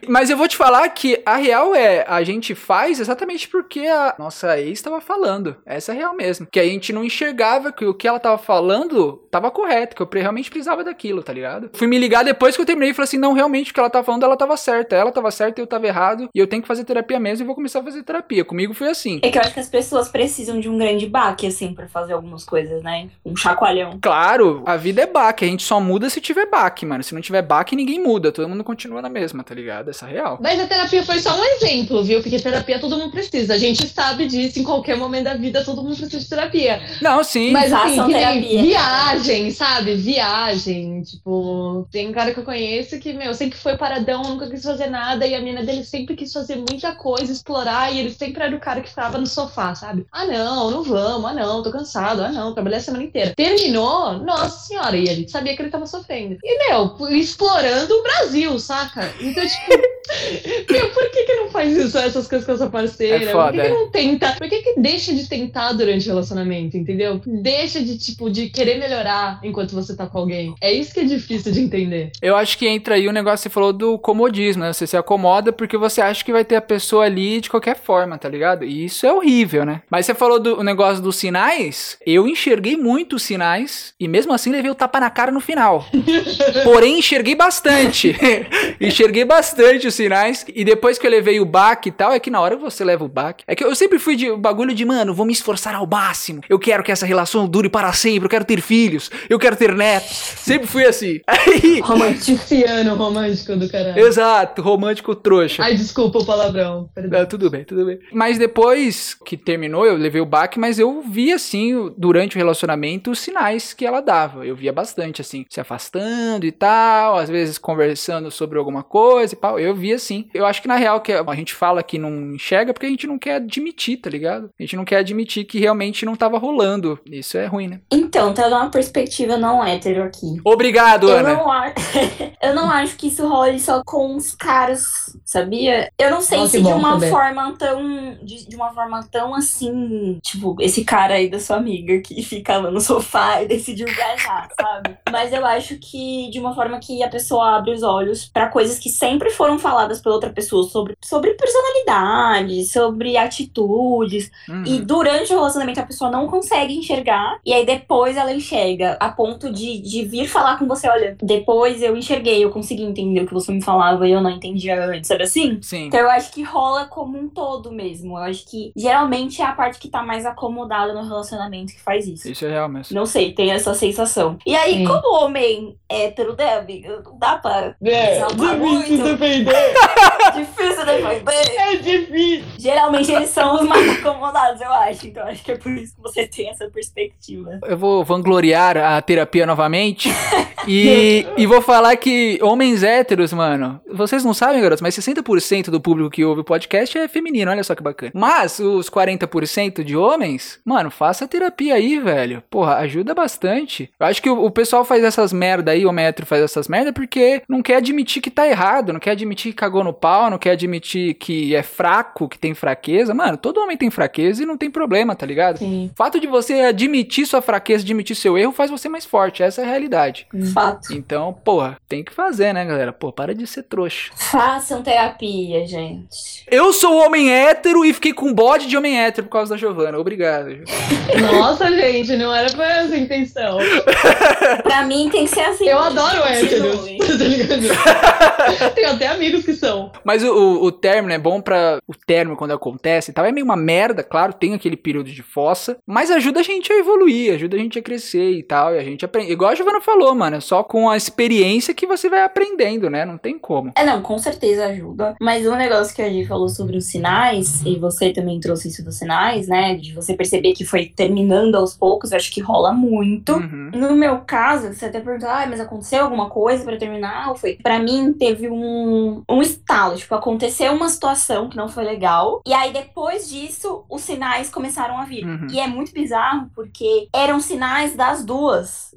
mas 0.09 0.31
eu 0.31 0.37
vou 0.37 0.49
te 0.49 0.57
falar 0.57 0.89
que 0.91 1.21
a 1.25 1.37
real 1.37 1.75
é, 1.75 2.05
a 2.09 2.23
gente 2.23 2.55
faz 2.55 3.01
exatamente 3.01 3.49
porque 3.49 3.81
a 3.81 4.15
nossa 4.19 4.59
ex 4.59 4.73
estava 4.73 5.01
falando. 5.01 5.57
Essa 5.65 5.93
é 5.93 5.95
a 5.95 5.99
real 5.99 6.15
mesmo. 6.15 6.47
Que 6.51 6.61
a 6.61 6.65
gente 6.65 6.93
não 6.93 7.05
enxergava 7.05 7.73
que 7.73 7.85
o 7.85 7.95
que 7.95 8.07
ela 8.07 8.21
tava 8.21 8.39
falando 8.39 9.24
tava 9.35 9.51
correto, 9.51 9.97
que 9.97 10.03
eu 10.03 10.09
realmente 10.23 10.49
precisava 10.49 10.85
daquilo, 10.85 11.21
tá 11.21 11.33
ligado? 11.33 11.69
Fui 11.73 11.89
me 11.89 11.99
ligar 11.99 12.25
depois 12.25 12.55
que 12.55 12.63
eu 12.63 12.67
terminei 12.67 12.91
e 12.91 12.95
falei 12.95 13.05
assim: 13.05 13.19
não, 13.19 13.33
realmente 13.33 13.73
o 13.73 13.75
que 13.75 13.81
ela 13.81 13.91
tava 13.91 14.05
falando, 14.05 14.23
ela 14.23 14.37
tava 14.37 14.57
certa. 14.57 14.95
Ela 14.95 15.11
tava 15.11 15.29
certa, 15.33 15.61
eu 15.61 15.67
tava 15.67 15.89
errado. 15.89 16.29
E 16.33 16.39
eu 16.39 16.47
tenho 16.47 16.63
que 16.63 16.69
fazer 16.69 16.85
terapia 16.85 17.19
mesmo 17.19 17.45
e 17.45 17.47
vou 17.47 17.55
começar 17.55 17.81
a 17.81 17.83
fazer 17.83 18.05
terapia. 18.05 18.45
Comigo 18.45 18.73
foi 18.75 18.89
assim. 18.89 19.19
É 19.23 19.31
que 19.31 19.37
eu 19.37 19.43
acho 19.43 19.53
que 19.53 19.59
as 19.59 19.69
pessoas 19.69 20.09
precisam 20.09 20.61
de 20.61 20.69
um 20.69 20.79
grande 20.79 21.07
baque, 21.09 21.49
assim, 21.49 21.75
pra 21.75 21.89
fazer 21.89 22.13
algumas 22.13 22.45
coisas, 22.45 22.81
né? 22.83 23.09
Um 23.25 23.35
chacoalhão. 23.35 23.99
Claro, 24.01 24.63
a 24.65 24.77
vida 24.77 25.03
é 25.03 25.07
baque. 25.07 25.45
A 25.45 25.49
gente 25.49 25.65
só 25.65 25.81
muda 25.81 26.09
se 26.09 26.21
tiver 26.21 26.49
baque, 26.49 26.87
mano. 26.87 27.03
Se 27.03 27.13
não 27.13 27.21
tiver 27.21 27.43
baque, 27.43 27.75
ninguém 27.75 28.01
muda. 28.01 28.31
Todo 28.31 28.49
mundo 28.49 28.63
continua 28.63 29.03
na 29.03 29.09
mesma, 29.09 29.43
tá 29.43 29.55
ligado? 29.55 29.91
Essa 29.91 30.07
é 30.07 30.13
real. 30.13 30.39
Mas 30.41 30.61
a 30.61 30.67
terapia 30.69 31.03
foi 31.03 31.19
só 31.19 31.37
um 31.37 31.45
exemplo, 31.45 32.05
viu? 32.05 32.23
Porque 32.23 32.39
terapia 32.39 32.79
todo 32.79 32.97
mundo 32.97 33.11
precisa. 33.11 33.55
A 33.55 33.59
gente 33.59 33.89
sabe 33.89 34.27
disso. 34.27 34.61
Em 34.61 34.63
qualquer 34.63 34.97
momento 34.97 35.25
da 35.25 35.35
vida, 35.35 35.65
todo 35.65 35.83
mundo 35.83 35.97
precisa 35.97 36.21
de 36.21 36.29
terapia. 36.29 36.81
Não, 37.03 37.25
sim. 37.25 37.51
Mas 37.51 37.73
assim, 37.73 38.07
que 38.07 38.13
terapia. 38.13 38.63
viagem, 38.63 39.24
sabe? 39.51 39.95
Viagem. 39.95 41.03
Tipo, 41.03 41.87
tem 41.91 42.09
um 42.09 42.13
cara 42.13 42.33
que 42.33 42.41
eu 42.41 42.45
conheço 42.45 42.99
que, 42.99 43.13
meu, 43.13 43.35
sempre 43.35 43.59
foi 43.59 43.77
paradão, 43.77 44.23
nunca 44.23 44.49
quis 44.49 44.63
fazer 44.63 44.89
nada. 44.89 45.27
E 45.27 45.35
a 45.35 45.39
menina 45.39 45.63
dele 45.63 45.85
sempre 45.85 46.15
quis 46.15 46.33
fazer 46.33 46.57
muita 46.57 46.95
coisa, 46.95 47.33
explorar. 47.33 47.93
E 47.93 48.01
ele 48.01 48.11
sempre 48.11 48.43
era 48.43 48.55
o 48.55 48.61
cara 48.61 48.81
que 48.81 48.89
ficava 48.89 49.19
no 49.19 49.27
sofá, 49.27 49.75
sabe? 49.75 50.07
Ah, 50.13 50.27
não, 50.27 50.71
não 50.71 50.83
vamos. 50.83 51.31
Ah, 51.31 51.35
não, 51.35 51.63
tô 51.63 51.71
cansado. 51.71 52.23
Ah, 52.23 52.33
não, 52.33 52.55
trabalhei 52.55 52.79
a 52.79 52.83
semana 52.83 53.05
inteira. 53.05 53.35
Terminou, 53.37 54.19
nossa 54.19 54.67
senhora. 54.67 54.97
E 54.97 55.09
ele 55.09 55.29
sabia 55.29 55.57
que 55.57 55.63
ele 55.63 55.71
tava 55.71 55.87
sofrendo. 55.87 56.39
E, 56.43 56.69
meu, 56.69 56.97
explorando 57.11 57.95
o 57.95 58.03
Brasil, 58.03 58.59
saca? 58.59 59.13
Então, 59.21 59.45
tipo. 59.47 59.95
Meu, 60.71 60.91
por 60.91 61.11
que, 61.11 61.25
que 61.25 61.35
não 61.35 61.49
faz 61.49 61.75
isso, 61.77 61.97
essas 61.97 62.29
coisas 62.29 62.45
com 62.47 62.53
essa 62.53 62.69
parceira? 62.69 63.25
É 63.25 63.33
foda, 63.33 63.53
por 63.53 63.53
que, 63.53 63.61
que 63.61 63.67
é. 63.67 63.71
não 63.71 63.91
tenta? 63.91 64.33
Por 64.33 64.49
que, 64.49 64.63
que 64.63 64.81
deixa 64.81 65.15
de 65.15 65.27
tentar 65.27 65.73
durante 65.73 66.07
o 66.07 66.11
relacionamento, 66.11 66.77
entendeu? 66.77 67.21
Deixa 67.27 67.81
de, 67.81 67.97
tipo, 67.97 68.31
de 68.31 68.51
querer 68.51 68.79
melhorar 68.79 69.14
enquanto 69.43 69.75
você 69.75 69.97
tá 69.97 70.07
com 70.07 70.19
alguém. 70.19 70.55
É 70.61 70.73
isso 70.73 70.93
que 70.93 71.01
é 71.01 71.05
difícil 71.05 71.53
de 71.53 71.61
entender. 71.61 72.13
Eu 72.21 72.37
acho 72.37 72.57
que 72.59 72.67
entra 72.67 72.95
aí 72.95 73.09
o 73.09 73.13
negócio 73.13 73.39
que 73.39 73.43
você 73.45 73.51
falou 73.51 73.73
do 73.73 73.99
comodismo, 73.99 74.63
né? 74.63 74.73
Você 74.73 74.87
se 74.87 74.97
acomoda 74.97 75.53
porque 75.53 75.77
você 75.77 76.01
acha 76.01 76.25
que 76.25 76.33
vai 76.33 76.45
ter 76.45 76.57
a 76.57 76.63
pessoa 76.63 77.05
ali 77.05 77.41
de 77.41 77.51
qualquer 77.51 77.77
forma, 77.77 78.19
tá 78.19 78.29
ligado? 78.29 78.65
E 78.65 78.85
isso 78.85 79.07
é 79.07 79.13
horrível, 79.13 79.65
né? 79.65 79.83
Mas 79.91 80.07
você 80.07 80.15
falou 80.15 80.39
do 80.39 80.63
negócio 80.63 81.03
dos 81.03 81.17
sinais. 81.17 81.99
Eu 82.07 82.27
enxerguei 82.27 82.77
muito 82.77 83.17
os 83.17 83.23
sinais 83.23 83.95
e 83.99 84.09
mesmo 84.09 84.33
assim 84.33 84.51
levei 84.51 84.71
o 84.71 84.75
tapa 84.75 85.01
na 85.01 85.11
cara 85.11 85.31
no 85.31 85.41
final. 85.41 85.87
Porém, 86.65 86.99
enxerguei 86.99 87.35
bastante. 87.35 88.17
enxerguei 88.81 89.25
bastante 89.25 89.87
os 89.87 89.95
sinais. 89.95 90.45
E 90.55 90.65
depois 90.65 90.99
que 90.99 91.07
eu 91.07 91.11
levei 91.11 91.41
o 91.41 91.45
baque 91.45 91.89
e 91.89 91.93
tal, 91.93 92.13
é 92.13 92.21
que 92.21 92.31
na 92.31 92.41
hora 92.41 92.57
você 92.57 92.85
leva 92.85 93.05
o 93.05 93.09
baque. 93.09 93.45
É 93.47 93.55
que 93.55 93.65
eu 93.65 93.75
sempre 93.75 93.99
fui 93.99 94.17
de 94.17 94.31
bagulho 94.37 94.75
de, 94.75 94.85
mano, 94.85 95.15
vou 95.15 95.27
me 95.27 95.33
esforçar 95.33 95.75
ao 95.75 95.87
máximo. 95.87 96.41
Eu 96.49 96.59
quero 96.59 96.83
que 96.83 96.93
essa 96.93 97.07
relação 97.07 97.47
dure 97.47 97.69
para 97.69 97.93
sempre. 97.93 98.27
Eu 98.27 98.31
quero 98.31 98.45
ter 98.45 98.61
filhos. 98.61 99.04
Eu 99.29 99.39
quero 99.39 99.57
ter 99.57 99.75
netos. 99.75 100.11
Sempre 100.11 100.67
fui 100.67 100.85
assim. 100.85 101.21
Aí. 101.27 101.81
Romanticiano, 101.81 102.95
romântico 102.95 103.57
do 103.57 103.69
caralho. 103.69 103.99
Exato, 103.99 104.63
romântico 104.63 105.15
trouxa. 105.15 105.63
Ai, 105.63 105.75
desculpa 105.75 106.19
o 106.19 106.25
palavrão. 106.25 106.89
Perdão. 106.95 107.21
Não, 107.21 107.27
tudo 107.27 107.51
bem, 107.51 107.65
tudo 107.65 107.85
bem. 107.85 107.99
Mas 108.13 108.39
depois 108.39 109.15
que 109.15 109.37
terminou, 109.37 109.87
eu 109.87 109.97
levei 109.97 110.21
o 110.21 110.27
baque, 110.27 110.59
mas 110.59 110.79
eu 110.79 111.03
vi, 111.03 111.33
assim, 111.33 111.93
durante 111.97 112.37
o 112.37 112.39
relacionamento, 112.39 113.11
os 113.11 113.19
sinais 113.19 113.73
que 113.73 113.87
ela 113.87 114.01
dava. 114.01 114.47
Eu 114.47 114.57
via 114.57 114.73
bastante, 114.73 115.21
assim, 115.21 115.45
se 115.49 115.61
afastando 115.61 116.47
e 116.47 116.53
tal, 116.53 117.19
às 117.19 117.29
vezes 117.29 117.59
conversando 117.59 118.31
sobre 118.31 118.59
alguma 118.59 118.83
coisa 118.83 119.35
e 119.35 119.37
tal. 119.37 119.59
Eu 119.59 119.75
via, 119.75 119.97
assim. 119.97 120.29
Eu 120.35 120.47
acho 120.47 120.63
que, 120.63 120.69
na 120.69 120.77
real, 120.77 121.01
que 121.01 121.13
a 121.13 121.35
gente 121.35 121.55
fala 121.55 121.83
que 121.83 121.99
não 121.99 122.35
enxerga 122.35 122.73
porque 122.73 122.87
a 122.87 122.91
gente 122.91 123.07
não 123.07 123.19
quer 123.19 123.37
admitir, 123.37 123.99
tá 123.99 124.11
ligado? 124.11 124.51
A 124.59 124.63
gente 124.63 124.77
não 124.77 124.85
quer 124.85 124.99
admitir 124.99 125.45
que 125.45 125.59
realmente 125.59 126.05
não 126.05 126.17
tava 126.17 126.39
rolando. 126.39 126.99
Isso 127.07 127.37
é 127.37 127.47
ruim, 127.47 127.69
né? 127.69 127.81
Então, 127.91 128.33
tá 128.33 128.49
dando 128.49 128.63
uma 128.63 128.71
perspectiva 128.85 129.37
não 129.37 129.65
hétero 129.65 130.03
aqui. 130.05 130.37
Obrigado, 130.45 131.09
Eu 131.09 131.19
Ana. 131.19 131.35
não, 131.35 131.51
a- 131.51 131.73
eu 132.43 132.55
não 132.55 132.71
acho 132.71 132.97
que 132.97 133.09
isso 133.09 133.27
role 133.27 133.59
só 133.59 133.83
com 133.85 134.17
os 134.17 134.35
caras, 134.35 134.83
sabia? 135.25 135.91
Eu 135.99 136.11
não 136.11 136.21
sei 136.21 136.39
Nossa, 136.39 136.51
se 136.53 136.63
de 136.63 136.69
uma 136.73 136.93
saber. 136.93 137.11
forma 137.11 137.55
tão. 137.59 138.15
De, 138.23 138.49
de 138.49 138.57
uma 138.57 138.73
forma 138.73 139.07
tão 139.11 139.35
assim. 139.35 140.19
Tipo, 140.23 140.57
esse 140.61 140.85
cara 140.85 141.15
aí 141.15 141.29
da 141.29 141.41
sua 141.41 141.57
amiga 141.57 142.01
que 142.01 142.23
fica 142.23 142.59
lá 142.59 142.71
no 142.71 142.81
sofá 142.81 143.41
e 143.43 143.47
decidiu 143.49 143.87
viajar, 143.87 144.49
sabe? 144.59 144.97
Mas 145.11 145.33
eu 145.33 145.45
acho 145.47 145.77
que 145.79 146.29
de 146.31 146.39
uma 146.39 146.55
forma 146.55 146.79
que 146.79 147.03
a 147.03 147.09
pessoa 147.09 147.57
abre 147.57 147.73
os 147.73 147.83
olhos 147.83 148.27
pra 148.27 148.49
coisas 148.49 148.79
que 148.79 148.89
sempre 148.91 149.31
foram 149.31 149.59
faladas 149.59 150.01
pela 150.01 150.15
outra 150.15 150.31
pessoa 150.31 150.69
sobre, 150.69 150.97
sobre 151.03 151.35
personalidade, 151.35 152.65
sobre 152.67 153.17
atitudes. 153.17 154.31
Uhum. 154.49 154.65
E 154.67 154.81
durante 154.81 155.33
o 155.33 155.37
relacionamento 155.37 155.81
a 155.81 155.87
pessoa 155.87 156.11
não 156.11 156.27
consegue 156.27 156.75
enxergar. 156.77 157.39
E 157.45 157.53
aí 157.53 157.65
depois 157.65 158.17
ela 158.17 158.33
enxerga. 158.33 158.74
A 158.99 159.09
ponto 159.11 159.53
de, 159.53 159.81
de 159.81 160.05
vir 160.05 160.27
falar 160.29 160.59
com 160.59 160.67
você: 160.67 160.89
olha, 160.89 161.17
depois 161.23 161.83
eu 161.83 161.97
enxerguei, 161.97 162.45
eu 162.45 162.51
consegui 162.51 162.83
entender 162.83 163.23
o 163.23 163.27
que 163.27 163.35
você 163.35 163.53
me 163.53 163.63
falava 163.63 164.07
e 164.09 164.13
eu 164.13 164.21
não 164.21 164.31
entendia 164.31 164.85
antes, 164.85 165.09
sabe 165.09 165.25
assim? 165.25 165.59
Sim. 165.63 165.87
Então 165.87 166.01
eu 166.01 166.11
acho 166.11 166.33
que 166.33 166.43
rola 166.43 166.87
como 166.87 167.19
um 167.19 167.29
todo 167.29 167.73
mesmo. 167.73 168.19
Eu 168.19 168.23
acho 168.23 168.45
que 168.49 168.73
geralmente 168.77 169.43
é 169.43 169.45
a 169.45 169.53
parte 169.53 169.79
que 169.79 169.89
tá 169.89 170.03
mais 170.03 170.27
acomodada 170.27 170.93
no 170.93 171.03
relacionamento 171.03 171.73
que 171.73 171.81
faz 171.81 172.07
isso. 172.07 172.31
Isso 172.31 172.45
é 172.45 172.51
real 172.51 172.69
mesmo. 172.69 172.95
Não 172.95 173.07
sei, 173.07 173.33
tem 173.33 173.51
essa 173.51 173.75
sensação. 173.75 174.39
E 174.47 174.55
aí, 174.57 174.79
Sim. 174.79 174.85
como 174.87 175.25
homem 175.25 175.77
hétero, 175.89 176.35
né, 176.37 176.59
amiga? 176.59 177.03
Não 177.05 177.19
dá 177.19 177.37
pra. 177.37 177.75
É, 177.83 178.27
difícil 178.27 178.59
muito. 178.59 179.05
defender. 179.05 179.55
Difícil 180.35 180.85
defender. 180.85 181.59
É 181.59 181.77
difícil. 181.77 182.45
Geralmente 182.59 183.13
eles 183.13 183.29
são 183.29 183.57
os 183.57 183.63
mais 183.63 183.99
acomodados, 183.99 184.61
eu 184.61 184.73
acho. 184.73 185.07
Então 185.07 185.27
acho 185.27 185.45
que 185.45 185.53
é 185.53 185.57
por 185.57 185.71
isso 185.73 185.95
que 185.95 186.03
você 186.03 186.27
tem 186.27 186.49
essa 186.49 186.69
perspectiva. 186.69 187.61
Eu 187.63 187.77
vou 187.77 188.05
vangloriar 188.05 188.64
a 188.73 189.01
terapia 189.03 189.47
novamente. 189.47 190.09
e, 190.67 191.27
e 191.37 191.47
vou 191.47 191.61
falar 191.61 191.97
que 191.97 192.39
homens 192.43 192.83
héteros, 192.83 193.33
mano, 193.33 193.81
vocês 193.93 194.25
não 194.25 194.35
sabem, 194.35 194.61
garotos, 194.61 194.83
mas 194.83 194.97
60% 194.97 195.71
do 195.71 195.81
público 195.81 196.11
que 196.11 196.25
ouve 196.25 196.41
o 196.41 196.45
podcast 196.45 196.97
é 196.99 197.09
feminino, 197.09 197.51
olha 197.51 197.63
só 197.63 197.75
que 197.75 197.83
bacana. 197.83 198.13
Mas 198.15 198.59
os 198.59 198.89
40% 198.89 199.83
de 199.85 199.97
homens, 199.97 200.61
mano, 200.65 200.91
faça 200.91 201.29
terapia 201.29 201.75
aí, 201.75 201.99
velho. 201.99 202.43
Porra, 202.51 202.77
ajuda 202.77 203.15
bastante. 203.15 203.91
Eu 203.99 204.07
acho 204.07 204.23
que 204.23 204.31
o, 204.31 204.45
o 204.45 204.51
pessoal 204.51 204.85
faz 204.85 205.05
essas 205.05 205.33
merda 205.33 205.73
aí, 205.73 205.87
homem 205.87 206.05
hétero 206.05 206.27
faz 206.27 206.43
essas 206.43 206.69
merda 206.69 206.93
porque 206.93 207.43
não 207.49 207.63
quer 207.63 207.77
admitir 207.77 208.23
que 208.23 208.31
tá 208.31 208.49
errado, 208.49 208.93
não 208.93 209.01
quer 209.01 209.13
admitir 209.13 209.53
que 209.53 209.59
cagou 209.59 209.85
no 209.85 209.93
pau, 209.93 210.31
não 210.31 210.39
quer 210.39 210.53
admitir 210.53 211.15
que 211.15 211.55
é 211.55 211.63
fraco, 211.63 212.29
que 212.29 212.39
tem 212.39 212.55
fraqueza. 212.55 213.15
Mano, 213.15 213.37
todo 213.37 213.61
homem 213.61 213.77
tem 213.77 213.91
fraqueza 213.91 214.43
e 214.43 214.47
não 214.47 214.57
tem 214.57 214.71
problema, 214.71 215.15
tá 215.15 215.27
ligado? 215.27 215.59
Sim. 215.59 215.91
O 215.93 215.97
fato 215.97 216.19
de 216.19 216.27
você 216.27 216.61
admitir 216.61 217.27
sua 217.27 217.43
fraqueza, 217.43 217.85
admitir 217.85 218.17
seu 218.17 218.39
erro, 218.39 218.53
faz 218.55 218.71
você 218.71 218.89
mais 218.89 219.05
forte. 219.05 219.43
Essa 219.43 219.63
é 219.63 219.65
a 219.65 219.69
realidade. 219.69 220.27
Fato. 220.53 220.93
Então, 220.93 221.33
porra, 221.45 221.77
tem 221.89 222.03
que 222.03 222.13
fazer, 222.13 222.53
né, 222.53 222.65
galera? 222.65 222.93
Pô, 222.93 223.13
para 223.13 223.35
de 223.35 223.47
ser 223.47 223.65
trouxa. 223.65 224.11
Façam 224.17 224.83
terapia, 224.83 225.67
gente. 225.67 226.45
Eu 226.51 226.73
sou 226.73 227.05
homem 227.05 227.33
hétero 227.33 227.85
e 227.85 227.93
fiquei 227.93 228.13
com 228.13 228.33
bode 228.33 228.67
de 228.67 228.77
homem 228.77 229.01
hétero 229.01 229.27
por 229.27 229.33
causa 229.33 229.55
da 229.55 229.57
Giovana. 229.59 229.99
Obrigado. 229.99 230.51
Nossa, 231.21 231.71
gente, 231.71 232.17
não 232.17 232.35
era 232.35 232.51
pra 232.51 232.81
essa 232.81 232.97
intenção. 232.97 233.59
Pra 234.63 234.85
mim 234.85 235.09
tem 235.11 235.25
que 235.25 235.31
ser 235.31 235.41
assim. 235.41 235.69
Eu 235.69 235.79
adoro 235.79 236.23
héteros. 236.25 236.81
Continue. 236.81 236.99
Tá 237.15 237.25
ligado? 237.25 238.75
Tenho 238.75 238.91
até 238.91 239.07
amigos 239.07 239.45
que 239.45 239.55
são. 239.55 239.91
Mas 240.05 240.23
o, 240.23 240.33
o, 240.33 240.65
o 240.65 240.73
término 240.73 241.15
é 241.15 241.19
bom 241.19 241.41
pra. 241.41 241.79
O 241.87 241.95
término, 241.95 242.37
quando 242.37 242.53
acontece 242.53 243.11
e 243.11 243.15
tal, 243.15 243.25
é 243.25 243.33
meio 243.33 243.45
uma 243.45 243.57
merda, 243.57 244.03
claro, 244.03 244.33
tem 244.33 244.55
aquele 244.55 244.77
período 244.77 245.11
de 245.11 245.23
fossa, 245.23 245.79
mas 245.87 246.11
ajuda 246.11 246.41
a 246.41 246.43
gente 246.43 246.73
a 246.73 246.79
evoluir, 246.79 247.35
ajuda 247.35 247.57
a 247.57 247.59
gente 247.59 247.79
a 247.79 247.83
crescer 247.83 248.31
e 248.31 248.43
tal. 248.45 248.75
E 248.75 248.79
a 248.79 248.85
gente 248.85 249.05
aprende. 249.05 249.33
Igual 249.33 249.51
a 249.51 249.55
Giovana 249.55 249.81
falou, 249.81 250.15
mano, 250.15 250.37
é 250.37 250.41
só 250.41 250.63
com 250.63 250.89
a 250.89 250.97
experiência 250.97 251.75
que 251.75 251.87
você 251.87 252.09
vai 252.09 252.23
aprendendo, 252.23 252.89
né? 252.89 253.05
Não 253.05 253.19
tem 253.19 253.39
como. 253.39 253.73
É, 253.77 253.85
não, 253.85 254.03
com 254.03 254.19
certeza 254.19 254.67
ajuda. 254.67 255.17
Mas 255.21 255.47
um 255.47 255.57
negócio 255.57 255.95
que 255.95 256.03
a 256.03 256.09
gente 256.09 256.29
falou 256.29 256.49
sobre 256.49 256.77
os 256.77 256.87
sinais, 256.87 257.63
e 257.65 257.79
você 257.79 258.13
também 258.13 258.39
trouxe 258.41 258.69
isso 258.69 258.85
dos 258.85 258.97
sinais, 258.97 259.49
né? 259.49 259.75
De 259.75 259.93
você 259.93 260.15
perceber 260.15 260.53
que 260.53 260.65
foi 260.65 260.87
terminando 260.87 261.55
aos 261.57 261.77
poucos, 261.77 262.13
eu 262.13 262.17
acho 262.17 262.33
que 262.33 262.41
rola 262.41 262.73
muito. 262.73 263.35
Uhum. 263.35 263.71
No 263.75 263.95
meu 263.95 264.19
caso, 264.21 264.73
você 264.73 264.87
até 264.87 265.01
perguntou, 265.01 265.29
ah, 265.29 265.47
mas 265.49 265.61
aconteceu 265.61 266.03
alguma 266.05 266.29
coisa 266.29 266.65
pra 266.65 266.77
terminar? 266.77 267.31
Ou 267.31 267.37
foi? 267.37 267.57
Pra 267.63 267.79
mim, 267.79 268.13
teve 268.13 268.49
um, 268.49 269.23
um 269.29 269.43
estalo. 269.43 269.97
Tipo, 269.97 270.15
aconteceu 270.15 270.73
uma 270.73 270.89
situação 270.89 271.49
que 271.49 271.57
não 271.57 271.69
foi 271.69 271.85
legal. 271.85 272.43
E 272.47 272.53
aí, 272.53 272.73
depois 272.73 273.29
disso, 273.29 273.85
os 273.89 274.03
sinais 274.03 274.51
começaram 274.51 274.99
a 274.99 275.05
vir. 275.05 275.25
Uhum. 275.25 275.47
E 275.51 275.59
é 275.59 275.67
muito 275.67 275.93
bizarro, 275.93 276.51
porque 276.55 277.09
eram 277.13 277.41
sinais 277.41 277.95
das 277.95 278.25
duas. 278.25 278.34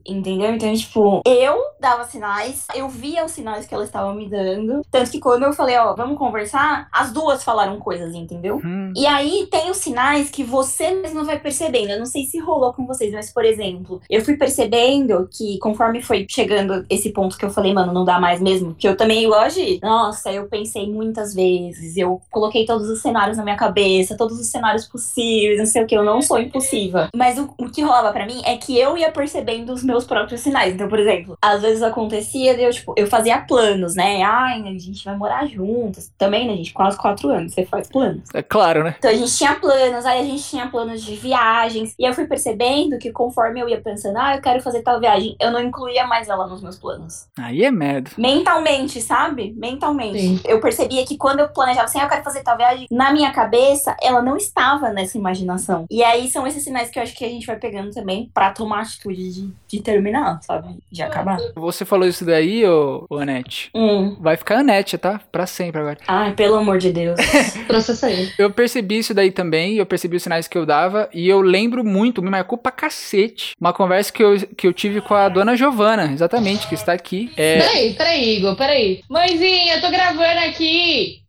Entendeu? 0.08 0.54
Então, 0.54 0.74
tipo, 0.74 1.22
eu 1.26 1.58
dava 1.80 2.06
sinais, 2.06 2.66
eu 2.74 2.88
via 2.90 3.26
os 3.26 3.32
sinais 3.32 3.66
que 3.66 3.74
elas 3.74 3.88
estavam 3.88 4.16
me 4.16 4.28
dando. 4.28 4.82
Tanto 4.90 5.12
que 5.12 5.20
quando 5.20 5.44
eu 5.44 5.54
falei, 5.54 5.78
ó, 5.78 5.94
vamos 5.96 6.18
conversar, 6.18 6.88
as 6.92 7.12
duas 7.12 7.44
falaram 7.44 7.80
coisas, 7.80 8.16
entendeu? 8.16 8.62
Uhum. 8.64 8.94
E 8.96 9.06
aí 9.06 9.48
tem 9.52 9.70
os 9.70 9.78
sinais 9.78 10.30
que 10.30 10.44
você 10.44 10.92
mesma 10.92 11.24
vai 11.24 11.40
percebendo. 11.40 11.92
Eu 11.92 12.00
não 12.00 12.06
sei 12.06 12.24
se 12.24 12.40
rolou 12.40 12.74
com 12.74 12.86
vocês, 12.88 13.14
mas, 13.14 13.32
por 13.32 13.44
exemplo, 13.44 14.02
eu 14.10 14.24
fui 14.24 14.38
percebendo 14.38 15.28
que 15.32 15.58
conforme 15.60 16.02
foi 16.02 16.26
chegando 16.30 16.86
esse 16.90 17.12
ponto 17.12 17.38
que 17.38 17.46
eu 17.46 17.50
falei, 17.50 17.74
mano, 17.74 17.94
não 17.94 18.06
dá 18.06 18.20
mais 18.20 18.42
mesmo. 18.42 18.74
Que 18.76 18.88
eu 18.88 18.96
também, 18.96 19.24
igual 19.24 19.42
a 19.42 19.50
Gi, 19.50 19.80
nossa, 19.84 20.32
eu 20.32 20.48
pensei 20.48 20.90
muitas 20.90 21.34
vezes, 21.34 21.98
eu 21.98 22.22
coloquei 22.32 22.66
todos 22.66 22.90
os 22.90 23.02
cenários 23.02 23.38
na 23.38 23.44
minha 23.44 23.58
cabeça, 23.58 24.18
todos 24.18 24.40
os 24.40 24.48
cenários 24.48 24.86
possíveis, 24.86 25.60
não 25.60 25.66
sei 25.66 25.84
o 25.84 25.88
que, 25.88 25.96
eu 25.96 26.04
não 26.04 26.22
sou 26.22 26.40
impulsiva. 26.40 27.10
Mas 27.16 27.38
o, 27.38 27.54
o 27.58 27.70
que 27.70 27.82
rolava 27.82 28.12
para 28.14 28.26
mim 28.26 28.42
é 28.46 28.56
que 28.56 28.78
eu 28.78 28.98
ia 28.98 29.12
percebendo 29.12 29.27
os 29.72 29.84
meus 29.84 30.06
próprios 30.06 30.42
sinais. 30.42 30.74
Então, 30.74 30.88
por 30.88 31.00
exemplo, 31.00 31.38
às 31.42 31.62
vezes 31.62 31.84
acontecia, 31.84 32.60
eu, 32.60 32.72
tipo, 32.72 32.94
eu 32.98 33.08
fazia 33.08 33.40
planos, 33.40 33.96
né? 33.96 34.24
Ai, 34.24 34.62
a 34.62 34.78
gente 34.80 35.04
vai 35.04 35.16
morar 35.16 35.46
juntos. 35.48 36.12
Também, 36.18 36.48
né, 36.48 36.56
gente? 36.56 36.74
Quase 36.74 36.98
quatro 36.98 37.30
anos, 37.30 37.54
você 37.54 37.66
faz 37.66 37.88
planos. 37.88 38.24
É 38.34 38.42
claro, 38.42 38.84
né? 38.84 38.96
Então 38.98 39.12
a 39.12 39.14
gente 39.14 39.36
tinha 39.36 39.56
planos, 39.56 40.06
aí 40.06 40.22
a 40.22 40.24
gente 40.24 40.44
tinha 40.44 40.68
planos 40.68 41.04
de 41.04 41.16
viagens. 41.16 41.94
E 41.98 42.08
eu 42.08 42.14
fui 42.14 42.26
percebendo 42.26 42.98
que 42.98 43.12
conforme 43.12 43.60
eu 43.60 43.70
ia 43.70 43.82
pensando, 43.82 44.18
ah, 44.18 44.36
eu 44.36 44.42
quero 44.42 44.62
fazer 44.62 44.82
tal 44.82 45.00
viagem, 45.00 45.36
eu 45.40 45.52
não 45.52 45.62
incluía 45.62 46.06
mais 46.06 46.28
ela 46.28 46.48
nos 46.48 46.62
meus 46.62 46.78
planos. 46.78 47.28
Aí 47.38 47.64
é 47.64 47.72
merda. 47.72 48.12
Mentalmente, 48.18 49.02
sabe? 49.02 49.54
Mentalmente. 49.58 50.20
Sim. 50.20 50.40
Eu 50.46 50.60
percebia 50.60 51.06
que 51.06 51.18
quando 51.18 51.40
eu 51.40 51.50
planejava 51.50 51.86
assim, 51.86 52.00
ah, 52.00 52.04
eu 52.04 52.10
quero 52.10 52.24
fazer 52.24 52.42
tal 52.42 52.58
viagem, 52.58 52.88
na 52.92 53.12
minha 53.12 53.32
cabeça, 53.32 53.96
ela 54.02 54.22
não 54.22 54.38
estava 54.38 54.90
nessa 54.90 55.18
imaginação. 55.18 55.86
E 55.90 56.04
aí 56.04 56.30
são 56.30 56.46
esses 56.46 56.64
sinais 56.64 56.90
que 56.90 57.00
eu 57.00 57.04
acho 57.04 57.16
que 57.16 57.26
a 57.26 57.30
gente 57.30 57.46
vai 57.46 57.58
pegando 57.58 57.92
também 57.92 58.30
pra 58.34 58.52
tomar 58.52 58.82
atitude 58.82 59.17
de, 59.18 59.50
de 59.68 59.82
terminar, 59.82 60.40
sabe? 60.42 60.78
De 60.92 61.02
acabar. 61.02 61.38
Você 61.56 61.86
falou 61.86 62.08
isso 62.08 62.24
daí, 62.26 62.66
ô, 62.68 63.06
ô 63.10 63.18
Anete. 63.18 63.70
Hum. 63.74 64.16
Vai 64.20 64.38
ficar 64.38 64.60
Anete, 64.60 64.98
tá? 64.98 65.20
Pra 65.32 65.46
sempre 65.48 65.82
agora. 65.82 65.98
Ai, 66.08 66.34
pelo 66.34 66.56
amor 66.56 66.78
de 66.78 66.92
Deus. 66.92 67.20
Processa 67.68 68.10
ele. 68.10 68.32
Eu 68.38 68.52
percebi 68.52 69.00
isso 69.00 69.14
daí 69.14 69.32
também, 69.32 69.76
eu 69.76 69.86
percebi 69.86 70.18
os 70.18 70.24
sinais 70.24 70.48
que 70.48 70.58
eu 70.58 70.66
dava, 70.66 71.10
e 71.14 71.28
eu 71.28 71.42
lembro 71.42 71.84
muito, 71.84 72.22
me 72.22 72.30
marcou 72.30 72.58
pra 72.58 72.72
cacete, 72.72 73.56
uma 73.60 73.74
conversa 73.74 74.12
que 74.12 74.24
eu, 74.24 74.38
que 74.56 74.68
eu 74.68 74.74
tive 74.74 75.02
com 75.02 75.14
a 75.14 75.30
dona 75.30 75.56
Giovana, 75.56 76.12
exatamente, 76.12 76.68
que 76.68 76.76
está 76.76 76.94
aqui. 76.94 77.32
É, 77.36 77.60
Peraí, 77.60 77.94
peraí, 77.94 78.38
Igor, 78.38 78.56
peraí. 78.56 79.02
Mãezinha, 79.10 79.76
eu 79.76 79.82
tô 79.82 79.90
gravando 79.90 80.40
aqui. 80.48 81.22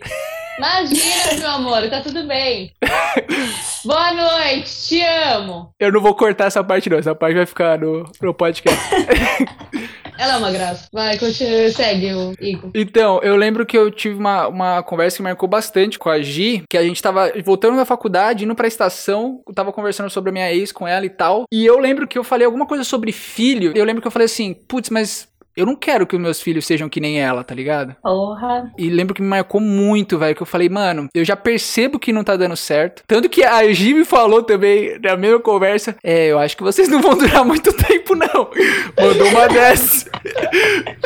Imagina, 0.58 1.38
meu 1.38 1.50
amor, 1.50 1.88
tá 1.90 2.00
tudo 2.00 2.26
bem. 2.26 2.72
Boa 3.84 4.14
noite, 4.14 4.88
te 4.88 5.02
amo. 5.02 5.70
eu 5.78 5.92
não 5.92 6.00
vou 6.00 6.14
cortar 6.14 6.46
essa 6.46 6.64
parte 6.64 6.88
não, 6.88 6.98
essa 6.98 7.14
parte 7.14 7.36
vai 7.36 7.44
ficar 7.44 7.78
no, 7.78 8.10
no 8.22 8.32
podcast. 8.32 8.78
Ela 10.18 10.34
é 10.34 10.36
uma 10.38 10.50
graça. 10.50 10.88
Vai, 10.90 11.18
continua, 11.18 11.68
segue 11.70 12.14
o 12.14 12.32
Igor. 12.40 12.70
Então, 12.74 13.20
eu 13.22 13.36
lembro 13.36 13.66
que 13.66 13.76
eu 13.76 13.90
tive 13.90 14.18
uma, 14.18 14.48
uma 14.48 14.82
conversa 14.82 15.18
que 15.18 15.22
marcou 15.22 15.46
bastante 15.46 15.98
com 15.98 16.08
a 16.08 16.22
Gi, 16.22 16.64
que 16.70 16.78
a 16.78 16.82
gente 16.82 17.02
tava 17.02 17.30
voltando 17.44 17.76
da 17.76 17.84
faculdade, 17.84 18.44
indo 18.44 18.54
pra 18.54 18.66
estação, 18.66 19.42
tava 19.54 19.74
conversando 19.74 20.08
sobre 20.08 20.30
a 20.30 20.32
minha 20.32 20.52
ex 20.54 20.72
com 20.72 20.88
ela 20.88 21.04
e 21.04 21.10
tal, 21.10 21.44
e 21.52 21.66
eu 21.66 21.78
lembro 21.78 22.08
que 22.08 22.16
eu 22.16 22.24
falei 22.24 22.46
alguma 22.46 22.64
coisa 22.64 22.82
sobre 22.82 23.12
filho, 23.12 23.72
eu 23.76 23.84
lembro 23.84 24.00
que 24.00 24.08
eu 24.08 24.12
falei 24.12 24.24
assim, 24.24 24.54
putz, 24.54 24.88
mas 24.88 25.28
eu 25.56 25.64
não 25.64 25.74
quero 25.74 26.06
que 26.06 26.14
os 26.14 26.20
meus 26.20 26.40
filhos 26.40 26.66
sejam 26.66 26.88
que 26.88 27.00
nem 27.00 27.20
ela, 27.20 27.42
tá 27.42 27.54
ligado? 27.54 27.96
Porra. 28.02 28.70
E 28.76 28.90
lembro 28.90 29.14
que 29.14 29.22
me 29.22 29.28
marcou 29.28 29.60
muito, 29.60 30.18
velho, 30.18 30.36
que 30.36 30.42
eu 30.42 30.46
falei, 30.46 30.68
mano, 30.68 31.08
eu 31.14 31.24
já 31.24 31.34
percebo 31.34 31.98
que 31.98 32.12
não 32.12 32.22
tá 32.22 32.36
dando 32.36 32.56
certo. 32.56 33.02
Tanto 33.06 33.28
que 33.28 33.42
a 33.42 33.66
Gi 33.72 33.94
me 33.94 34.04
falou 34.04 34.42
também, 34.42 34.98
na 35.00 35.16
mesma 35.16 35.40
conversa, 35.40 35.96
é, 36.02 36.26
eu 36.26 36.38
acho 36.38 36.56
que 36.56 36.62
vocês 36.62 36.88
não 36.88 37.00
vão 37.00 37.16
durar 37.16 37.44
muito 37.44 37.72
tempo, 37.72 38.14
não. 38.14 38.50
Mandou 39.00 39.28
uma 39.28 39.48
dessas. 39.48 40.06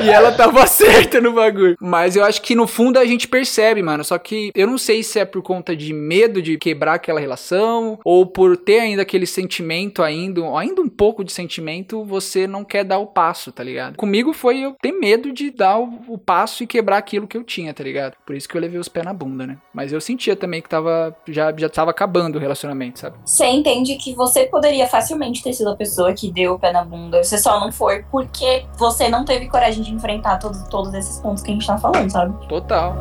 e 0.03 0.09
ela 0.09 0.33
tava 0.33 0.67
certa 0.67 1.21
no 1.21 1.33
bagulho. 1.33 1.77
Mas 1.81 2.17
eu 2.17 2.25
acho 2.25 2.43
que 2.43 2.55
no 2.55 2.67
fundo 2.67 2.99
a 2.99 3.05
gente 3.05 3.29
percebe, 3.29 3.83
mano. 3.83 4.03
Só 4.03 4.19
que 4.19 4.51
eu 4.55 4.67
não 4.67 4.79
sei 4.79 5.03
se 5.03 5.19
é 5.21 5.25
por 5.25 5.43
conta 5.43 5.77
de 5.77 5.93
medo 5.93 6.43
de 6.43 6.59
quebrar 6.59 6.95
aquela 6.95 7.21
relação, 7.21 7.99
ou 8.05 8.27
por 8.27 8.57
ter 8.57 8.81
ainda 8.81 9.03
aquele 9.03 9.27
sentimento, 9.27 10.03
ainda, 10.03 10.41
ainda 10.59 10.83
um 10.83 10.89
pouco 10.89 11.23
de 11.23 11.33
sentimento, 11.33 12.05
você 12.05 12.47
não 12.47 12.65
quer 12.65 12.85
dar 12.85 12.99
o 12.99 13.07
passo, 13.07 13.53
tá 13.53 13.63
ligado? 13.63 13.97
Comigo 13.97 14.33
foi 14.41 14.61
eu 14.61 14.75
ter 14.81 14.93
medo 14.93 15.33
de 15.33 15.51
dar 15.51 15.79
o, 15.79 16.01
o 16.09 16.17
passo 16.17 16.63
e 16.63 16.67
quebrar 16.67 16.97
aquilo 16.97 17.29
que 17.29 17.37
eu 17.37 17.45
tinha, 17.45 17.75
tá 17.75 17.85
ligado? 17.85 18.17
Por 18.25 18.35
isso 18.35 18.49
que 18.49 18.57
eu 18.57 18.61
levei 18.61 18.81
os 18.81 18.89
pés 18.89 19.05
na 19.05 19.13
bunda, 19.13 19.47
né? 19.47 19.59
Mas 19.73 19.93
eu 19.93 20.01
sentia 20.01 20.35
também 20.35 20.63
que 20.63 20.69
tava, 20.69 21.15
já, 21.29 21.55
já 21.55 21.69
tava 21.69 21.91
acabando 21.91 22.37
o 22.37 22.41
relacionamento, 22.41 23.01
sabe? 23.01 23.19
Você 23.23 23.45
entende 23.45 23.97
que 23.97 24.15
você 24.15 24.47
poderia 24.47 24.87
facilmente 24.87 25.43
ter 25.43 25.53
sido 25.53 25.69
a 25.69 25.77
pessoa 25.77 26.15
que 26.15 26.33
deu 26.33 26.55
o 26.55 26.59
pé 26.59 26.73
na 26.73 26.83
bunda. 26.83 27.23
Você 27.23 27.37
só 27.37 27.61
não 27.61 27.71
foi 27.71 28.03
porque 28.11 28.65
você 28.79 29.11
não 29.11 29.27
teve 29.27 29.47
coragem 29.47 29.83
de 29.83 29.93
enfrentar 29.93 30.39
todos, 30.39 30.63
todos 30.69 30.95
esses 30.95 31.21
pontos 31.21 31.43
que 31.43 31.51
a 31.51 31.55
gente 31.55 31.67
tá 31.67 31.77
falando, 31.77 32.11
sabe? 32.11 32.49
Total. 32.49 32.97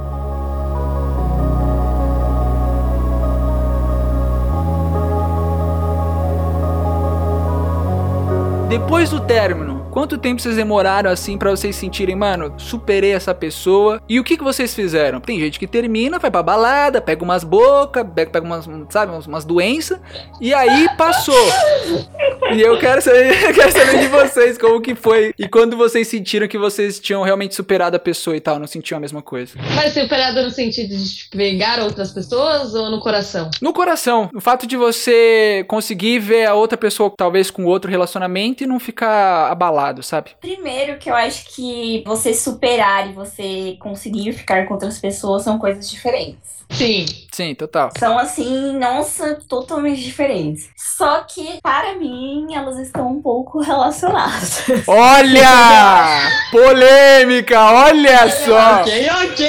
Depois 8.68 9.10
do 9.10 9.22
término, 9.22 9.79
quanto 9.90 10.18
tempo 10.18 10.42
vocês 10.42 10.56
demoraram 10.56 11.10
assim 11.10 11.38
pra 11.38 11.52
vocês 11.52 11.76
sentirem, 11.76 12.16
mano, 12.16 12.54
superei 12.58 13.12
essa 13.12 13.34
pessoa? 13.34 14.02
E 14.08 14.20
o 14.20 14.24
que 14.24 14.38
que 14.38 14.44
vocês 14.44 14.74
fizeram? 14.74 15.20
Tem 15.20 15.40
gente 15.40 15.60
que 15.60 15.68
termina, 15.68 16.20
vai 16.20 16.32
pra 16.32 16.44
balada, 16.44 17.02
pega 17.02 17.24
umas 17.24 17.44
bocas, 17.44 18.06
pega, 18.14 18.42
umas, 18.42 18.68
sabe, 18.90 19.12
umas, 19.12 19.28
umas 19.28 19.46
doenças, 19.46 20.00
e 20.40 20.54
aí 20.54 20.88
passou. 20.98 21.36
E 22.54 22.62
eu 22.62 22.78
quero 22.80 23.02
saber, 23.02 23.32
eu 23.50 23.54
quero 23.54 23.72
saber 23.72 24.00
de 24.00 24.08
vocês 24.08 24.58
como 24.58 24.82
que 24.82 24.96
foi. 24.96 25.34
E 25.38 25.48
quando 25.48 25.78
vocês 25.78 26.08
sentiram 26.08 26.48
que 26.48 26.58
vocês 26.58 27.00
tinham 27.00 27.22
realmente 27.22 27.56
superado 27.56 27.96
a 27.96 28.00
pessoa 28.00 28.36
e 28.36 28.40
tal, 28.40 28.60
não 28.60 28.68
sentiam 28.68 28.98
a 28.98 29.00
mesma 29.00 29.22
coisa? 29.22 29.54
Mas 29.76 29.94
superado 29.94 30.42
no 30.42 30.50
sentido 30.50 30.90
de 30.90 31.16
tipo, 31.16 31.38
pegar 31.38 31.80
outras 31.80 32.12
pessoas 32.12 32.74
ou 32.74 32.90
no 32.90 33.00
coração? 33.00 33.50
No 33.62 33.74
coração, 33.74 34.30
o 34.34 34.42
fato 34.42 34.66
de 34.66 34.76
você 34.76 35.66
conseguir 35.68 36.20
ver 36.20 36.46
a 36.46 36.54
outra 36.54 36.78
pessoa 36.78 37.12
talvez 37.16 37.52
com 37.52 37.66
outro 37.66 37.90
relacionamento 37.90 38.64
e 38.64 38.68
não 38.68 38.80
ficar 38.80 39.52
abalado, 39.52 39.79
sabe? 40.04 40.32
Primeiro 40.40 40.98
que 40.98 41.10
eu 41.10 41.16
acho 41.16 41.54
que 41.56 42.04
você 42.06 42.34
superar 42.34 43.10
e 43.10 43.14
você 43.14 43.78
conseguir 43.80 44.34
ficar 44.34 44.68
com 44.68 44.74
outras 44.74 45.00
pessoas 45.00 45.44
são 45.44 45.58
coisas 45.58 45.90
diferentes. 45.90 46.59
Sim. 46.70 47.06
Sim, 47.32 47.56
total. 47.56 47.90
São 47.98 48.18
assim, 48.18 48.78
nossa, 48.78 49.40
totalmente 49.48 50.02
diferentes. 50.02 50.70
Só 50.76 51.22
que, 51.22 51.60
para 51.62 51.96
mim, 51.96 52.54
elas 52.54 52.78
estão 52.80 53.08
um 53.08 53.22
pouco 53.22 53.62
relacionadas. 53.62 54.64
Olha! 54.88 56.20
Polêmica, 56.52 57.62
olha 57.62 58.30
só! 58.30 58.82
Ok, 58.82 59.10
ok! 59.24 59.48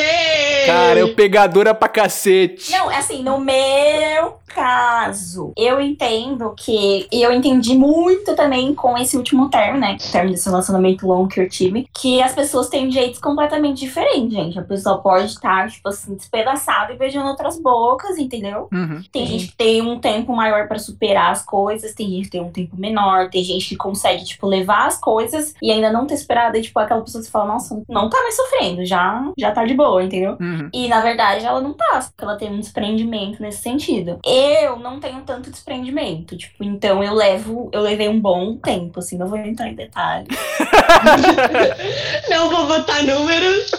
Cara, 0.67 1.01
eu 1.01 1.15
pegadora 1.15 1.75
pra 1.75 1.89
cacete. 1.89 2.71
Não, 2.71 2.89
assim, 2.91 3.23
no 3.23 3.39
meu 3.41 4.39
caso, 4.55 5.53
eu 5.57 5.81
entendo 5.81 6.55
que. 6.57 7.09
E 7.11 7.23
eu 7.23 7.33
entendi 7.33 7.75
muito 7.75 8.35
também 8.37 8.75
com 8.75 8.97
esse 8.99 9.17
último 9.17 9.49
termo, 9.49 9.79
né? 9.79 9.97
O 10.01 10.13
termo 10.13 10.31
desse 10.31 10.49
relacionamento 10.49 11.07
longo 11.07 11.29
que 11.29 11.41
eu 11.41 11.49
tive. 11.49 11.89
Que 11.95 12.21
as 12.23 12.33
pessoas 12.35 12.69
têm 12.69 12.91
jeitos 12.91 13.19
completamente 13.19 13.81
diferentes, 13.81 14.33
gente. 14.33 14.59
A 14.59 14.63
pessoa 14.63 14.99
pode 14.99 15.27
estar, 15.27 15.71
tipo 15.71 15.89
assim, 15.89 16.15
despedaçada 16.15 16.93
e 16.93 16.97
beijando 16.99 17.10
outras 17.19 17.61
bocas, 17.61 18.19
entendeu? 18.19 18.69
Uhum. 18.73 19.03
Tem 19.13 19.27
gente 19.27 19.49
que 19.49 19.57
tem 19.57 19.83
um 19.83 19.99
tempo 19.99 20.35
maior 20.35 20.69
pra 20.69 20.79
superar 20.79 21.31
as 21.31 21.45
coisas, 21.45 21.95
tem 21.95 22.09
gente 22.09 22.25
que 22.25 22.31
tem 22.31 22.41
um 22.41 22.51
tempo 22.51 22.77
menor, 22.77 23.31
tem 23.31 23.43
gente 23.43 23.69
que 23.69 23.77
consegue, 23.77 24.25
tipo, 24.25 24.47
levar 24.47 24.87
as 24.87 24.99
coisas 24.99 25.55
e 25.63 25.71
ainda 25.71 25.93
não 25.93 26.07
ter 26.07 26.17
superado, 26.17 26.57
e, 26.57 26.63
tipo, 26.63 26.79
aquela 26.79 27.03
pessoa 27.03 27.21
que 27.21 27.27
você 27.27 27.33
fala, 27.33 27.53
nossa, 27.53 27.83
não 27.89 28.09
tá 28.09 28.19
mais 28.23 28.37
sofrendo, 28.37 28.85
já, 28.85 29.31
já 29.39 29.51
tá 29.53 29.65
de 29.65 29.75
boa, 29.75 30.03
entendeu? 30.03 30.37
Uhum. 30.41 30.69
E 30.73 30.89
na 30.89 31.01
verdade 31.01 31.45
ela 31.45 31.61
não 31.61 31.73
tá, 31.73 32.01
porque 32.01 32.25
ela 32.25 32.37
tem 32.37 32.51
um 32.51 32.61
desprendimento 32.61 33.43
nesse 33.43 33.63
sentido. 33.63 34.19
Eu 34.25 34.79
não 34.79 35.01
tenho 35.01 35.21
tanto 35.23 35.51
desprendimento, 35.51 36.37
tipo, 36.37 36.63
então 36.65 37.03
eu 37.03 37.15
levo, 37.15 37.71
eu 37.73 37.81
levei 37.81 38.09
um 38.09 38.21
bom 38.21 38.57
tempo, 38.57 39.01
assim, 39.01 39.17
não 39.17 39.27
vou 39.27 39.39
entrar 39.39 39.69
em 39.69 39.75
detalhes. 39.75 40.29
Não 42.29 42.51
vou 42.51 42.67
botar 42.67 43.03
números. 43.03 43.71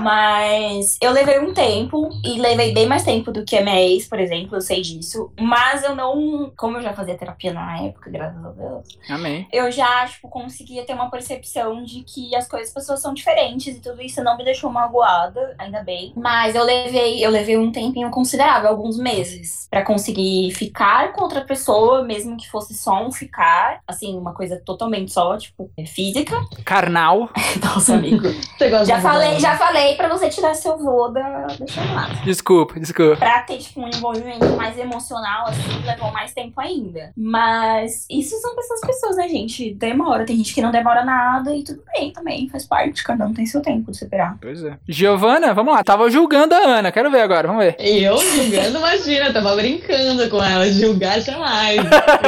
Mas 0.00 0.96
eu 1.00 1.12
levei 1.12 1.38
um 1.38 1.52
tempo 1.52 2.05
e 2.24 2.38
levei 2.38 2.72
bem 2.72 2.86
mais 2.86 3.02
tempo 3.02 3.30
do 3.30 3.44
que 3.44 3.56
a 3.56 3.62
minha 3.62 3.80
ex, 3.80 4.06
por 4.06 4.18
exemplo, 4.18 4.56
eu 4.56 4.60
sei 4.60 4.80
disso. 4.82 5.30
Mas 5.40 5.82
eu 5.82 5.94
não, 5.94 6.52
como 6.56 6.76
eu 6.78 6.82
já 6.82 6.92
fazia 6.92 7.16
terapia 7.16 7.52
na 7.52 7.82
época, 7.82 8.10
graças 8.10 8.44
a 8.44 8.50
Deus, 8.50 8.98
Amém. 9.08 9.46
eu 9.52 9.70
já, 9.70 10.06
tipo, 10.06 10.28
conseguia 10.28 10.84
ter 10.84 10.94
uma 10.94 11.10
percepção 11.10 11.82
de 11.82 12.02
que 12.02 12.34
as 12.34 12.48
coisas, 12.48 12.68
as 12.68 12.74
pessoas 12.74 13.00
são 13.00 13.14
diferentes 13.14 13.76
e 13.76 13.80
tudo 13.80 14.02
isso 14.02 14.22
não 14.22 14.36
me 14.36 14.44
deixou 14.44 14.70
magoada, 14.70 15.54
ainda 15.58 15.82
bem. 15.82 16.12
Mas 16.16 16.54
eu 16.54 16.64
levei, 16.64 17.24
eu 17.24 17.30
levei 17.30 17.56
um 17.56 17.70
tempinho 17.72 18.10
considerável, 18.10 18.68
alguns 18.68 18.98
meses, 18.98 19.66
pra 19.70 19.84
conseguir 19.84 20.52
ficar 20.52 21.12
com 21.12 21.22
outra 21.22 21.42
pessoa, 21.42 22.02
mesmo 22.02 22.36
que 22.36 22.48
fosse 22.48 22.74
só 22.74 23.04
um 23.04 23.12
ficar, 23.12 23.80
assim, 23.86 24.16
uma 24.16 24.34
coisa 24.34 24.60
totalmente 24.64 25.12
só, 25.12 25.36
tipo, 25.36 25.70
física. 25.86 26.36
Carnal. 26.64 27.28
Nossa, 27.62 27.94
amigo. 27.94 28.28
Você 28.28 28.68
gosta 28.70 28.86
Já 28.86 28.96
de 28.96 29.02
falei, 29.02 29.40
já 29.40 29.56
falei 29.56 29.94
pra 29.96 30.08
você 30.08 30.28
tirar 30.28 30.54
seu 30.54 30.76
vô 30.76 31.08
da, 31.08 31.46
da 31.46 31.66
chamada. 31.66 31.95
Desculpa, 32.24 32.78
desculpa. 32.78 33.16
Pra 33.16 33.40
ter, 33.42 33.58
tipo, 33.58 33.80
um 33.80 33.88
envolvimento 33.88 34.46
mais 34.56 34.78
emocional, 34.78 35.46
assim, 35.48 35.84
levou 35.84 36.12
mais 36.12 36.32
tempo 36.32 36.60
ainda. 36.60 37.12
Mas 37.16 38.06
isso 38.10 38.36
são 38.40 38.54
essas 38.58 38.80
pessoas, 38.80 39.16
né, 39.16 39.28
gente? 39.28 39.74
Demora. 39.74 40.24
Tem 40.24 40.36
gente 40.36 40.54
que 40.54 40.62
não 40.62 40.70
demora 40.70 41.04
nada 41.04 41.54
e 41.54 41.62
tudo 41.62 41.82
bem 41.94 42.12
também. 42.12 42.48
Faz 42.48 42.66
parte. 42.66 43.04
Cada 43.04 43.26
um 43.26 43.32
tem 43.32 43.46
seu 43.46 43.60
tempo 43.60 43.90
de 43.90 43.98
superar. 43.98 44.36
Pois 44.40 44.62
é. 44.62 44.76
Giovana, 44.88 45.54
vamos 45.54 45.74
lá. 45.74 45.84
Tava 45.84 46.10
julgando 46.10 46.54
a 46.54 46.58
Ana. 46.58 46.92
Quero 46.92 47.10
ver 47.10 47.20
agora, 47.20 47.48
vamos 47.48 47.64
ver. 47.64 47.76
Eu 47.78 48.18
julgando, 48.18 48.78
imagina, 48.78 49.32
tava 49.32 49.54
brincando 49.56 50.28
com 50.28 50.42
ela, 50.42 50.70
julgar 50.70 51.20
jamais. 51.20 51.76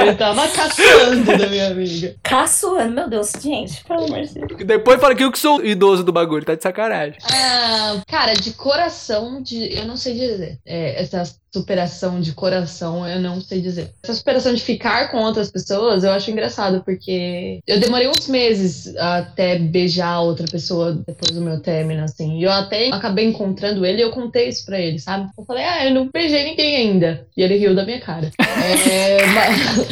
Eu 0.06 0.16
tava 0.16 0.48
caçando 0.48 1.36
da 1.36 1.46
minha 1.46 1.68
amiga. 1.68 2.14
Caçoando, 2.22 2.94
meu 2.94 3.08
Deus, 3.08 3.32
gente, 3.40 3.84
pelo 3.84 4.04
amor 4.04 4.22
de 4.22 4.34
Deus. 4.34 4.64
Depois 4.64 5.00
fala 5.00 5.14
que 5.14 5.24
eu 5.24 5.32
que 5.32 5.38
sou 5.38 5.64
idoso 5.64 6.04
do 6.04 6.12
bagulho, 6.12 6.44
tá 6.44 6.54
de 6.54 6.62
sacanagem. 6.62 7.18
Ah, 7.32 8.00
cara, 8.06 8.34
de 8.34 8.52
coração, 8.52 9.42
de, 9.48 9.74
eu 9.74 9.86
não 9.86 9.96
sei 9.96 10.14
dizer. 10.14 10.60
É, 10.64 11.00
essa 11.02 11.22
superação 11.52 12.20
de 12.20 12.32
coração, 12.32 13.06
eu 13.06 13.20
não 13.20 13.40
sei 13.40 13.60
dizer. 13.60 13.92
Essa 14.02 14.14
superação 14.14 14.54
de 14.54 14.62
ficar 14.62 15.10
com 15.10 15.18
outras 15.18 15.50
pessoas, 15.50 16.04
eu 16.04 16.10
acho 16.10 16.30
engraçado, 16.30 16.82
porque 16.84 17.60
eu 17.66 17.80
demorei 17.80 18.08
uns 18.08 18.28
meses 18.28 18.94
até 18.96 19.58
beijar 19.58 20.20
outra 20.20 20.46
pessoa 20.46 20.92
depois 21.06 21.32
do 21.32 21.40
meu 21.40 21.60
término, 21.60 22.04
assim. 22.04 22.38
E 22.38 22.44
eu 22.44 22.50
até 22.50 22.88
acabei 22.88 23.26
encontrando 23.26 23.84
ele 23.84 23.98
e 23.98 24.02
eu 24.02 24.10
contei 24.10 24.48
isso 24.48 24.64
pra 24.64 24.78
ele, 24.78 24.98
sabe? 24.98 25.28
Eu 25.36 25.44
falei, 25.44 25.64
ah, 25.64 25.86
eu 25.86 25.94
não 25.94 26.08
beijei 26.12 26.44
ninguém 26.44 26.76
ainda. 26.76 27.26
E 27.36 27.42
ele 27.42 27.56
riu 27.56 27.74
da 27.74 27.84
minha 27.84 28.00
cara. 28.00 28.30
é, 28.38 29.26
mas, 29.26 29.88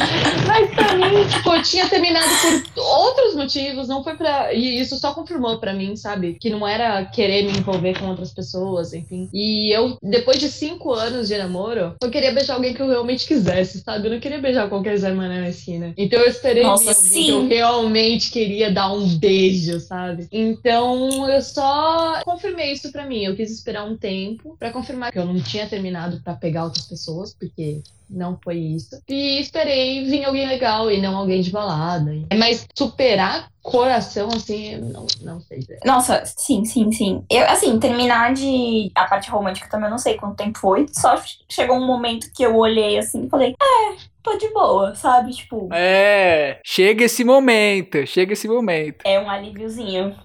mas 0.47 0.75
pra 0.75 0.95
mim, 0.95 1.27
tipo, 1.27 1.53
eu 1.53 1.63
tinha 1.63 1.87
terminado 1.87 2.27
por 2.73 2.81
outros 2.83 3.35
motivos, 3.35 3.87
não 3.87 4.03
foi 4.03 4.15
pra. 4.15 4.53
E 4.53 4.79
isso 4.79 4.97
só 4.97 5.13
confirmou 5.13 5.59
pra 5.59 5.73
mim, 5.73 5.95
sabe? 5.95 6.37
Que 6.39 6.49
não 6.49 6.67
era 6.67 7.05
querer 7.05 7.43
me 7.43 7.57
envolver 7.57 7.97
com 7.99 8.07
outras 8.07 8.33
pessoas, 8.33 8.93
enfim. 8.93 9.29
E 9.33 9.75
eu, 9.75 9.97
depois 10.01 10.39
de 10.39 10.49
cinco 10.49 10.93
anos 10.93 11.27
de 11.27 11.46
namoro, 11.47 11.95
eu 12.01 12.11
queria 12.11 12.31
beijar 12.31 12.55
alguém 12.55 12.73
que 12.73 12.81
eu 12.81 12.87
realmente 12.87 13.25
quisesse, 13.25 13.79
sabe? 13.79 14.07
Eu 14.07 14.11
não 14.11 14.19
queria 14.19 14.39
beijar 14.39 14.69
qualquer 14.69 14.97
Zé 14.97 15.11
Mané 15.11 15.41
na 15.41 15.49
esquina. 15.49 15.93
Então 15.97 16.19
eu 16.19 16.27
esperei 16.27 16.63
Nossa, 16.63 16.89
alguém 16.89 17.11
que 17.11 17.29
eu 17.29 17.41
sim. 17.41 17.47
realmente 17.47 18.31
queria 18.31 18.71
dar 18.71 18.93
um 18.93 19.17
beijo, 19.17 19.79
sabe? 19.79 20.27
Então 20.31 21.29
eu 21.29 21.41
só 21.41 22.21
confirmei 22.23 22.71
isso 22.73 22.91
pra 22.91 23.05
mim. 23.05 23.23
Eu 23.23 23.35
quis 23.35 23.51
esperar 23.51 23.85
um 23.85 23.97
tempo 23.97 24.55
pra 24.59 24.71
confirmar 24.71 25.11
que 25.11 25.19
eu 25.19 25.25
não 25.25 25.39
tinha 25.41 25.67
terminado 25.67 26.21
pra 26.23 26.35
pegar 26.35 26.65
outras 26.65 26.85
pessoas, 26.85 27.33
porque 27.33 27.81
não 28.09 28.39
foi 28.43 28.57
isso. 28.57 29.01
E 29.07 29.39
esperei 29.39 30.05
vir 30.05 30.25
alguém 30.25 30.47
legal 30.47 30.89
e 30.91 31.01
não 31.01 31.17
alguém 31.17 31.41
de 31.41 31.51
balada. 31.51 32.11
Mas 32.37 32.65
superar 32.77 33.49
coração, 33.61 34.29
assim, 34.29 34.75
eu 34.75 34.81
não, 34.81 35.07
não 35.21 35.41
sei 35.41 35.59
dizer. 35.59 35.79
Nossa, 35.85 36.23
sim, 36.25 36.63
sim, 36.63 36.91
sim. 36.91 37.23
Eu, 37.29 37.43
assim, 37.45 37.77
terminar 37.79 38.33
de. 38.33 38.89
A 38.95 39.05
parte 39.05 39.29
romântica 39.29 39.67
também 39.69 39.87
eu 39.87 39.91
não 39.91 39.97
sei 39.97 40.15
quanto 40.15 40.37
tempo 40.37 40.57
foi. 40.57 40.85
Só 40.91 41.21
chegou 41.49 41.75
um 41.75 41.85
momento 41.85 42.31
que 42.33 42.43
eu 42.43 42.55
olhei 42.55 42.97
assim 42.97 43.25
e 43.25 43.29
falei, 43.29 43.55
é, 43.61 43.95
tô 44.23 44.37
de 44.37 44.47
boa, 44.53 44.95
sabe? 44.95 45.33
Tipo, 45.33 45.67
É, 45.73 46.59
chega 46.63 47.03
esse 47.03 47.23
momento, 47.25 48.05
chega 48.07 48.33
esse 48.33 48.47
momento. 48.47 49.03
é 49.05 49.19
um 49.19 49.29
alíviozinho. 49.29 50.15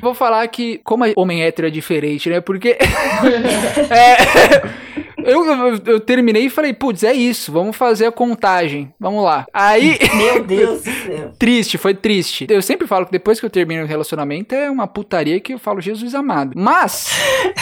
Vou 0.00 0.14
falar 0.14 0.46
que, 0.46 0.78
como 0.78 1.04
homem 1.16 1.42
hétero 1.42 1.66
é 1.66 1.70
diferente, 1.70 2.30
né? 2.30 2.40
Porque. 2.40 2.78
é. 3.90 5.09
Eu, 5.24 5.44
eu, 5.44 5.80
eu 5.86 6.00
terminei 6.00 6.46
e 6.46 6.50
falei, 6.50 6.72
putz, 6.72 7.02
é 7.02 7.12
isso, 7.12 7.52
vamos 7.52 7.76
fazer 7.76 8.06
a 8.06 8.12
contagem. 8.12 8.92
Vamos 8.98 9.24
lá. 9.24 9.46
Aí. 9.52 9.98
Meu 10.14 10.44
Deus 10.44 10.82
do 10.82 10.90
céu. 10.90 11.32
Triste, 11.38 11.78
foi 11.78 11.94
triste. 11.94 12.46
Eu 12.48 12.62
sempre 12.62 12.86
falo 12.86 13.06
que 13.06 13.12
depois 13.12 13.40
que 13.40 13.46
eu 13.46 13.50
termino 13.50 13.82
o 13.82 13.86
relacionamento 13.86 14.54
é 14.54 14.70
uma 14.70 14.86
putaria 14.86 15.40
que 15.40 15.54
eu 15.54 15.58
falo 15.58 15.80
Jesus 15.80 16.14
amado. 16.14 16.52
Mas, 16.56 17.10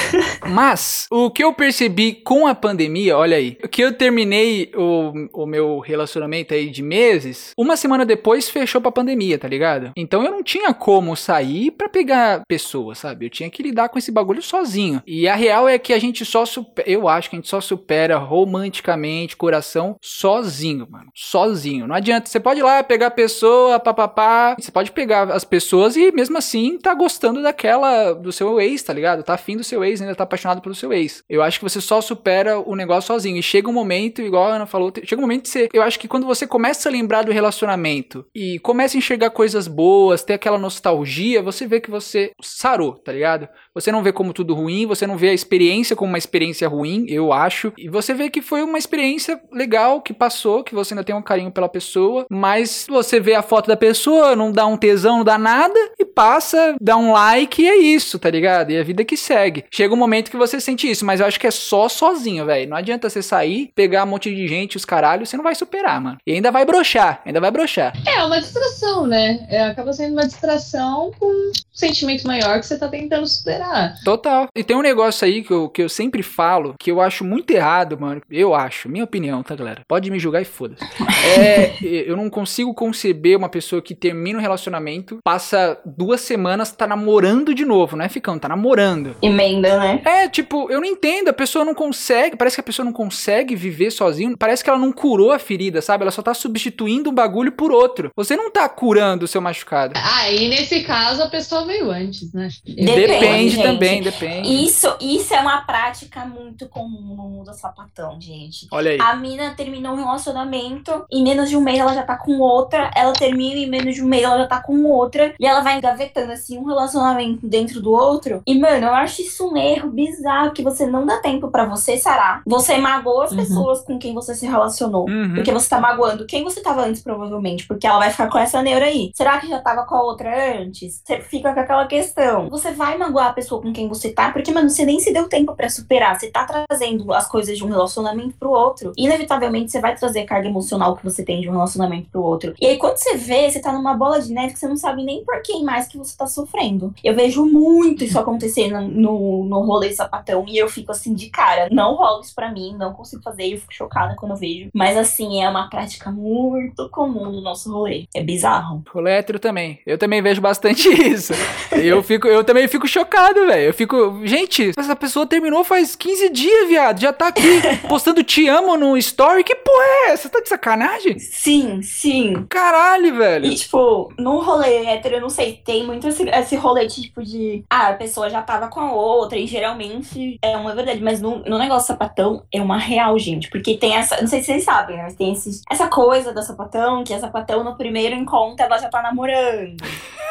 mas, 0.49 1.07
o 1.11 1.31
que 1.31 1.45
eu 1.45 1.53
percebi 1.53 2.13
com 2.13 2.47
a 2.47 2.55
pandemia, 2.55 3.17
olha 3.17 3.37
aí, 3.37 3.53
que 3.71 3.83
eu 3.83 3.93
terminei 3.93 4.71
o, 4.75 5.13
o 5.33 5.47
meu 5.47 5.79
relacionamento 5.79 6.55
aí 6.55 6.71
de 6.71 6.83
meses, 6.83 7.53
uma 7.57 7.77
semana 7.77 8.05
depois 8.05 8.49
fechou 8.49 8.81
pra 8.81 8.91
pandemia, 8.91 9.39
tá 9.39 9.49
ligado? 9.49 9.93
Então 9.97 10.25
eu 10.25 10.31
não 10.31 10.43
tinha 10.43 10.73
como 10.75 11.17
sair 11.17 11.71
pra 11.71 11.89
pegar 11.89 12.43
pessoas, 12.47 12.99
sabe? 12.99 13.27
Eu 13.27 13.31
tinha 13.31 13.51
que 13.51 13.63
lidar 13.63 13.89
com 13.89 13.99
esse 13.99 14.11
bagulho 14.11 14.43
sozinho. 14.43 15.03
E 15.07 15.29
a 15.29 15.35
real 15.35 15.69
é 15.69 15.79
que 15.79 15.93
a 15.93 15.99
gente 15.99 16.25
só 16.25 16.45
supera, 16.45 16.89
eu 16.89 17.09
acho 17.09 17.31
que 17.31 17.37
a 17.37 17.39
gente 17.39 17.48
só 17.49 17.61
supera 17.61 18.19
romanticamente, 18.19 19.37
coração, 19.37 19.97
sozinho, 20.03 20.87
mano. 20.91 21.11
Sozinho. 21.15 21.87
Não 21.87 21.95
adianta, 21.95 22.29
você 22.29 22.39
pode 22.39 22.61
ir 22.61 22.63
lá 22.63 22.83
pegar 22.83 23.07
a 23.07 23.11
pessoa, 23.11 23.81
papapá, 23.81 24.55
você 24.59 24.71
pode 24.71 24.93
pegar 24.93 25.33
as 25.33 25.45
pessoas 25.45 25.97
e 25.97 26.13
mesmo 26.13 26.37
assim 26.37 26.79
tá 26.79 26.95
gostando 26.95 27.43
daquela, 27.43 28.13
do 28.13 28.31
seu 28.31 28.61
ex, 28.61 28.83
tá 28.83 28.93
ligado? 28.93 29.23
Tá 29.23 29.35
afim 29.35 29.57
do 29.57 29.65
seu 29.65 29.83
ex, 29.83 30.01
ainda 30.01 30.15
tá 30.15 30.25
apaixonado 30.25 30.61
pelo 30.61 30.75
seu 30.75 30.93
ex. 30.93 31.23
Eu 31.29 31.43
acho 31.43 31.59
que 31.59 31.65
você 31.65 31.81
só 31.81 32.01
supera 32.01 32.59
o 32.59 32.77
negócio 32.77 33.09
sozinho. 33.09 33.39
E 33.39 33.43
chega 33.43 33.69
um 33.69 33.73
momento, 33.73 34.21
igual 34.21 34.45
a 34.45 34.57
Ana 34.57 34.67
falou, 34.67 34.93
chega 35.03 35.21
um 35.21 35.23
momento 35.23 35.43
que 35.43 35.49
você, 35.49 35.69
eu 35.73 35.83
acho 35.83 35.99
que 35.99 36.09
quando 36.09 36.27
você 36.27 36.47
começa 36.47 36.89
a 36.89 36.93
lembrar 36.93 37.23
do 37.23 37.33
relacionamento 37.33 38.27
e 38.35 38.59
começa 38.59 38.97
a 38.97 38.99
enxergar 38.99 39.31
coisas 39.31 39.67
boas, 39.67 40.23
ter 40.23 40.35
aquela 40.35 40.59
nostalgia, 40.59 41.43
você 41.43 41.67
vê 41.67 41.81
que 41.81 41.91
você 41.91 42.33
sarou, 42.43 42.93
tá 42.93 43.13
ligado? 43.13 43.49
Você 43.79 43.93
não 43.93 44.03
vê 44.03 44.13
como 44.13 44.33
tudo 44.33 44.55
ruim, 44.55 44.87
você 44.87 45.07
não 45.07 45.17
vê 45.17 45.29
a 45.29 45.33
experiência 45.33 45.95
como 45.95 46.11
uma 46.11 46.19
experiência 46.19 46.69
ruim, 46.69 47.07
eu 47.09 47.33
acho. 47.33 47.73
E 47.79 47.89
você 47.89 48.13
vê 48.13 48.29
que 48.29 48.43
foi 48.43 48.61
uma 48.61 48.77
experiência 48.77 49.41
legal 49.53 50.03
que 50.03 50.13
passou, 50.13 50.65
que 50.65 50.75
você 50.75 50.95
ainda 50.95 51.05
tem 51.05 51.15
um 51.15 51.23
carinho 51.23 51.53
pela 51.53 51.69
pessoa, 51.69 52.27
mas 52.29 52.87
você 52.89 53.21
vê 53.21 53.35
a 53.35 53.43
foto 53.43 53.69
da 53.69 53.77
pessoa, 53.77 54.35
não 54.35 54.51
dá 54.51 54.67
um 54.67 54.77
tesão, 54.77 55.19
não 55.19 55.25
dá 55.25 55.39
nada, 55.39 55.79
e 55.97 56.05
passa, 56.19 56.75
dá 56.81 56.97
um 56.97 57.13
like 57.13 57.63
e 57.63 57.69
é 57.69 57.77
isso, 57.77 58.19
tá 58.19 58.29
ligado? 58.29 58.73
E 58.73 58.77
a 58.77 58.83
vida 58.83 59.05
que 59.05 59.17
segue. 59.17 59.65
Chega 59.71 59.95
um 59.95 59.97
momento 59.97 60.33
que 60.33 60.37
você 60.37 60.61
sente 60.61 60.91
isso, 60.91 61.05
mas 61.05 61.21
eu 61.21 61.27
acho 61.27 61.39
que 61.39 61.47
é 61.47 61.51
só 61.53 61.89
sozinho, 61.89 62.45
velho. 62.45 62.69
Não 62.69 62.77
adianta 62.77 63.09
você 63.09 63.23
sair, 63.23 63.71
pegar 63.73 64.03
um 64.03 64.09
monte 64.09 64.35
de 64.35 64.49
gente, 64.49 64.77
os 64.77 64.85
caralhos, 64.85 65.29
você 65.29 65.37
não 65.37 65.45
vai 65.45 65.55
superar, 65.55 66.01
mano. 66.01 66.19
E 66.27 66.33
ainda 66.33 66.51
vai 66.51 66.65
broxar, 66.65 67.23
ainda 67.25 67.41
vai 67.41 67.53
broxar. 67.53 67.93
É 68.05 68.25
uma 68.25 68.41
distração, 68.41 69.07
né? 69.07 69.47
É, 69.49 69.63
acaba 69.67 69.93
sendo 69.93 70.15
uma 70.15 70.27
distração 70.27 71.13
com 71.21 71.27
um 71.27 71.53
sentimento 71.73 72.27
maior 72.27 72.59
que 72.59 72.67
você 72.67 72.77
tá 72.77 72.89
tentando 72.89 73.27
superar. 73.29 73.95
Total. 74.05 74.49
E 74.57 74.65
tem 74.65 74.77
um 74.77 74.83
negócio 74.83 75.25
aí 75.25 75.45
que 75.45 75.53
eu, 75.53 75.69
que 75.69 75.83
eu 75.83 75.89
sempre 75.89 76.25
falo, 76.25 76.75
que 76.81 76.91
eu 76.91 77.01
acho 77.01 77.25
muito 77.25 77.53
errado, 77.53 77.97
mano. 77.97 78.21
Eu 78.29 78.57
acho, 78.57 78.89
minha 78.89 79.05
opinião, 79.05 79.41
tá, 79.45 79.55
galera? 79.55 79.83
Pode 79.87 80.11
me 80.11 80.19
julgar 80.19 80.43
e 80.43 80.45
foda-se. 80.45 80.85
É, 81.39 81.77
eu 81.83 82.17
não 82.17 82.31
consigo 82.31 82.73
conceber 82.73 83.37
uma 83.37 83.49
pessoa 83.49 83.83
que 83.83 83.95
termina 83.95 84.39
um 84.39 84.43
relacionamento, 84.43 85.19
passa 85.23 85.79
duas 85.85 86.08
semanas, 86.17 86.73
tá 86.73 86.87
namorando 86.87 87.55
de 87.55 87.65
novo, 87.65 87.97
não 87.97 88.05
é 88.05 88.09
ficando, 88.09 88.41
tá 88.41 88.49
namorando. 88.49 89.17
Emenda, 89.23 89.79
né? 89.79 90.01
É, 90.05 90.29
tipo, 90.29 90.71
eu 90.71 90.81
não 90.81 90.87
entendo, 90.87 91.29
a 91.29 91.33
pessoa 91.33 91.65
não 91.65 91.75
consegue, 91.75 92.37
parece 92.37 92.57
que 92.57 92.61
a 92.61 92.65
pessoa 92.65 92.85
não 92.85 92.93
consegue 92.93 93.55
viver 93.55 93.91
sozinho, 93.91 94.37
parece 94.37 94.63
que 94.63 94.71
ela 94.71 94.79
não 94.79 94.93
curou 94.93 95.33
a 95.33 95.39
ferida, 95.39 95.81
sabe? 95.83 96.03
Ela 96.03 96.11
só 96.11 96.23
tá 96.23 96.35
substituindo 96.35 97.11
um 97.11 97.15
bagulho 97.15 97.53
por 97.53 97.71
outro. 97.71 98.11
Você 98.17 98.37
não 98.37 98.51
tá 98.51 98.69
curando 98.69 99.25
o 99.25 99.29
seu 99.29 99.41
machucado. 99.41 99.95
Ah, 99.97 100.31
e 100.31 100.49
nesse 100.49 100.83
caso 100.83 101.23
a 101.23 101.29
pessoa 101.29 101.67
veio 101.67 101.91
antes, 101.91 102.33
né? 102.33 102.49
Depende, 102.65 103.07
Depende 103.07 103.51
gente. 103.51 103.63
também, 103.63 104.03
depende. 104.03 104.65
Isso, 104.65 104.97
isso 105.01 105.35
é 105.35 105.41
uma 105.41 105.63
prática 105.63 106.25
muito 106.25 106.69
comum 106.69 107.15
no 107.17 107.29
mundo 107.29 107.53
sapatão, 107.55 108.21
gente. 108.21 108.67
Olha 108.71 108.93
aí. 108.93 108.99
A 109.01 109.17
mina 109.17 109.55
terminou 109.57 109.93
um 109.93 109.97
relacionamento, 109.97 111.05
em 111.11 111.23
menos 111.23 111.49
de 111.49 111.57
um 111.57 111.61
mês 111.61 111.79
ela 111.79 111.95
já 111.95 112.03
tá 112.03 112.17
com 112.17 112.39
outra, 112.39 112.91
ela 112.95 113.13
termina 113.13 113.61
e 113.61 113.65
em 113.65 113.71
menos 113.71 113.95
de 113.95 114.03
um 114.03 114.07
mês 114.07 114.23
ela 114.23 114.39
já 114.39 114.47
tá 114.47 114.61
com 114.61 114.85
outra, 114.85 115.35
e 115.39 115.47
ela 115.47 115.61
vai 115.61 115.75
engavetando 115.99 116.33
assim 116.33 116.59
um 116.59 116.65
relacionamento 116.65 117.47
dentro 117.47 117.81
do 117.83 117.93
outro. 117.93 118.43
E, 118.47 118.59
mano, 118.59 118.87
eu 118.87 118.95
acho 118.95 119.23
isso 119.23 119.49
um 119.51 119.57
erro 119.57 119.91
bizarro, 119.91 120.53
que 120.53 120.63
você 120.63 120.87
não 120.87 121.05
dá 121.05 121.19
tempo 121.19 121.49
pra 121.49 121.65
você 121.65 121.99
sarar. 121.99 122.43
Você 122.47 122.79
magoa 122.79 123.25
as 123.25 123.33
Uhum. 123.33 123.37
pessoas 123.39 123.81
com 123.83 123.99
quem 123.99 124.15
você 124.15 124.35
se 124.35 124.47
relacionou. 124.47 125.09
Uhum. 125.09 125.35
Porque 125.35 125.53
você 125.53 125.69
tá 125.69 125.81
magoando 125.81 126.25
quem 126.27 126.45
você 126.45 126.61
tava 126.61 126.83
antes, 126.85 127.03
provavelmente. 127.03 127.67
Porque 127.67 127.87
ela 127.87 127.99
vai 127.99 128.11
ficar 128.11 128.29
com 128.29 128.39
essa 128.39 128.63
neura 128.63 128.87
aí. 128.87 129.11
Será 129.15 129.39
que 129.39 129.49
já 129.49 129.61
tava 129.61 129.85
com 129.85 129.95
a 129.95 130.03
outra 130.03 130.61
antes? 130.61 131.03
Você 131.05 131.21
fica 131.21 131.53
com 131.53 131.61
aquela 131.61 131.87
questão. 131.87 132.49
Você 132.49 132.71
vai 132.73 132.97
magoar 132.97 133.29
a 133.29 133.33
pessoa 133.33 133.61
com 133.61 133.73
quem 133.73 133.89
você 133.89 134.11
tá, 134.11 134.31
porque, 134.31 134.53
mano, 134.53 134.71
você 134.71 134.85
nem 134.85 135.01
se 135.01 135.13
deu 135.13 135.29
tempo 135.29 135.55
pra 135.55 135.69
superar. 135.69 136.19
Você 136.19 136.29
tá 136.31 136.45
trazendo 136.45 137.13
as 137.13 137.27
coisas 137.29 137.57
de 137.57 137.65
um 137.65 137.69
relacionamento 137.69 138.35
pro 138.39 138.51
outro. 138.51 138.93
Inevitavelmente, 138.97 139.71
você 139.73 139.81
vai 139.81 139.95
trazer 139.97 140.21
a 140.21 140.27
carga 140.27 140.49
emocional 140.49 140.97
que 140.97 141.05
você 141.05 141.25
tem 141.25 141.41
de 141.41 141.49
um 141.49 141.53
relacionamento 141.53 142.09
pro 142.11 142.23
outro. 142.23 142.55
E 142.61 142.67
aí, 142.67 142.77
quando 142.79 142.97
você 142.97 143.17
vê, 143.17 143.51
você 143.51 143.61
tá 143.61 143.73
numa 143.73 143.95
bola 143.95 144.21
de 144.21 144.33
neve 144.33 144.53
que 144.53 144.59
você 144.59 144.69
não 144.69 144.77
sabe 144.77 145.05
nem 145.05 145.25
por 145.25 145.41
quem 145.43 145.65
mais 145.65 145.88
que 145.89 145.99
você 145.99 146.17
tá 146.17 146.27
sofrendo. 146.27 146.95
Eu 147.03 147.15
vejo 147.15 147.45
muito 147.45 148.05
isso 148.05 148.19
acontecer 148.19 148.69
no, 148.69 149.45
no, 149.45 149.61
rolê 149.63 149.93
sapatão. 149.93 150.45
E 150.49 150.57
eu 150.57 150.69
fico 150.69 150.93
assim, 150.93 151.15
de 151.15 151.29
cara, 151.31 151.69
não 151.71 151.95
rola 151.95 152.21
isso 152.21 152.35
pra 152.35 152.51
mim, 152.51 152.77
não 152.79 152.93
consigo 152.93 153.23
fazer. 153.23 153.53
Eu 153.53 153.59
fico 153.59 153.75
chocada 153.75 154.15
quando 154.17 154.33
eu 154.33 154.37
vejo. 154.37 154.71
Mas 154.75 154.97
assim, 154.97 155.43
é 155.43 155.49
uma 155.49 155.69
prática 155.69 156.11
muito 156.11 156.89
comum 156.91 157.31
no 157.31 157.41
nosso 157.41 157.73
rolê. 157.73 158.07
É 158.15 158.23
bizarro. 158.23 158.83
Rolê 158.91 159.13
hétero 159.13 159.39
também. 159.39 159.81
Eu 159.87 159.99
também 159.99 160.23
vejo 160.23 160.41
bastante 160.41 160.89
isso. 161.09 161.33
eu, 161.73 162.03
fico, 162.03 162.27
eu 162.29 162.45
também 162.45 162.69
fico 162.69 162.87
chocado, 162.87 163.47
velho. 163.47 163.69
Eu 163.69 163.75
fico. 163.75 164.21
Gente, 164.25 164.73
essa 164.77 164.97
pessoa 164.97 165.27
terminou 165.27 165.65
faz 165.65 165.95
15 165.97 166.31
dias, 166.31 166.69
viado. 166.69 167.01
Já 167.01 167.13
tá 167.13 167.29
aqui 167.29 167.61
postando 167.89 168.23
te 168.23 168.47
amo 168.49 168.77
no 168.77 168.97
story. 168.97 169.45
Que 169.45 169.55
porra 169.55 169.85
é 169.85 170.11
essa? 170.11 170.29
Tá 170.29 170.41
de 170.41 170.49
sacanagem? 170.49 171.19
Sim, 171.19 171.83
sim. 171.83 172.47
Caralho, 172.49 173.17
velho. 173.17 173.47
E, 173.47 173.55
tipo, 173.55 174.13
no 174.19 174.41
rolê 174.41 174.87
hétero, 174.87 175.17
eu 175.17 175.21
não 175.21 175.31
sei, 175.31 175.61
Tem 175.69 175.85
muito 175.85 176.09
esse, 176.09 176.27
esse 176.27 176.57
rolê, 176.57 176.87
tipo, 176.87 177.23
de. 177.23 177.63
Ah, 177.69 177.89
a 177.89 177.93
pessoa 177.93 178.31
já 178.31 178.41
tava 178.41 178.69
com 178.69 178.81
a 178.81 178.91
outra, 178.91 179.39
e 179.39 179.47
geralmente 179.47 180.39
é 180.41 180.57
uma 180.57 180.75
verdade. 180.75 181.03
Mas 181.03 181.21
no, 181.21 181.41
no 181.41 181.59
negócio 181.59 181.89
sapatão 181.89 182.43
é 182.51 182.59
uma 182.63 182.79
real, 182.79 183.19
gente. 183.19 183.51
Porque 183.51 183.77
tem 183.77 183.95
essa. 183.95 184.19
Não 184.19 184.27
sei 184.27 184.41
se 184.41 184.47
vocês 184.47 184.65
sabem, 184.65 184.97
né? 184.97 185.03
Mas 185.03 185.15
tem 185.15 185.35
esse, 185.35 185.61
essa 185.71 185.87
coisa 185.87 186.33
da 186.33 186.41
sapatão, 186.41 187.05
que 187.05 187.13
a 187.13 187.21
sapatão 187.21 187.63
no 187.63 187.77
primeiro 187.77 188.15
encontro 188.15 188.65
ela 188.65 188.79
já 188.79 188.89
tá 188.89 189.03
namorando. 189.03 189.77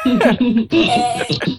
é, 0.72 1.24
que 1.24 1.56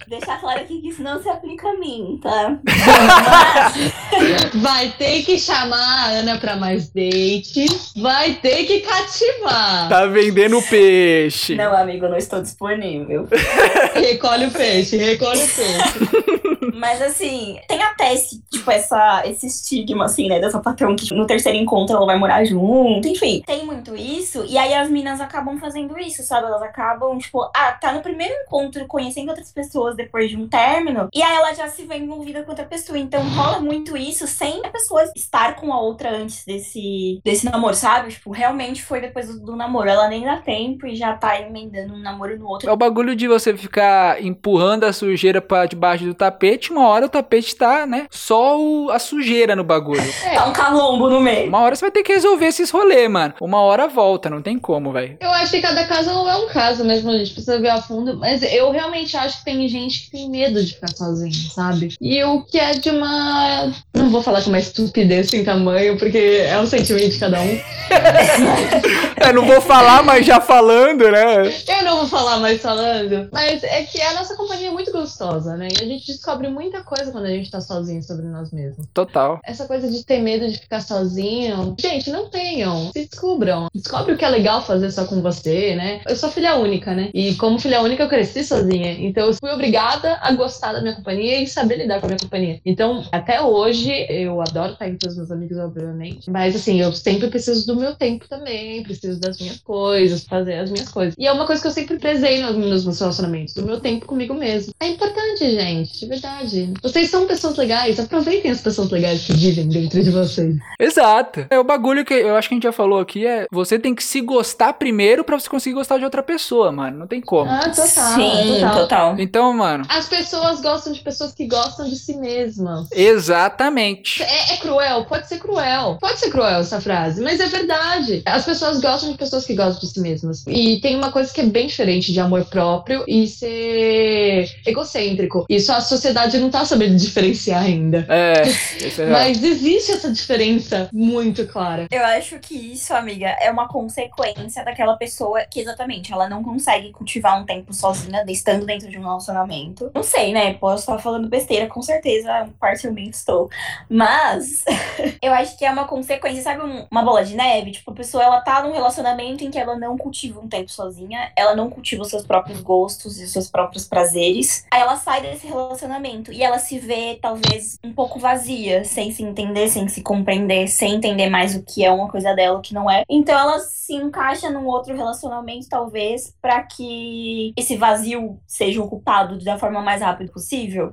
isso 1.00 1.02
não 1.02 1.22
se 1.22 1.28
aplica 1.28 1.68
a 1.68 1.78
mim, 1.78 2.20
tá? 2.22 2.58
Vai 4.60 4.90
ter 4.90 5.22
que 5.22 5.38
chamar 5.38 5.78
a 5.78 6.06
Ana 6.10 6.38
pra 6.38 6.56
mais 6.56 6.90
dates. 6.90 7.92
Vai 7.96 8.34
ter 8.34 8.64
que 8.64 8.80
cativar. 8.80 9.88
Tá 9.88 10.06
vendendo 10.06 10.60
peixe. 10.62 11.54
Não, 11.54 11.74
amigo, 11.74 12.06
não 12.06 12.16
estou 12.16 12.42
disponível. 12.42 13.26
recolhe 13.94 14.46
o 14.46 14.50
peixe, 14.50 14.96
recolhe 14.96 15.42
o 15.42 15.48
peixe. 15.48 16.60
Mas 16.74 17.02
assim, 17.02 17.58
tem 17.68 17.82
até 17.82 18.14
esse, 18.14 18.42
tipo, 18.50 18.70
essa, 18.70 19.22
esse 19.26 19.46
estigma, 19.46 20.06
assim, 20.06 20.28
né, 20.28 20.40
dessa 20.40 20.58
patrão 20.60 20.96
que 20.96 21.12
no 21.14 21.26
terceiro 21.26 21.58
encontro 21.58 21.94
ela 21.94 22.06
vai 22.06 22.18
morar 22.18 22.44
junto, 22.44 23.06
enfim. 23.06 23.42
Tem 23.46 23.64
muito 23.66 23.94
isso, 23.94 24.44
e 24.48 24.56
aí 24.56 24.72
as 24.74 24.88
minas 24.88 25.20
acabam 25.20 25.58
fazendo 25.58 25.98
isso, 25.98 26.22
sabe? 26.22 26.46
Elas 26.46 26.62
acabam, 26.62 27.18
tipo, 27.18 27.42
ah, 27.54 27.72
tá 27.72 27.92
no 27.92 28.00
primeiro 28.00 28.32
encontro 28.42 28.86
conhecendo 28.86 29.28
outras 29.28 29.52
pessoas 29.52 29.94
depois 29.94 30.30
de 30.30 30.36
um 30.36 30.48
término, 30.48 30.89
e 31.12 31.22
aí 31.22 31.36
ela 31.36 31.52
já 31.52 31.68
se 31.68 31.84
vê 31.84 31.96
envolvida 31.96 32.42
com 32.42 32.50
outra 32.50 32.64
pessoa. 32.64 32.98
Então 32.98 33.22
rola 33.30 33.60
muito 33.60 33.96
isso 33.96 34.26
sem 34.26 34.64
a 34.64 34.68
pessoa 34.68 35.04
estar 35.16 35.56
com 35.56 35.72
a 35.72 35.80
outra 35.80 36.10
antes 36.10 36.44
desse, 36.44 37.20
desse 37.24 37.44
namoro, 37.44 37.74
sabe? 37.74 38.10
Tipo, 38.10 38.30
realmente 38.30 38.82
foi 38.82 39.00
depois 39.00 39.28
do, 39.28 39.40
do 39.40 39.56
namoro. 39.56 39.88
Ela 39.88 40.08
nem 40.08 40.24
dá 40.24 40.36
tempo 40.36 40.86
e 40.86 40.96
já 40.96 41.14
tá 41.14 41.40
emendando 41.40 41.94
um 41.94 41.98
namoro 41.98 42.38
no 42.38 42.48
outro. 42.48 42.68
É 42.68 42.72
o 42.72 42.76
bagulho 42.76 43.14
de 43.14 43.28
você 43.28 43.56
ficar 43.56 44.22
empurrando 44.22 44.84
a 44.84 44.92
sujeira 44.92 45.40
pra 45.40 45.66
debaixo 45.66 46.04
do 46.04 46.14
tapete, 46.14 46.72
uma 46.72 46.86
hora 46.86 47.06
o 47.06 47.08
tapete 47.08 47.54
tá, 47.54 47.86
né? 47.86 48.06
Só 48.10 48.60
o, 48.60 48.90
a 48.90 48.98
sujeira 48.98 49.54
no 49.56 49.64
bagulho. 49.64 50.02
É. 50.24 50.34
Tá 50.34 50.46
um 50.46 50.52
calombo 50.52 51.08
no 51.08 51.20
meio. 51.20 51.48
Uma 51.48 51.60
hora 51.60 51.74
você 51.74 51.82
vai 51.82 51.90
ter 51.90 52.02
que 52.02 52.12
resolver 52.12 52.46
esses 52.46 52.70
rolês, 52.70 53.10
mano. 53.10 53.34
Uma 53.40 53.60
hora 53.60 53.88
volta, 53.88 54.30
não 54.30 54.42
tem 54.42 54.58
como, 54.58 54.92
velho. 54.92 55.16
Eu 55.20 55.30
acho 55.30 55.50
que 55.50 55.60
cada 55.60 55.86
caso 55.86 56.10
é 56.10 56.36
um 56.36 56.48
caso 56.48 56.84
mesmo, 56.84 57.10
a 57.10 57.18
gente 57.18 57.32
precisa 57.32 57.60
ver 57.60 57.68
a 57.68 57.80
fundo. 57.80 58.16
Mas 58.16 58.42
eu 58.42 58.70
realmente 58.70 59.16
acho 59.16 59.38
que 59.38 59.44
tem 59.44 59.68
gente 59.68 60.04
que 60.04 60.10
tem 60.10 60.30
medo 60.30 60.62
de 60.62 60.79
ficar 60.80 60.96
sozinho, 60.96 61.50
sabe? 61.50 61.94
E 62.00 62.24
o 62.24 62.42
que 62.42 62.58
é 62.58 62.72
de 62.72 62.90
uma. 62.90 63.72
Não 63.94 64.10
vou 64.10 64.22
falar 64.22 64.42
com 64.42 64.48
uma 64.48 64.58
estupidez 64.58 65.28
sem 65.28 65.44
tamanho, 65.44 65.98
porque 65.98 66.18
é 66.18 66.58
um 66.58 66.66
sentimento 66.66 67.10
de 67.10 67.18
cada 67.18 67.40
um. 67.40 67.60
é, 69.16 69.32
não 69.32 69.44
vou 69.44 69.60
falar, 69.60 70.02
mas 70.02 70.24
já 70.24 70.40
falando, 70.40 71.10
né? 71.10 71.48
Eu 71.68 71.84
não 71.84 71.98
vou 71.98 72.06
falar 72.06 72.38
mais 72.38 72.60
falando. 72.62 73.28
Mas 73.32 73.62
é 73.62 73.82
que 73.82 74.00
a 74.00 74.14
nossa 74.14 74.34
companhia 74.36 74.68
é 74.68 74.72
muito 74.72 74.90
gostosa, 74.92 75.56
né? 75.56 75.68
E 75.70 75.82
a 75.82 75.86
gente 75.86 76.06
descobre 76.06 76.48
muita 76.48 76.82
coisa 76.82 77.12
quando 77.12 77.26
a 77.26 77.30
gente 77.30 77.50
tá 77.50 77.60
sozinho 77.60 78.02
sobre 78.02 78.26
nós 78.26 78.50
mesmos. 78.50 78.86
Total. 78.94 79.40
Essa 79.44 79.66
coisa 79.66 79.90
de 79.90 80.04
ter 80.04 80.20
medo 80.20 80.48
de 80.48 80.58
ficar 80.58 80.80
sozinho. 80.80 81.74
Gente, 81.78 82.10
não 82.10 82.28
tenham. 82.28 82.90
Se 82.92 83.06
descubram. 83.06 83.68
Descobre 83.74 84.14
o 84.14 84.16
que 84.16 84.24
é 84.24 84.28
legal 84.28 84.64
fazer 84.64 84.90
só 84.90 85.04
com 85.04 85.20
você, 85.20 85.74
né? 85.74 86.00
Eu 86.08 86.16
sou 86.16 86.30
filha 86.30 86.56
única, 86.56 86.94
né? 86.94 87.10
E 87.12 87.34
como 87.34 87.58
filha 87.58 87.82
única, 87.82 88.04
eu 88.04 88.08
cresci 88.08 88.44
sozinha. 88.44 88.92
Então 88.92 89.26
eu 89.26 89.34
fui 89.34 89.50
obrigada 89.50 90.18
a 90.20 90.32
gostar 90.32 90.69
da 90.72 90.82
minha 90.82 90.94
companhia 90.94 91.42
e 91.42 91.46
saber 91.46 91.76
lidar 91.76 92.00
com 92.00 92.06
a 92.06 92.08
minha 92.08 92.18
companhia. 92.18 92.60
Então, 92.64 93.04
até 93.12 93.40
hoje, 93.40 93.90
eu 94.08 94.40
adoro 94.40 94.72
estar 94.72 94.88
entre 94.88 95.08
os 95.08 95.16
meus 95.16 95.30
amigos, 95.30 95.58
obviamente. 95.58 96.30
Mas 96.30 96.56
assim, 96.56 96.80
eu 96.80 96.92
sempre 96.92 97.28
preciso 97.28 97.66
do 97.66 97.76
meu 97.76 97.94
tempo 97.94 98.28
também. 98.28 98.82
Preciso 98.82 99.20
das 99.20 99.38
minhas 99.38 99.58
coisas, 99.58 100.24
fazer 100.24 100.54
as 100.54 100.70
minhas 100.70 100.88
coisas. 100.88 101.14
E 101.18 101.26
é 101.26 101.32
uma 101.32 101.46
coisa 101.46 101.60
que 101.60 101.68
eu 101.68 101.72
sempre 101.72 101.98
prezei 101.98 102.42
nos, 102.42 102.56
nos 102.56 102.84
meus 102.84 103.00
relacionamentos, 103.00 103.54
do 103.54 103.62
meu 103.62 103.80
tempo 103.80 104.06
comigo 104.06 104.34
mesmo. 104.34 104.72
É 104.80 104.88
importante, 104.88 105.50
gente, 105.50 105.98
de 105.98 106.06
verdade. 106.06 106.74
Vocês 106.82 107.10
são 107.10 107.26
pessoas 107.26 107.56
legais, 107.56 107.98
aproveitem 107.98 108.50
as 108.50 108.60
pessoas 108.60 108.90
legais 108.90 109.24
que 109.24 109.32
vivem 109.32 109.68
dentro 109.68 110.02
de 110.02 110.10
vocês. 110.10 110.56
Exato. 110.78 111.46
É 111.50 111.58
o 111.58 111.64
bagulho 111.64 112.04
que 112.04 112.14
eu 112.14 112.36
acho 112.36 112.48
que 112.48 112.54
a 112.54 112.56
gente 112.56 112.64
já 112.64 112.72
falou 112.72 113.00
aqui 113.00 113.26
é 113.26 113.46
você 113.50 113.78
tem 113.78 113.94
que 113.94 114.02
se 114.02 114.20
gostar 114.20 114.72
primeiro 114.74 115.24
para 115.24 115.38
você 115.38 115.48
conseguir 115.48 115.74
gostar 115.74 115.98
de 115.98 116.04
outra 116.04 116.22
pessoa, 116.22 116.72
mano. 116.72 116.98
Não 116.98 117.06
tem 117.06 117.20
como. 117.20 117.50
Ah, 117.50 117.68
total. 117.68 117.86
Sim, 117.86 118.54
total. 118.54 118.74
total. 118.74 119.16
Então, 119.18 119.52
mano. 119.52 119.84
As 119.88 120.08
pessoas 120.08 120.59
gostam 120.60 120.92
de 120.92 121.00
pessoas 121.00 121.32
que 121.32 121.46
gostam 121.46 121.88
de 121.88 121.96
si 121.96 122.16
mesmas. 122.16 122.88
Exatamente. 122.92 124.22
É, 124.22 124.54
é, 124.54 124.56
cruel, 124.56 125.04
pode 125.04 125.28
ser 125.28 125.38
cruel. 125.38 125.98
Pode 126.00 126.18
ser 126.18 126.30
cruel 126.30 126.60
essa 126.60 126.80
frase, 126.80 127.20
mas 127.22 127.40
é 127.40 127.46
verdade. 127.46 128.22
As 128.26 128.44
pessoas 128.44 128.80
gostam 128.80 129.12
de 129.12 129.18
pessoas 129.18 129.44
que 129.44 129.54
gostam 129.54 129.80
de 129.80 129.88
si 129.88 130.00
mesmas. 130.00 130.44
E 130.46 130.80
tem 130.80 130.96
uma 130.96 131.12
coisa 131.12 131.32
que 131.32 131.40
é 131.40 131.46
bem 131.46 131.66
diferente 131.66 132.12
de 132.12 132.20
amor 132.20 132.44
próprio 132.44 133.04
e 133.06 133.26
ser 133.26 134.50
egocêntrico. 134.66 135.46
Isso 135.48 135.72
a 135.72 135.80
sociedade 135.80 136.38
não 136.38 136.50
tá 136.50 136.64
sabendo 136.64 136.96
diferenciar 136.96 137.62
ainda. 137.62 138.06
É, 138.08 138.42
é 139.00 139.06
mas 139.10 139.42
existe 139.42 139.92
essa 139.92 140.10
diferença 140.10 140.88
muito 140.92 141.46
clara. 141.46 141.86
Eu 141.90 142.04
acho 142.04 142.38
que 142.38 142.54
isso, 142.54 142.94
amiga, 142.94 143.28
é 143.40 143.50
uma 143.50 143.68
consequência 143.68 144.64
daquela 144.64 144.96
pessoa 144.96 145.42
que 145.50 145.60
exatamente 145.60 146.12
ela 146.12 146.28
não 146.28 146.42
consegue 146.42 146.90
cultivar 146.92 147.40
um 147.40 147.44
tempo 147.44 147.72
sozinha, 147.72 148.24
estando 148.28 148.66
dentro 148.66 148.88
de 148.88 148.98
um 148.98 149.02
relacionamento. 149.02 149.90
Não 149.94 150.02
sei, 150.02 150.32
né? 150.32 150.49
Posso 150.54 150.82
estar 150.82 150.98
falando 150.98 151.28
besteira, 151.28 151.66
com 151.66 151.82
certeza, 151.82 152.48
parcialmente 152.58 153.16
estou. 153.16 153.48
Mas 153.88 154.64
eu 155.22 155.32
acho 155.32 155.56
que 155.56 155.64
é 155.64 155.70
uma 155.70 155.86
consequência, 155.86 156.42
sabe, 156.42 156.62
um, 156.62 156.86
uma 156.90 157.02
bola 157.02 157.24
de 157.24 157.34
neve? 157.34 157.72
Tipo, 157.72 157.90
a 157.90 157.94
pessoa 157.94 158.22
ela 158.22 158.40
tá 158.40 158.62
num 158.62 158.72
relacionamento 158.72 159.44
em 159.44 159.50
que 159.50 159.58
ela 159.58 159.76
não 159.76 159.96
cultiva 159.96 160.40
um 160.40 160.48
tempo 160.48 160.70
sozinha, 160.70 161.32
ela 161.36 161.54
não 161.54 161.70
cultiva 161.70 162.02
os 162.02 162.08
seus 162.08 162.26
próprios 162.26 162.60
gostos 162.60 163.20
e 163.20 163.24
os 163.24 163.32
seus 163.32 163.50
próprios 163.50 163.86
prazeres. 163.86 164.64
Aí 164.70 164.80
ela 164.80 164.96
sai 164.96 165.20
desse 165.22 165.46
relacionamento 165.46 166.32
e 166.32 166.42
ela 166.42 166.58
se 166.58 166.78
vê, 166.78 167.18
talvez, 167.20 167.78
um 167.82 167.92
pouco 167.92 168.18
vazia, 168.18 168.84
sem 168.84 169.10
se 169.12 169.22
entender, 169.22 169.68
sem 169.68 169.88
se 169.88 170.02
compreender, 170.02 170.68
sem 170.68 170.94
entender 170.94 171.28
mais 171.28 171.54
o 171.54 171.62
que 171.62 171.84
é 171.84 171.90
uma 171.90 172.08
coisa 172.08 172.34
dela, 172.34 172.58
o 172.58 172.62
que 172.62 172.74
não 172.74 172.90
é. 172.90 173.04
Então 173.08 173.38
ela 173.38 173.58
se 173.58 173.94
encaixa 173.94 174.50
num 174.50 174.66
outro 174.66 174.94
relacionamento, 174.94 175.68
talvez, 175.68 176.34
para 176.40 176.62
que 176.62 177.52
esse 177.56 177.76
vazio 177.76 178.38
seja 178.46 178.82
ocupado 178.82 179.38
da 179.44 179.58
forma 179.58 179.80
mais 179.80 180.02
rápida 180.02 180.32
possível. 180.32 180.39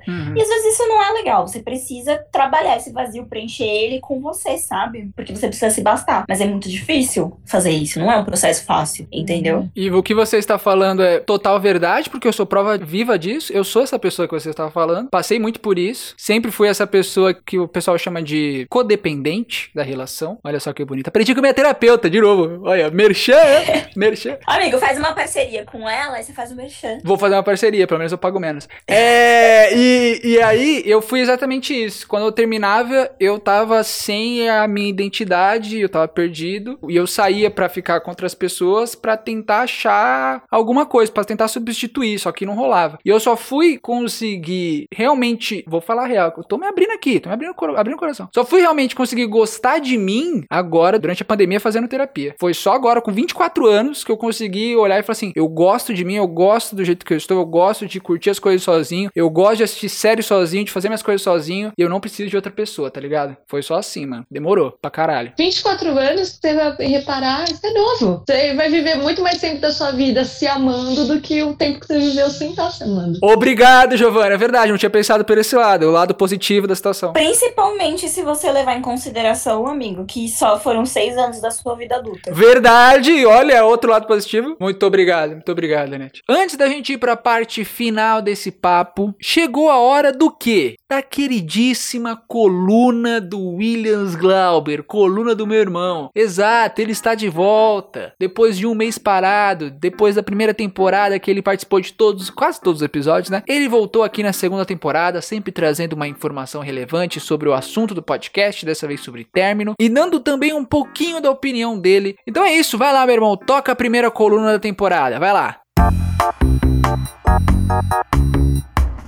Uhum. 0.08 0.36
E 0.36 0.42
às 0.42 0.48
vezes 0.48 0.74
isso 0.74 0.88
não 0.88 1.02
é 1.02 1.12
legal. 1.12 1.48
Você 1.48 1.62
precisa 1.62 2.18
trabalhar 2.32 2.78
esse 2.78 2.92
vazio, 2.92 3.26
preencher 3.26 3.66
ele 3.66 4.00
com 4.00 4.20
você, 4.20 4.58
sabe? 4.58 5.10
Porque 5.16 5.36
você 5.36 5.48
precisa 5.48 5.70
se 5.70 5.82
bastar. 5.82 6.26
Mas 6.28 6.42
é 6.42 6.46
muito 6.46 6.70
difícil 6.70 7.38
fazer 7.46 7.72
isso. 7.72 8.00
Não 8.00 8.12
é 8.12 8.18
um 8.18 8.26
processo 8.26 8.66
fácil, 8.66 9.08
entendeu? 9.12 9.68
E 9.76 9.90
o 9.90 10.04
que 10.04 10.14
você 10.14 10.38
está 10.38 10.58
falando 10.58 11.04
é 11.04 11.20
total 11.20 11.60
verdade, 11.60 12.10
porque 12.10 12.28
eu 12.28 12.34
sou 12.34 12.46
prova 12.46 12.78
viva 12.78 13.18
disso. 13.18 13.52
Eu 13.54 13.64
sou 13.64 13.82
essa 13.82 13.98
pessoa 14.00 14.28
que 14.28 14.34
você 14.34 14.50
está 14.50 14.70
falando. 14.70 15.10
Passei 15.10 15.40
muito 15.40 15.60
por 15.60 15.78
isso. 15.78 16.14
Sempre 16.18 16.52
fui 16.52 16.68
essa 16.68 16.88
pessoa 16.88 17.34
que 17.34 17.58
o 17.60 17.68
pessoal 17.68 17.98
chama 17.98 18.22
de 18.22 18.66
codependente 18.70 19.70
da 19.74 19.84
relação. 19.84 20.40
Olha 20.44 20.60
só 20.60 20.74
que 20.74 20.84
bonita. 20.86 21.10
Aprendi 21.10 21.34
com 21.34 21.42
minha 21.42 21.54
terapeuta, 21.54 22.10
de 22.10 22.20
novo. 22.20 22.62
Olha, 22.64 22.90
merchan, 22.90 23.34
é? 23.36 23.90
merchan. 23.96 24.38
Amigo, 24.46 24.78
faz 24.78 24.98
uma 24.98 25.14
parceria 25.14 25.66
com 25.66 25.88
ela 25.88 26.20
e 26.20 26.24
você 26.24 26.34
faz 26.34 26.52
o 26.52 26.56
merchan. 26.56 27.00
Vou 27.04 27.18
fazer 27.18 27.36
uma 27.36 27.44
parceria, 27.44 27.88
pelo 27.88 28.00
menos 28.00 28.12
eu 28.12 28.18
pago 28.18 28.40
menos. 28.40 28.68
É, 28.88 29.27
e, 29.76 30.22
e 30.24 30.42
aí 30.42 30.84
eu 30.86 31.02
fui 31.02 31.20
exatamente 31.20 31.74
isso. 31.74 32.08
Quando 32.08 32.26
eu 32.26 32.32
terminava, 32.32 33.10
eu 33.20 33.40
tava 33.40 33.84
sem 33.84 34.50
a 34.50 34.68
minha 34.68 34.90
identidade, 34.90 35.80
eu 35.80 35.90
tava 35.90 36.08
perdido. 36.08 36.78
E 36.88 36.96
eu 36.96 37.08
saía 37.08 37.50
pra 37.50 37.70
ficar 37.70 38.02
com 38.02 38.10
outras 38.10 38.34
pessoas 38.34 38.96
pra 38.96 39.18
tentar 39.18 39.62
achar 39.62 40.44
alguma 40.50 40.86
coisa, 40.86 41.12
pra 41.12 41.24
tentar 41.24 41.48
substituir, 41.48 42.20
só 42.20 42.32
que 42.32 42.46
não 42.46 42.56
rolava. 42.56 42.98
E 43.04 43.10
eu 43.10 43.20
só 43.20 43.36
fui 43.36 43.78
conseguir 43.78 44.86
realmente, 44.94 45.64
vou 45.68 45.82
falar 45.82 46.08
real, 46.08 46.34
eu 46.38 46.44
tô 46.44 46.58
me 46.58 46.68
abrindo 46.68 46.92
aqui, 46.92 47.20
tô 47.20 47.30
me 47.30 47.34
abrindo, 47.34 47.56
abrindo 47.76 47.96
o 47.96 48.00
coração. 48.00 48.30
Só 48.34 48.46
fui 48.46 48.62
realmente 48.62 48.96
conseguir 48.96 49.26
gostar 49.26 49.80
de 49.80 49.98
mim 49.98 50.44
agora, 50.50 51.00
durante 51.00 51.22
a 51.22 51.26
pandemia, 51.26 51.60
fazendo 51.60 51.88
terapia. 51.88 52.36
Foi 52.40 52.54
só 52.54 52.74
agora, 52.74 53.02
com 53.02 53.12
24 53.12 53.66
anos, 53.66 54.04
que 54.04 54.12
eu 54.12 54.18
consegui 54.18 54.76
olhar 54.76 55.00
e 55.00 55.04
falar 55.04 55.14
assim: 55.14 55.32
eu 55.36 55.48
gosto 55.48 55.94
de 55.94 56.04
mim, 56.04 56.16
eu 56.16 56.28
gosto 56.28 56.76
do 56.76 56.86
jeito 56.86 57.06
que 57.06 57.14
eu 57.14 57.18
estou, 57.18 57.38
eu 57.38 57.46
gosto 57.46 57.86
de 57.86 58.00
curtir 58.00 58.30
as 58.30 58.40
coisas 58.40 58.64
sozinho, 58.64 59.10
eu 59.18 59.32
gosto 59.32 59.58
de 59.58 59.64
assistir 59.64 59.90
séries 59.90 60.28
sozinho, 60.28 60.64
de 60.64 60.72
fazer 60.72 60.90
minhas 60.90 61.02
coisas 61.02 61.24
sozinho, 61.24 61.72
e 61.76 61.82
eu 61.82 61.90
não 61.90 62.00
preciso 62.00 62.30
de 62.30 62.36
outra 62.36 62.52
pessoa, 62.52 62.92
tá 62.92 63.02
ligado? 63.02 63.36
Foi 63.48 63.64
só 63.64 63.74
assim, 63.74 64.06
mano. 64.06 64.24
Demorou 64.30 64.78
pra 64.80 64.92
caralho. 64.92 65.34
24 65.36 65.90
anos, 65.90 66.38
você 66.40 66.54
vai 66.54 66.76
reparar, 66.86 67.48
você 67.48 67.66
é 67.66 67.74
novo. 67.74 68.24
Você 68.30 68.54
vai 68.54 68.70
viver 68.70 68.96
muito 68.98 69.24
mais 69.24 69.40
tempo 69.40 69.60
da 69.60 69.72
sua 69.72 69.90
vida 69.90 70.24
se 70.24 70.46
amando 70.46 71.08
do 71.08 71.20
que 71.20 71.42
o 71.42 71.56
tempo 71.56 71.80
que 71.80 71.88
você 71.88 71.98
viveu 71.98 72.30
sem 72.30 72.52
estar 72.52 72.70
se 72.70 72.84
amando. 72.84 73.18
Obrigado, 73.24 73.98
Giovana. 73.98 74.36
É 74.36 74.38
verdade, 74.38 74.70
não 74.72 74.78
tinha 74.78 74.90
pensado 74.90 75.26
por 75.26 75.36
esse 75.36 75.56
lado, 75.56 75.88
o 75.88 75.92
lado 75.92 76.14
positivo 76.14 76.68
da 76.68 76.76
situação. 76.76 77.14
Principalmente 77.14 78.08
se 78.08 78.22
você 78.22 78.52
levar 78.52 78.78
em 78.78 78.84
consideração, 78.84 79.66
amigo, 79.66 80.06
que 80.06 80.30
só 80.30 80.60
foram 80.60 80.86
seis 80.86 81.18
anos 81.18 81.42
da 81.42 81.50
sua 81.50 81.76
vida 81.76 81.96
adulta. 81.96 82.32
Verdade! 82.32 83.26
Olha, 83.26 83.66
outro 83.66 83.90
lado 83.90 84.06
positivo. 84.06 84.56
Muito 84.60 84.86
obrigado, 84.86 85.32
muito 85.32 85.52
obrigado, 85.52 85.90
Net. 85.98 86.22
Antes 86.30 86.56
da 86.56 86.68
gente 86.68 86.94
ir 86.94 87.00
para 87.00 87.14
a 87.14 87.18
parte 87.18 87.66
final 87.66 88.22
desse 88.22 88.52
papo, 88.52 89.07
chegou 89.20 89.70
a 89.70 89.78
hora 89.78 90.12
do 90.12 90.32
quê? 90.32 90.76
Da 90.90 91.02
queridíssima 91.02 92.16
coluna 92.28 93.20
do 93.20 93.40
Williams 93.56 94.16
Glauber, 94.16 94.84
coluna 94.84 95.36
do 95.36 95.48
meu 95.48 95.60
irmão. 95.60 96.10
Exato, 96.16 96.82
ele 96.82 96.92
está 96.92 97.16
de 97.16 97.30
volta. 97.30 98.14
Depois 98.20 98.58
de 98.58 98.66
um 98.66 98.74
mês 98.74 98.98
parado, 98.98 99.70
depois 99.70 100.16
da 100.16 100.24
primeira 100.24 100.54
temporada 100.54 101.20
que 101.20 101.30
ele 101.30 101.42
participou 101.42 101.82
de 101.82 101.94
todos, 101.94 102.30
quase 102.30 102.62
todos 102.62 102.82
os 102.82 102.86
episódios, 102.86 103.30
né? 103.30 103.44
Ele 103.48 103.68
voltou 103.68 104.04
aqui 104.04 104.24
na 104.24 104.34
segunda 104.34 104.66
temporada, 104.66 105.22
sempre 105.22 105.52
trazendo 105.52 105.94
uma 105.94 106.08
informação 106.08 106.62
relevante 106.62 107.20
sobre 107.20 107.50
o 107.50 107.54
assunto 107.54 107.94
do 107.94 108.02
podcast, 108.02 108.66
dessa 108.66 108.88
vez 108.88 109.02
sobre 109.02 109.26
término, 109.26 109.74
e 109.80 109.90
dando 109.90 110.20
também 110.20 110.54
um 110.54 110.66
pouquinho 110.66 111.22
da 111.22 111.30
opinião 111.32 111.80
dele. 111.80 112.16
Então 112.26 112.46
é 112.46 112.54
isso, 112.54 112.78
vai 112.78 112.94
lá, 112.94 113.06
meu 113.06 113.16
irmão, 113.16 113.38
toca 113.38 113.72
a 113.72 113.76
primeira 113.76 114.10
coluna 114.10 114.54
da 114.54 114.60
temporada, 114.60 115.20
vai 115.20 115.34
lá. 115.34 115.60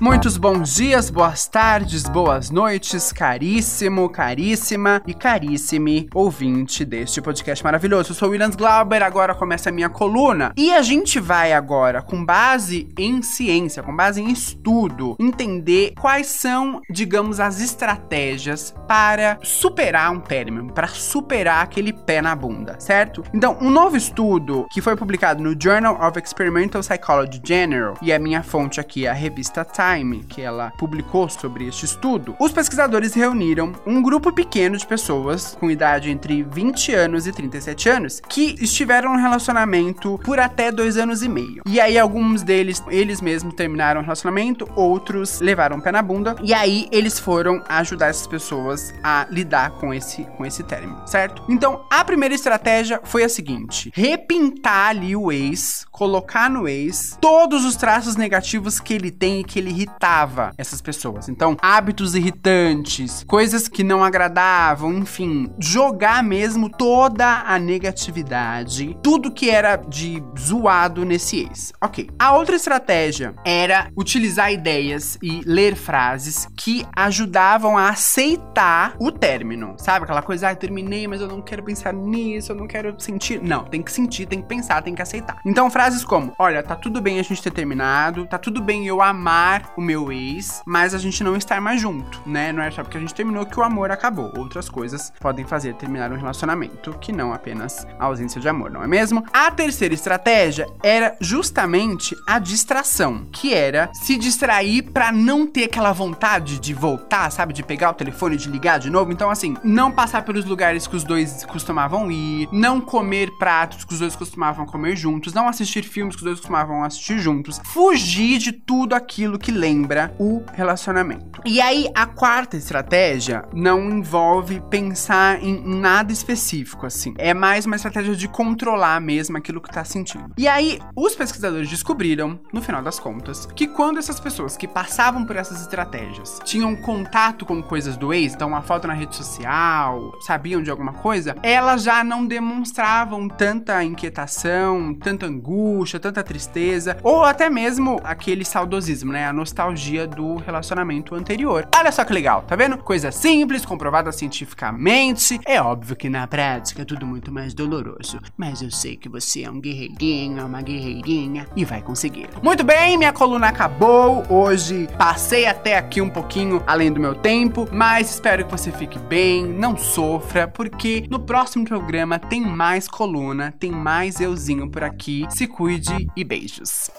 Muitos 0.02 0.38
bons 0.38 0.76
dias, 0.76 1.10
boas 1.10 1.46
tardes, 1.46 2.04
boas 2.04 2.50
noites, 2.50 3.12
caríssimo, 3.12 4.08
caríssima 4.08 5.02
e 5.06 5.14
caríssime 5.14 6.08
ouvinte 6.14 6.86
deste 6.86 7.22
podcast 7.22 7.62
maravilhoso. 7.62 8.12
Eu 8.12 8.16
sou 8.16 8.30
Williams 8.30 8.56
Glauber, 8.56 9.04
agora 9.04 9.36
começa 9.36 9.68
a 9.68 9.74
minha 9.74 9.90
coluna. 9.90 10.54
E 10.56 10.72
a 10.72 10.82
gente 10.82 11.20
vai 11.20 11.52
agora, 11.52 12.02
com 12.02 12.24
base 12.24 12.88
em 12.98 13.22
ciência, 13.22 13.84
com 13.84 13.94
base 13.94 14.22
em 14.22 14.32
estudo, 14.32 15.18
entender 15.20 15.92
quais 16.00 16.28
são, 16.28 16.80
digamos, 16.90 17.42
as 17.42 17.60
estratégias 17.60 18.74
para 18.88 19.38
superar 19.44 20.14
um 20.14 20.22
término, 20.22 20.72
para 20.72 20.88
superar 20.88 21.62
aquele 21.62 21.92
pé 21.92 22.22
na 22.22 22.34
bunda, 22.38 22.78
certo? 22.80 23.22
Então, 23.34 23.58
um 23.60 23.70
novo 23.70 23.98
estudo 23.98 24.66
que 24.72 24.80
foi 24.82 24.96
publicado 24.96 25.44
no 25.44 25.62
Journal 25.62 26.00
of 26.02 26.18
Experimental 26.18 26.82
Psychology 26.82 27.42
General, 27.44 27.96
e 28.02 28.14
a 28.14 28.18
minha 28.18 28.42
fonte 28.42 28.80
aqui 28.80 29.06
é 29.06 29.10
a 29.10 29.14
revista 29.14 29.66
Time, 29.66 29.89
Time, 29.96 30.24
que 30.28 30.42
ela 30.42 30.72
publicou 30.78 31.28
sobre 31.30 31.68
este 31.68 31.86
estudo, 31.86 32.36
os 32.40 32.52
pesquisadores 32.52 33.14
reuniram 33.14 33.74
um 33.86 34.02
grupo 34.02 34.32
pequeno 34.32 34.78
de 34.78 34.86
pessoas 34.86 35.56
com 35.60 35.72
idade 35.72 36.12
entre 36.12 36.44
20 36.44 36.94
anos 36.94 37.26
e 37.26 37.32
37 37.32 37.90
anos 37.90 38.22
que 38.30 38.56
estiveram 38.60 39.14
no 39.14 39.20
relacionamento 39.20 40.20
por 40.24 40.40
até 40.40 40.72
dois 40.72 40.98
anos 40.98 41.24
e 41.24 41.30
meio. 41.30 41.64
E 41.66 41.80
aí, 41.80 41.98
alguns 41.98 42.44
deles, 42.44 42.84
eles 42.90 43.22
mesmos 43.22 43.54
terminaram 43.56 44.02
o 44.02 44.04
relacionamento, 44.04 44.70
outros 44.76 45.40
levaram 45.40 45.78
o 45.78 45.82
pé 45.82 45.92
na 45.92 46.02
bunda, 46.02 46.36
e 46.44 46.54
aí 46.54 46.88
eles 46.92 47.20
foram 47.20 47.64
ajudar 47.68 48.08
essas 48.08 48.28
pessoas 48.28 48.94
a 49.04 49.26
lidar 49.30 49.72
com 49.72 49.94
esse, 49.94 50.24
com 50.38 50.46
esse 50.46 50.64
término, 50.64 51.02
certo? 51.08 51.44
Então, 51.50 51.86
a 51.90 52.04
primeira 52.04 52.36
estratégia 52.36 53.00
foi 53.04 53.24
a 53.24 53.30
seguinte: 53.30 53.92
repintar 53.96 54.90
ali 54.90 55.16
o 55.16 55.32
ex, 55.32 55.86
colocar 55.92 56.50
no 56.50 56.68
ex 56.68 57.18
todos 57.20 57.66
os 57.66 57.76
traços 57.76 58.16
negativos 58.16 58.80
que 58.80 58.94
ele 58.94 59.12
tem 59.12 59.40
e 59.40 59.44
que 59.44 59.58
ele 59.58 59.79
irritava 59.80 60.52
essas 60.58 60.82
pessoas. 60.82 61.30
Então, 61.30 61.56
hábitos 61.62 62.16
irritantes, 62.16 63.24
coisas 63.26 63.68
que 63.68 63.84
não 63.84 64.04
agradavam, 64.04 64.94
enfim, 64.94 65.50
jogar 65.58 66.22
mesmo 66.22 66.70
toda 66.70 67.44
a 67.46 67.58
negatividade, 67.58 68.98
tudo 69.02 69.32
que 69.32 69.50
era 69.50 69.78
de 69.78 70.22
zoado 70.38 71.06
nesse 71.06 71.40
ex. 71.40 71.72
Ok. 71.82 72.10
A 72.20 72.36
outra 72.36 72.56
estratégia 72.56 73.34
era 73.46 73.90
utilizar 73.96 74.52
ideias 74.52 75.18
e 75.24 75.42
ler 75.46 75.76
frases 75.76 76.48
que 76.58 76.86
ajudavam 76.96 77.78
a 77.78 77.90
aceitar 77.90 78.96
o 79.00 79.12
término. 79.12 79.76
Sabe 79.78 80.04
aquela 80.04 80.22
coisa, 80.22 80.50
ah, 80.50 80.56
terminei, 80.56 81.08
mas 81.08 81.22
eu 81.22 81.28
não 81.28 81.42
quero 81.42 81.64
pensar 81.64 81.94
nisso, 81.94 82.52
eu 82.52 82.56
não 82.56 82.68
quero 82.68 83.00
sentir. 83.00 83.42
Não, 83.42 83.64
tem 83.64 83.82
que 83.82 83.92
sentir, 83.92 84.26
tem 84.26 84.42
que 84.42 84.48
pensar, 84.48 84.82
tem 84.82 84.94
que 84.94 85.02
aceitar. 85.02 85.40
Então, 85.46 85.70
frases 85.70 86.04
como: 86.04 86.34
olha, 86.38 86.62
tá 86.62 86.76
tudo 86.76 87.02
bem 87.02 87.20
a 87.20 87.24
gente 87.24 87.42
ter 87.42 87.52
terminado, 87.52 88.26
tá 88.26 88.38
tudo 88.38 88.62
bem 88.62 88.86
eu 88.86 89.02
amar 89.02 89.69
o 89.76 89.82
meu 89.82 90.12
ex, 90.12 90.62
mas 90.66 90.94
a 90.94 90.98
gente 90.98 91.24
não 91.24 91.36
estar 91.36 91.60
mais 91.62 91.82
junto, 91.82 92.22
né? 92.26 92.52
Não 92.52 92.62
é 92.62 92.72
só 92.72 92.84
porque 92.84 92.98
a 92.98 93.00
gente 93.00 93.14
terminou 93.14 93.46
que 93.46 93.60
o 93.60 93.64
amor 93.64 93.92
acabou. 93.92 94.32
Outras 94.38 94.70
coisas 94.70 95.12
podem 95.20 95.46
fazer 95.46 95.74
terminar 95.76 96.12
um 96.12 96.18
relacionamento 96.18 96.94
que 97.00 97.12
não 97.12 97.34
apenas 97.34 97.86
a 97.98 98.06
ausência 98.06 98.40
de 98.40 98.48
amor, 98.50 98.72
não 98.72 98.84
é 98.84 98.88
mesmo? 98.88 99.24
A 99.32 99.52
terceira 99.52 99.94
estratégia 99.94 100.68
era 100.84 101.16
justamente 101.20 102.16
a 102.28 102.40
distração, 102.40 103.26
que 103.32 103.54
era 103.54 103.90
se 103.94 104.18
distrair 104.18 104.84
para 104.84 105.12
não 105.12 105.46
ter 105.46 105.66
aquela 105.66 105.92
vontade 105.92 106.60
de 106.60 106.74
voltar, 106.74 107.30
sabe? 107.32 107.54
De 107.54 107.64
pegar 107.64 107.92
o 107.92 107.94
telefone 107.94 108.38
de 108.38 108.50
ligar 108.50 108.80
de 108.80 108.90
novo. 108.90 109.12
Então, 109.12 109.30
assim, 109.30 109.56
não 109.64 109.92
passar 109.92 110.24
pelos 110.24 110.46
lugares 110.46 110.88
que 110.88 110.96
os 110.96 111.04
dois 111.04 111.46
costumavam 111.46 112.12
ir, 112.12 112.48
não 112.52 112.82
comer 112.82 113.30
pratos 113.38 113.84
que 113.84 113.94
os 113.94 114.00
dois 114.00 114.16
costumavam 114.16 114.66
comer 114.66 114.96
juntos, 114.96 115.34
não 115.34 115.48
assistir 115.48 115.84
filmes 115.84 116.16
que 116.16 116.22
os 116.22 116.26
dois 116.26 116.40
costumavam 116.40 116.84
assistir 116.84 117.20
juntos, 117.20 117.60
fugir 117.66 118.38
de 118.38 118.52
tudo 118.52 118.94
aquilo 118.94 119.40
que 119.40 119.52
lembra 119.60 120.14
o 120.18 120.44
relacionamento. 120.54 121.42
E 121.46 121.60
aí, 121.60 121.90
a 121.94 122.06
quarta 122.06 122.56
estratégia 122.58 123.44
não 123.54 123.90
envolve 123.90 124.62
pensar 124.70 125.44
em 125.44 125.62
nada 125.80 126.12
específico, 126.12 126.86
assim. 126.86 127.14
É 127.18 127.34
mais 127.34 127.66
uma 127.66 127.76
estratégia 127.76 128.16
de 128.16 128.28
controlar 128.28 129.00
mesmo 129.02 129.38
aquilo 129.38 129.62
que 129.62 129.72
tá 129.72 129.84
sentindo. 129.84 130.32
E 130.38 130.48
aí, 130.48 130.80
os 130.96 131.16
pesquisadores 131.16 131.70
descobriram, 131.70 132.40
no 132.54 132.62
final 132.62 132.82
das 132.82 133.00
contas, 133.00 133.46
que 133.48 133.68
quando 133.68 134.00
essas 134.00 134.20
pessoas 134.20 134.56
que 134.56 134.68
passavam 134.68 135.26
por 135.26 135.36
essas 135.36 135.62
estratégias 135.62 136.40
tinham 136.44 136.76
contato 136.76 137.46
com 137.46 137.62
coisas 137.62 137.98
do 137.98 138.14
ex, 138.14 138.34
então 138.34 138.48
uma 138.48 138.62
foto 138.62 138.88
na 138.88 138.94
rede 138.94 139.16
social, 139.16 140.12
sabiam 140.22 140.62
de 140.62 140.72
alguma 140.72 140.94
coisa, 140.94 141.36
elas 141.44 141.84
já 141.84 142.04
não 142.04 142.26
demonstravam 142.26 143.28
tanta 143.28 143.84
inquietação, 143.84 144.94
tanta 144.94 145.26
angústia, 145.26 146.00
tanta 146.00 146.24
tristeza, 146.24 146.98
ou 147.04 147.24
até 147.24 147.50
mesmo 147.50 148.00
aquele 148.04 148.46
saudosismo, 148.46 149.12
né? 149.12 149.28
A 149.28 149.34
nostalgia 149.40 150.06
do 150.06 150.36
relacionamento 150.36 151.16
anterior. 151.16 151.68
Olha 151.76 151.92
só 151.92 152.04
que 152.04 152.14
legal, 152.14 152.44
tá 152.44 152.56
vendo? 152.56 152.78
Coisa 152.78 153.12
simples, 153.12 153.66
comprovada 153.66 154.12
cientificamente. 154.12 155.40
É 155.46 155.62
óbvio 155.62 155.96
que 155.96 156.10
na 156.10 156.28
prática 156.28 156.82
é 156.82 156.86
tudo 156.86 157.06
muito 157.06 157.32
mais 157.32 157.54
doloroso, 157.54 158.20
mas 158.38 158.62
eu 158.62 158.70
sei 158.70 158.98
que 158.98 159.08
você 159.08 159.44
é 159.44 159.50
um 159.50 159.62
guerreirinho, 159.62 160.40
é 160.40 160.44
uma 160.44 160.62
guerreirinha 160.62 161.48
e 161.56 161.64
vai 161.64 161.82
conseguir. 161.82 162.30
Muito 162.44 162.64
bem, 162.64 162.98
minha 162.98 163.14
coluna 163.14 163.48
acabou. 163.48 164.26
Hoje 164.30 164.88
passei 164.98 165.46
até 165.46 165.78
aqui 165.78 166.02
um 166.02 166.10
pouquinho 166.10 166.62
além 166.68 166.92
do 166.92 167.00
meu 167.00 167.16
tempo, 167.16 167.68
mas 167.72 168.10
espero 168.12 168.44
que 168.44 168.52
você 168.52 168.72
fique 168.72 169.00
bem, 169.00 169.46
não 169.46 169.78
sofra, 169.78 170.48
porque 170.48 171.06
no 171.10 171.20
próximo 171.20 171.64
programa 171.64 172.20
tem 172.20 172.42
mais 172.42 172.88
coluna, 172.88 173.54
tem 173.58 173.72
mais 173.72 174.20
euzinho 174.20 174.70
por 174.70 174.84
aqui. 174.84 175.26
Se 175.30 175.48
cuide 175.48 176.08
e 176.16 176.24
beijos. 176.24 176.92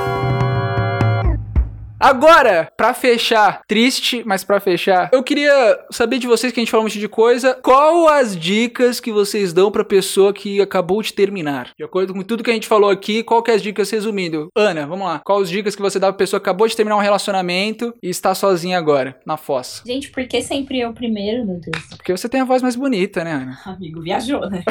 Música 0.00 0.53
Agora, 2.04 2.70
pra 2.76 2.92
fechar, 2.92 3.62
triste, 3.66 4.22
mas 4.26 4.44
pra 4.44 4.60
fechar, 4.60 5.08
eu 5.10 5.22
queria 5.22 5.78
saber 5.90 6.18
de 6.18 6.26
vocês 6.26 6.52
que 6.52 6.60
a 6.60 6.62
gente 6.62 6.70
falou 6.70 6.84
um 6.84 6.86
monte 6.86 6.98
de 6.98 7.08
coisa. 7.08 7.58
Qual 7.62 8.06
as 8.10 8.36
dicas 8.36 9.00
que 9.00 9.10
vocês 9.10 9.54
dão 9.54 9.72
pra 9.72 9.82
pessoa 9.82 10.30
que 10.30 10.60
acabou 10.60 11.00
de 11.00 11.14
terminar? 11.14 11.70
De 11.74 11.82
acordo 11.82 12.12
com 12.12 12.20
tudo 12.20 12.44
que 12.44 12.50
a 12.50 12.52
gente 12.52 12.68
falou 12.68 12.90
aqui, 12.90 13.22
qual 13.22 13.42
que 13.42 13.50
é 13.50 13.54
as 13.54 13.62
dicas 13.62 13.88
resumindo? 13.88 14.48
Ana, 14.54 14.86
vamos 14.86 15.06
lá. 15.06 15.22
Quais 15.24 15.44
as 15.44 15.48
dicas 15.48 15.74
que 15.74 15.80
você 15.80 15.98
dá 15.98 16.08
pra 16.08 16.18
pessoa 16.18 16.38
que 16.38 16.44
acabou 16.46 16.68
de 16.68 16.76
terminar 16.76 16.94
um 16.98 17.00
relacionamento 17.00 17.94
e 18.02 18.10
está 18.10 18.34
sozinha 18.34 18.76
agora, 18.76 19.18
na 19.24 19.38
fossa? 19.38 19.82
Gente, 19.86 20.10
por 20.10 20.28
que 20.28 20.42
sempre 20.42 20.80
eu 20.80 20.92
primeiro, 20.92 21.46
meu 21.46 21.58
Deus? 21.58 21.86
Porque 21.96 22.12
você 22.12 22.28
tem 22.28 22.42
a 22.42 22.44
voz 22.44 22.60
mais 22.60 22.76
bonita, 22.76 23.24
né, 23.24 23.32
Ana? 23.32 23.58
Amigo, 23.64 24.02
viajou, 24.02 24.50
né? 24.50 24.62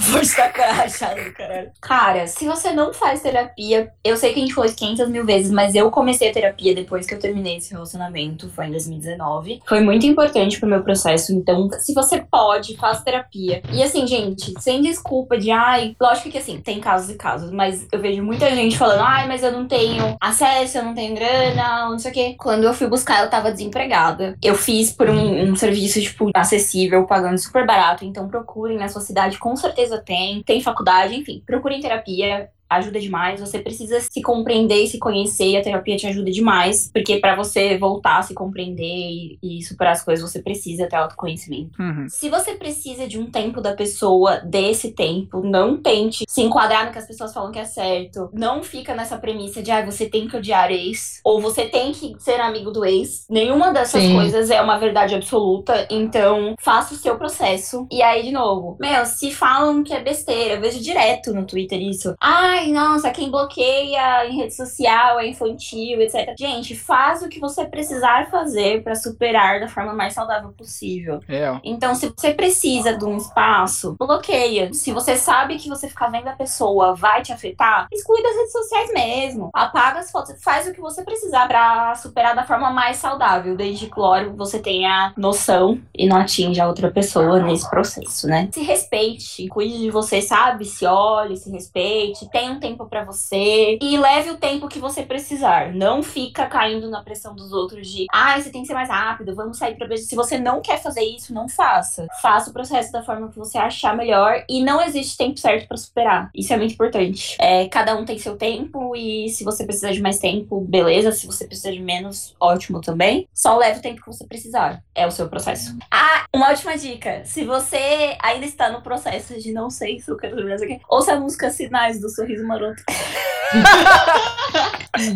Vou 0.00 0.20
destacar 0.20 0.80
achado, 0.80 1.20
caralho. 1.34 1.70
Cara, 1.78 2.26
se 2.26 2.46
você 2.46 2.72
não 2.72 2.90
faz 2.94 3.20
terapia, 3.20 3.92
eu 4.02 4.16
sei 4.16 4.32
que 4.32 4.38
a 4.38 4.42
gente 4.42 4.54
falou 4.54 4.64
isso 4.64 4.78
500 4.78 5.10
mil 5.10 5.26
vezes, 5.26 5.52
mas 5.52 5.74
eu 5.74 5.90
comecei 5.90 6.21
a 6.28 6.32
terapia 6.32 6.74
depois 6.74 7.06
que 7.06 7.14
eu 7.14 7.18
terminei 7.18 7.56
esse 7.56 7.72
relacionamento, 7.72 8.48
foi 8.50 8.66
em 8.66 8.70
2019. 8.70 9.62
Foi 9.66 9.80
muito 9.80 10.06
importante 10.06 10.58
pro 10.58 10.68
meu 10.68 10.82
processo, 10.82 11.32
então, 11.32 11.68
se 11.78 11.92
você 11.94 12.20
pode, 12.20 12.76
faça 12.76 13.04
terapia. 13.04 13.62
E 13.72 13.82
assim, 13.82 14.06
gente, 14.06 14.52
sem 14.60 14.80
desculpa 14.80 15.38
de, 15.38 15.50
ai, 15.50 15.96
lógico 16.00 16.30
que 16.30 16.38
assim, 16.38 16.60
tem 16.60 16.80
casos 16.80 17.10
e 17.10 17.14
casos, 17.14 17.50
mas 17.50 17.86
eu 17.92 18.00
vejo 18.00 18.22
muita 18.22 18.50
gente 18.54 18.76
falando, 18.78 19.02
ai, 19.02 19.26
mas 19.26 19.42
eu 19.42 19.52
não 19.52 19.66
tenho 19.66 20.16
acesso, 20.20 20.78
eu 20.78 20.84
não 20.84 20.94
tenho 20.94 21.14
grana, 21.14 21.88
não 21.88 21.98
sei 21.98 22.10
o 22.10 22.14
quê. 22.14 22.36
Quando 22.38 22.64
eu 22.64 22.74
fui 22.74 22.86
buscar, 22.86 23.22
eu 23.22 23.30
tava 23.30 23.52
desempregada. 23.52 24.36
Eu 24.42 24.54
fiz 24.54 24.92
por 24.92 25.08
um, 25.08 25.50
um 25.50 25.56
serviço, 25.56 26.00
tipo, 26.00 26.30
acessível, 26.34 27.06
pagando 27.06 27.38
super 27.38 27.66
barato, 27.66 28.04
então 28.04 28.28
procurem 28.28 28.78
na 28.78 28.88
sua 28.88 29.00
cidade, 29.00 29.38
com 29.38 29.54
certeza 29.56 29.98
tem. 29.98 30.42
Tem 30.42 30.60
faculdade, 30.60 31.14
enfim, 31.14 31.42
procurem 31.46 31.80
terapia 31.80 32.48
ajuda 32.76 33.00
demais. 33.00 33.40
Você 33.40 33.58
precisa 33.58 34.00
se 34.00 34.22
compreender 34.22 34.82
e 34.82 34.88
se 34.88 34.98
conhecer, 34.98 35.46
e 35.46 35.56
a 35.56 35.62
terapia 35.62 35.96
te 35.96 36.06
ajuda 36.06 36.30
demais. 36.30 36.90
Porque 36.92 37.18
para 37.18 37.34
você 37.34 37.76
voltar 37.78 38.18
a 38.18 38.22
se 38.22 38.34
compreender 38.34 38.82
e, 38.84 39.38
e, 39.42 39.62
superar 39.62 39.92
as 39.92 40.04
coisas, 40.04 40.28
você 40.28 40.40
precisa 40.40 40.86
ter 40.86 40.96
autoconhecimento. 40.96 41.80
Uhum. 41.80 42.06
Se 42.08 42.28
você 42.28 42.54
precisa 42.54 43.06
de 43.06 43.18
um 43.18 43.30
tempo 43.30 43.60
da 43.60 43.74
pessoa, 43.74 44.38
desse 44.38 44.92
tempo, 44.92 45.42
não 45.42 45.76
tente 45.76 46.24
se 46.28 46.42
enquadrar 46.42 46.86
no 46.86 46.92
que 46.92 46.98
as 46.98 47.06
pessoas 47.06 47.32
falam 47.32 47.52
que 47.52 47.58
é 47.58 47.64
certo. 47.64 48.30
Não 48.32 48.62
fica 48.62 48.94
nessa 48.94 49.18
premissa 49.18 49.62
de, 49.62 49.70
ah, 49.70 49.84
você 49.84 50.06
tem 50.06 50.28
que 50.28 50.36
odiar 50.36 50.70
ex, 50.70 51.20
ou 51.24 51.40
você 51.40 51.64
tem 51.66 51.92
que 51.92 52.14
ser 52.18 52.40
amigo 52.40 52.70
do 52.70 52.84
ex. 52.84 53.26
Nenhuma 53.28 53.72
dessas 53.72 54.02
Sim. 54.02 54.14
coisas 54.14 54.50
é 54.50 54.60
uma 54.60 54.78
verdade 54.78 55.14
absoluta. 55.14 55.86
Então, 55.90 56.54
faça 56.60 56.94
o 56.94 56.96
seu 56.96 57.16
processo. 57.16 57.86
E 57.90 58.02
aí, 58.02 58.22
de 58.22 58.32
novo, 58.32 58.76
meu, 58.80 59.04
se 59.06 59.30
falam 59.30 59.82
que 59.82 59.92
é 59.92 60.00
besteira, 60.00 60.54
eu 60.54 60.60
vejo 60.60 60.80
direto 60.80 61.32
no 61.32 61.44
Twitter 61.44 61.80
isso. 61.80 62.14
Ai, 62.20 62.61
nossa, 62.70 63.10
quem 63.10 63.30
bloqueia 63.30 64.26
em 64.26 64.36
rede 64.36 64.54
social 64.54 65.18
é 65.18 65.26
infantil, 65.26 66.00
etc. 66.00 66.34
Gente, 66.38 66.76
faz 66.76 67.22
o 67.22 67.28
que 67.28 67.40
você 67.40 67.64
precisar 67.64 68.30
fazer 68.30 68.82
pra 68.82 68.94
superar 68.94 69.60
da 69.60 69.68
forma 69.68 69.92
mais 69.94 70.12
saudável 70.12 70.52
possível. 70.52 71.20
É, 71.28 71.58
Então, 71.64 71.94
se 71.94 72.12
você 72.14 72.34
precisa 72.34 72.96
de 72.96 73.04
um 73.04 73.16
espaço, 73.16 73.96
bloqueia. 73.98 74.72
Se 74.72 74.92
você 74.92 75.16
sabe 75.16 75.56
que 75.56 75.68
você 75.68 75.88
ficar 75.88 76.08
vendo 76.08 76.28
a 76.28 76.32
pessoa 76.32 76.94
vai 76.94 77.22
te 77.22 77.32
afetar, 77.32 77.86
exclui 77.90 78.22
das 78.22 78.36
redes 78.36 78.52
sociais 78.52 78.92
mesmo. 78.92 79.50
Apaga 79.54 80.00
as 80.00 80.10
fotos, 80.10 80.34
faz 80.42 80.66
o 80.66 80.72
que 80.72 80.80
você 80.80 81.02
precisar 81.02 81.48
pra 81.48 81.94
superar 81.94 82.34
da 82.34 82.44
forma 82.44 82.70
mais 82.70 82.98
saudável, 82.98 83.56
desde 83.56 83.86
que, 83.86 83.90
claro, 83.92 84.34
você 84.36 84.58
tenha 84.58 85.12
noção 85.16 85.80
e 85.96 86.06
não 86.06 86.16
atinja 86.16 86.64
a 86.64 86.68
outra 86.68 86.90
pessoa 86.90 87.40
nesse 87.40 87.68
processo, 87.68 88.26
né? 88.26 88.48
Se 88.52 88.62
respeite, 88.62 89.48
cuide 89.48 89.78
de 89.78 89.90
você, 89.90 90.20
sabe? 90.20 90.64
Se 90.64 90.84
olhe, 90.86 91.36
se 91.36 91.50
respeite, 91.50 92.28
tenha 92.30 92.41
um 92.50 92.60
tempo 92.60 92.86
pra 92.86 93.04
você 93.04 93.78
e 93.80 93.96
leve 93.96 94.30
o 94.30 94.36
tempo 94.36 94.68
que 94.68 94.78
você 94.78 95.02
precisar. 95.02 95.72
Não 95.74 96.02
fica 96.02 96.46
caindo 96.46 96.88
na 96.90 97.02
pressão 97.02 97.34
dos 97.34 97.52
outros 97.52 97.88
de, 97.88 98.06
ai, 98.12 98.40
você 98.40 98.50
tem 98.50 98.62
que 98.62 98.68
ser 98.68 98.74
mais 98.74 98.88
rápido, 98.88 99.34
vamos 99.34 99.58
sair 99.58 99.76
pra 99.76 99.86
beijo. 99.86 100.04
Se 100.04 100.14
você 100.14 100.38
não 100.38 100.60
quer 100.60 100.82
fazer 100.82 101.02
isso, 101.02 101.32
não 101.32 101.48
faça. 101.48 102.06
Faça 102.20 102.50
o 102.50 102.52
processo 102.52 102.92
da 102.92 103.02
forma 103.02 103.28
que 103.28 103.38
você 103.38 103.58
achar 103.58 103.96
melhor 103.96 104.44
e 104.48 104.62
não 104.62 104.80
existe 104.80 105.16
tempo 105.16 105.38
certo 105.38 105.68
pra 105.68 105.76
superar. 105.76 106.30
Isso 106.34 106.52
é 106.52 106.56
muito 106.56 106.74
importante. 106.74 107.36
É, 107.40 107.68
cada 107.68 107.94
um 107.96 108.04
tem 108.04 108.18
seu 108.18 108.36
tempo 108.36 108.94
e 108.96 109.28
se 109.28 109.44
você 109.44 109.64
precisar 109.64 109.92
de 109.92 110.00
mais 110.00 110.18
tempo, 110.18 110.60
beleza. 110.60 111.12
Se 111.12 111.26
você 111.26 111.46
precisa 111.46 111.72
de 111.72 111.80
menos, 111.80 112.34
ótimo 112.40 112.80
também. 112.80 113.28
Só 113.32 113.56
leve 113.56 113.78
o 113.78 113.82
tempo 113.82 114.00
que 114.00 114.06
você 114.06 114.26
precisar. 114.26 114.82
É 114.94 115.06
o 115.06 115.10
seu 115.10 115.28
processo. 115.28 115.76
Ah, 115.90 116.26
uma 116.34 116.50
última 116.50 116.76
dica. 116.76 117.24
Se 117.24 117.44
você 117.44 118.16
ainda 118.22 118.46
está 118.46 118.70
no 118.70 118.82
processo 118.82 119.38
de 119.38 119.52
não 119.52 119.70
sei 119.70 120.00
se 120.00 120.10
eu 120.10 120.16
quero 120.16 120.52
aqui, 120.52 120.80
ouça 120.88 121.12
a 121.12 121.20
música 121.20 121.50
Sinais 121.50 122.00
do 122.00 122.08
Sorriso 122.08 122.31
Maroto. 122.40 122.82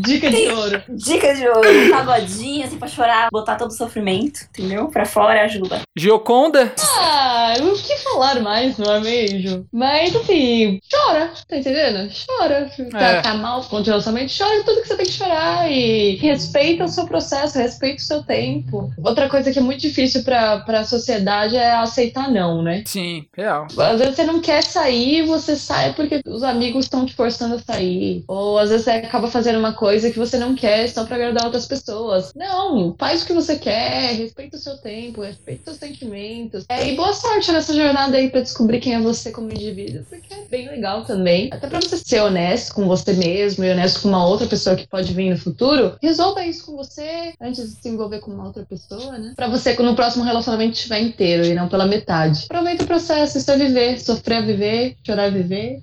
Dica 0.01 0.31
de 0.31 0.49
ouro. 0.49 0.83
Dica 0.89 1.35
de 1.35 1.47
ouro, 1.47 1.69
um 1.71 1.91
pagodinho, 1.91 2.65
assim, 2.65 2.79
pra 2.79 2.89
chorar, 2.89 3.29
botar 3.31 3.57
todo 3.57 3.71
o 3.71 3.75
sofrimento, 3.75 4.41
entendeu? 4.49 4.89
Pra 4.89 5.05
fora 5.05 5.43
ajuda. 5.45 5.83
Gioconda? 5.95 6.73
Ah, 6.99 7.55
o 7.61 7.73
que 7.75 7.97
falar 7.99 8.41
mais, 8.41 8.79
não 8.79 8.95
é 8.95 9.01
mesmo? 9.01 9.67
Mas 9.73 10.17
assim, 10.17 10.81
chora, 10.91 11.31
tá 11.49 11.57
entendendo? 11.59 12.11
Chora. 12.27 12.71
Tá, 12.91 13.01
É. 13.01 13.21
tá 13.21 13.35
mal 13.35 13.63
com 13.65 13.77
o 13.77 13.83
relacionamento, 13.83 14.33
chora 14.37 14.63
tudo 14.65 14.81
que 14.83 14.89
você 14.89 14.97
tem 14.97 15.07
que 15.07 15.13
chorar. 15.13 15.71
E 15.71 16.17
respeita 16.17 16.85
o 16.85 16.89
seu 16.89 17.07
processo, 17.07 17.59
respeita 17.59 18.03
o 18.03 18.07
seu 18.07 18.23
tempo. 18.23 18.91
Outra 19.05 19.29
coisa 19.29 19.53
que 19.53 19.59
é 19.59 19.63
muito 19.63 19.81
difícil 19.81 20.25
pra, 20.25 20.61
pra 20.61 20.85
sociedade 20.85 21.55
é 21.57 21.73
aceitar 21.75 22.31
não, 22.31 22.63
né? 22.63 22.83
Sim, 22.87 23.27
real. 23.37 23.67
Às 23.79 23.99
vezes 24.01 24.17
você 24.17 24.25
não 24.25 24.41
quer 24.41 24.63
sair, 24.63 25.27
você 25.27 25.55
sai 25.55 25.93
porque 25.93 26.21
os 26.27 26.43
amigos 26.43 26.87
estão 26.87 27.06
te 27.07 27.15
forçando 27.15 27.55
a 27.55 27.59
sair. 27.59 28.25
Ou 28.29 28.59
às 28.59 28.71
vezes 28.71 28.85
você 28.85 28.91
acaba 28.91 29.29
fazendo 29.29 29.59
uma 29.59 29.73
coisa 29.73 30.11
que 30.11 30.19
você 30.19 30.37
não 30.37 30.55
quer 30.55 30.89
só 30.89 31.05
pra 31.05 31.17
agradar 31.17 31.45
outras 31.45 31.67
pessoas. 31.67 32.33
Não, 32.35 32.95
faz 32.99 33.23
o 33.23 33.27
que 33.27 33.33
você 33.33 33.57
quer, 33.57 34.15
respeita 34.15 34.57
o 34.57 34.61
seu 34.61 34.77
tempo, 34.77 35.23
respeita 35.23 35.71
os 35.71 35.77
seus 35.77 35.91
sentimentos. 35.91 36.65
É, 36.69 36.89
e 36.89 36.97
boa 36.97 37.13
sorte 37.13 37.53
nessa 37.53 37.75
jornada 37.75 38.17
aí 38.17 38.31
pra 38.31 38.41
descobrir 38.41 38.81
quem 38.81 38.95
é 38.95 39.01
você 39.01 39.31
como 39.31 39.51
indivíduo, 39.51 40.05
porque 40.09 40.33
é 40.35 40.45
bem 40.51 40.69
legal 40.69 41.05
também. 41.05 41.49
Até 41.53 41.67
pra 41.67 41.81
você 41.81 41.97
ser 41.97 42.21
honesto 42.21 42.75
com 42.75 42.87
você 42.87 43.13
mesmo 43.13 43.65
e 43.65 43.71
honesto 43.71 44.03
com 44.03 44.09
uma 44.09 44.27
outra 44.27 44.47
pessoa 44.47 44.77
que 44.77 44.87
pode 44.87 45.13
vir 45.13 45.31
no 45.31 45.39
futuro, 45.39 45.97
resolva 46.03 46.45
isso 46.45 46.67
com 46.67 46.77
você 46.77 47.33
antes 47.41 47.63
de 47.63 47.83
se 47.83 47.89
envolver 47.89 48.21
com 48.21 48.31
uma 48.31 48.47
outra 48.47 48.65
pessoa, 48.65 49.19
né? 49.19 49.33
Pra 49.37 49.49
você, 49.49 49.75
no 49.75 49.95
próximo 49.95 50.25
relacionamento, 50.25 50.75
estiver 50.75 51.01
inteiro 51.01 51.45
e 51.45 51.55
não 51.55 51.69
pela 51.69 51.87
metade. 51.87 52.47
Aproveita 52.49 52.85
o 52.85 52.87
processo, 52.87 53.39
isso 53.39 53.51
é 53.51 53.57
viver, 53.57 54.01
sofrer 54.01 54.39
a 54.39 54.41
viver, 54.41 54.97
chorar 55.05 55.25
a 55.25 55.31
viver 55.31 55.81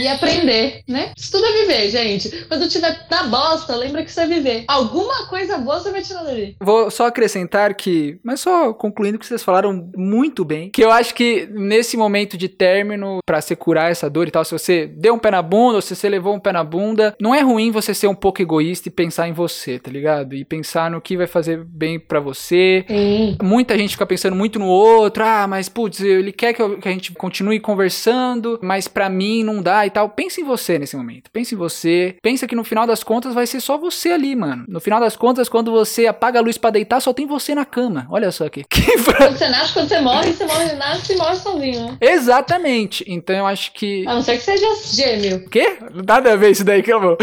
e 0.00 0.08
aprender, 0.08 0.63
né? 0.88 1.12
Isso 1.16 1.32
tudo 1.32 1.44
é 1.46 1.52
viver, 1.62 1.90
gente. 1.90 2.44
Quando 2.46 2.68
tiver 2.68 3.06
na 3.10 3.24
bosta, 3.24 3.74
lembra 3.76 4.02
que 4.04 4.10
isso 4.10 4.20
é 4.20 4.26
viver. 4.26 4.64
Alguma 4.68 5.26
coisa 5.26 5.58
boa 5.58 5.80
você 5.80 5.90
vai 5.90 6.02
tirar 6.02 6.22
dali. 6.24 6.56
Vou 6.60 6.90
só 6.90 7.06
acrescentar 7.06 7.74
que, 7.74 8.18
mas 8.22 8.40
só 8.40 8.72
concluindo 8.72 9.18
que 9.18 9.26
vocês 9.26 9.42
falaram 9.42 9.90
muito 9.96 10.44
bem, 10.44 10.70
que 10.70 10.82
eu 10.84 10.90
acho 10.90 11.14
que 11.14 11.48
nesse 11.52 11.96
momento 11.96 12.36
de 12.36 12.48
término, 12.48 13.18
pra 13.26 13.40
se 13.40 13.54
curar 13.56 13.90
essa 13.90 14.08
dor 14.10 14.28
e 14.28 14.30
tal, 14.30 14.44
se 14.44 14.52
você 14.52 14.86
deu 14.86 15.14
um 15.14 15.18
pé 15.18 15.30
na 15.30 15.42
bunda 15.42 15.76
ou 15.76 15.82
se 15.82 15.94
você 15.94 16.08
levou 16.08 16.34
um 16.34 16.40
pé 16.40 16.52
na 16.52 16.64
bunda, 16.64 17.14
não 17.20 17.34
é 17.34 17.40
ruim 17.40 17.70
você 17.70 17.94
ser 17.94 18.06
um 18.06 18.14
pouco 18.14 18.40
egoísta 18.42 18.88
e 18.88 18.92
pensar 18.92 19.28
em 19.28 19.32
você, 19.32 19.78
tá 19.78 19.90
ligado? 19.90 20.34
E 20.34 20.44
pensar 20.44 20.90
no 20.90 21.00
que 21.00 21.16
vai 21.16 21.26
fazer 21.26 21.62
bem 21.64 21.98
pra 21.98 22.20
você. 22.20 22.84
Sim. 22.88 23.36
Muita 23.42 23.76
gente 23.78 23.92
fica 23.92 24.06
pensando 24.06 24.36
muito 24.36 24.58
no 24.58 24.66
outro, 24.66 25.24
ah, 25.24 25.46
mas 25.46 25.68
putz, 25.68 26.00
ele 26.00 26.32
quer 26.32 26.52
que, 26.52 26.62
eu- 26.62 26.78
que 26.78 26.88
a 26.88 26.92
gente 26.92 27.12
continue 27.12 27.60
conversando, 27.60 28.58
mas 28.62 28.88
pra 28.88 29.08
mim 29.08 29.42
não 29.42 29.62
dá 29.62 29.86
e 29.86 29.90
tal. 29.90 30.08
Pense 30.08 30.40
em 30.40 30.44
você 30.44 30.53
nesse 30.78 30.96
momento. 30.96 31.30
Pense 31.30 31.54
em 31.54 31.58
você. 31.58 32.16
Pensa 32.22 32.46
que 32.46 32.54
no 32.54 32.64
final 32.64 32.86
das 32.86 33.02
contas 33.02 33.34
vai 33.34 33.46
ser 33.46 33.60
só 33.60 33.78
você 33.78 34.10
ali, 34.10 34.34
mano. 34.34 34.64
No 34.68 34.80
final 34.80 35.00
das 35.00 35.16
contas, 35.16 35.48
quando 35.48 35.70
você 35.70 36.06
apaga 36.06 36.38
a 36.38 36.42
luz 36.42 36.58
pra 36.58 36.70
deitar, 36.70 37.00
só 37.00 37.12
tem 37.12 37.26
você 37.26 37.54
na 37.54 37.64
cama. 37.64 38.06
Olha 38.10 38.30
só 38.30 38.46
aqui. 38.46 38.64
Quando 39.16 39.38
você 39.38 39.48
nasce, 39.48 39.72
quando 39.74 39.88
você 39.88 40.00
morre, 40.00 40.32
você 40.32 40.44
morre, 40.44 40.72
nasce 40.74 41.12
e 41.12 41.16
morre 41.16 41.36
sozinho, 41.36 41.86
né? 41.86 41.98
Exatamente. 42.00 43.04
Então 43.06 43.36
eu 43.36 43.46
acho 43.46 43.72
que. 43.72 44.06
A 44.06 44.14
não 44.14 44.22
ser 44.22 44.36
que 44.36 44.42
seja 44.42 44.66
gêmeo. 44.92 45.48
Quê? 45.48 45.78
Nada 46.06 46.32
a 46.32 46.36
ver 46.36 46.50
isso 46.50 46.64
daí, 46.64 46.82
que 46.82 46.92
eu 46.92 47.00
vou. 47.00 47.16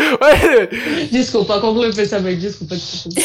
Desculpa, 1.11 1.59
conclui 1.59 1.89
o 1.89 1.95
pensamento. 1.95 2.39
Desculpa, 2.39 2.75
desculpa. 2.75 3.21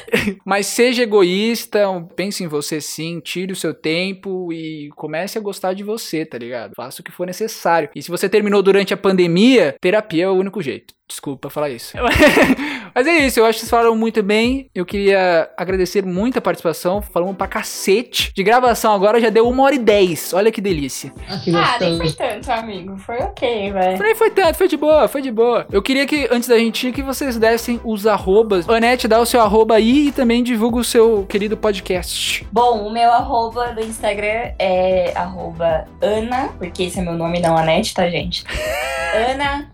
Mas 0.44 0.66
seja 0.66 1.02
egoísta, 1.02 1.80
pense 2.14 2.42
em 2.42 2.48
você 2.48 2.80
sim, 2.80 3.20
tire 3.20 3.52
o 3.52 3.56
seu 3.56 3.74
tempo 3.74 4.52
e 4.52 4.90
comece 4.96 5.38
a 5.38 5.40
gostar 5.40 5.72
de 5.74 5.82
você, 5.82 6.24
tá 6.24 6.38
ligado? 6.38 6.74
Faça 6.74 7.00
o 7.00 7.04
que 7.04 7.12
for 7.12 7.26
necessário. 7.26 7.88
E 7.94 8.02
se 8.02 8.10
você 8.10 8.28
terminou 8.28 8.62
durante 8.62 8.94
a 8.94 8.96
pandemia, 8.96 9.45
terapia 9.80 10.24
é 10.24 10.28
o 10.28 10.34
único 10.34 10.62
jeito. 10.62 10.95
Desculpa 11.08 11.48
falar 11.48 11.70
isso. 11.70 11.96
Mas 12.94 13.06
é 13.06 13.18
isso, 13.26 13.38
eu 13.38 13.44
acho 13.46 13.54
que 13.58 13.60
vocês 13.60 13.70
falaram 13.70 13.94
muito 13.94 14.22
bem. 14.22 14.68
Eu 14.74 14.84
queria 14.84 15.48
agradecer 15.56 16.04
muito 16.04 16.38
a 16.38 16.40
participação. 16.40 17.00
Falamos 17.00 17.36
pra 17.36 17.46
cacete. 17.46 18.32
De 18.34 18.42
gravação 18.42 18.92
agora 18.92 19.20
já 19.20 19.28
deu 19.30 19.48
uma 19.48 19.62
hora 19.64 19.74
e 19.74 19.78
dez. 19.78 20.32
Olha 20.32 20.50
que 20.50 20.60
delícia. 20.60 21.12
Ah, 21.28 21.38
que 21.38 21.54
Ah, 21.54 21.76
nem 21.80 21.96
foi 21.98 22.12
tanto, 22.12 22.50
amigo. 22.50 22.96
Foi 22.96 23.18
ok, 23.18 23.72
velho. 23.72 23.96
Foi, 23.98 24.14
foi 24.14 24.30
tanto, 24.30 24.56
foi 24.56 24.66
de 24.66 24.76
boa, 24.76 25.06
foi 25.08 25.22
de 25.22 25.30
boa. 25.30 25.66
Eu 25.70 25.80
queria 25.82 26.06
que, 26.06 26.26
antes 26.30 26.48
da 26.48 26.58
gente 26.58 26.88
ir, 26.88 26.92
que 26.92 27.02
vocês 27.02 27.36
dessem 27.38 27.80
os 27.84 28.06
arrobas. 28.06 28.68
Anete, 28.68 29.06
dá 29.06 29.20
o 29.20 29.26
seu 29.26 29.40
arroba 29.40 29.76
aí 29.76 30.08
e 30.08 30.12
também 30.12 30.42
divulga 30.42 30.78
o 30.78 30.84
seu 30.84 31.24
querido 31.28 31.56
podcast. 31.56 32.46
Bom, 32.50 32.86
o 32.86 32.92
meu 32.92 33.12
arroba 33.12 33.72
do 33.72 33.80
Instagram 33.80 34.52
é 34.58 35.12
arroba 35.14 35.84
Ana, 36.00 36.48
porque 36.58 36.84
esse 36.84 36.98
é 36.98 37.02
meu 37.02 37.12
nome, 37.14 37.40
não 37.40 37.56
Anete, 37.56 37.94
tá, 37.94 38.08
gente? 38.08 38.44
Ana, 39.14 39.70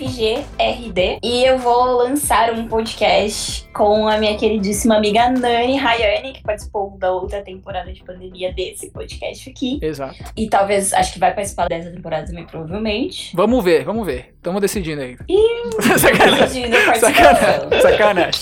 A-N-A-F-G-R-D. 0.00 1.18
E 1.22 1.44
eu 1.44 1.58
vou 1.58 1.84
lançar 1.98 2.52
um 2.54 2.66
podcast 2.66 3.68
com 3.74 4.08
a 4.08 4.16
minha 4.16 4.36
queridíssima 4.36 4.96
amiga 4.96 5.28
Nani 5.30 5.76
Rayane, 5.76 6.32
que 6.32 6.42
participou 6.42 6.96
da 6.98 7.12
outra 7.12 7.42
temporada 7.42 7.92
de 7.92 8.02
pandemia 8.02 8.52
desse 8.52 8.90
podcast 8.90 9.50
aqui. 9.50 9.78
Exato. 9.82 10.16
E 10.36 10.48
talvez, 10.48 10.92
acho 10.94 11.12
que 11.12 11.18
vai 11.18 11.34
participar 11.34 11.68
dessa 11.68 11.90
temporada 11.90 12.26
também, 12.26 12.46
provavelmente. 12.46 13.36
Vamos 13.36 13.62
ver, 13.62 13.84
vamos 13.84 14.06
ver. 14.06 14.34
Estamos 14.36 14.60
decidindo 14.62 15.02
aí. 15.02 15.18
Ih, 15.28 15.70
Sacanagem. 15.98 16.70
decidindo. 16.70 16.76
Sacanagem. 16.98 17.82
Sacanagem. 17.82 18.40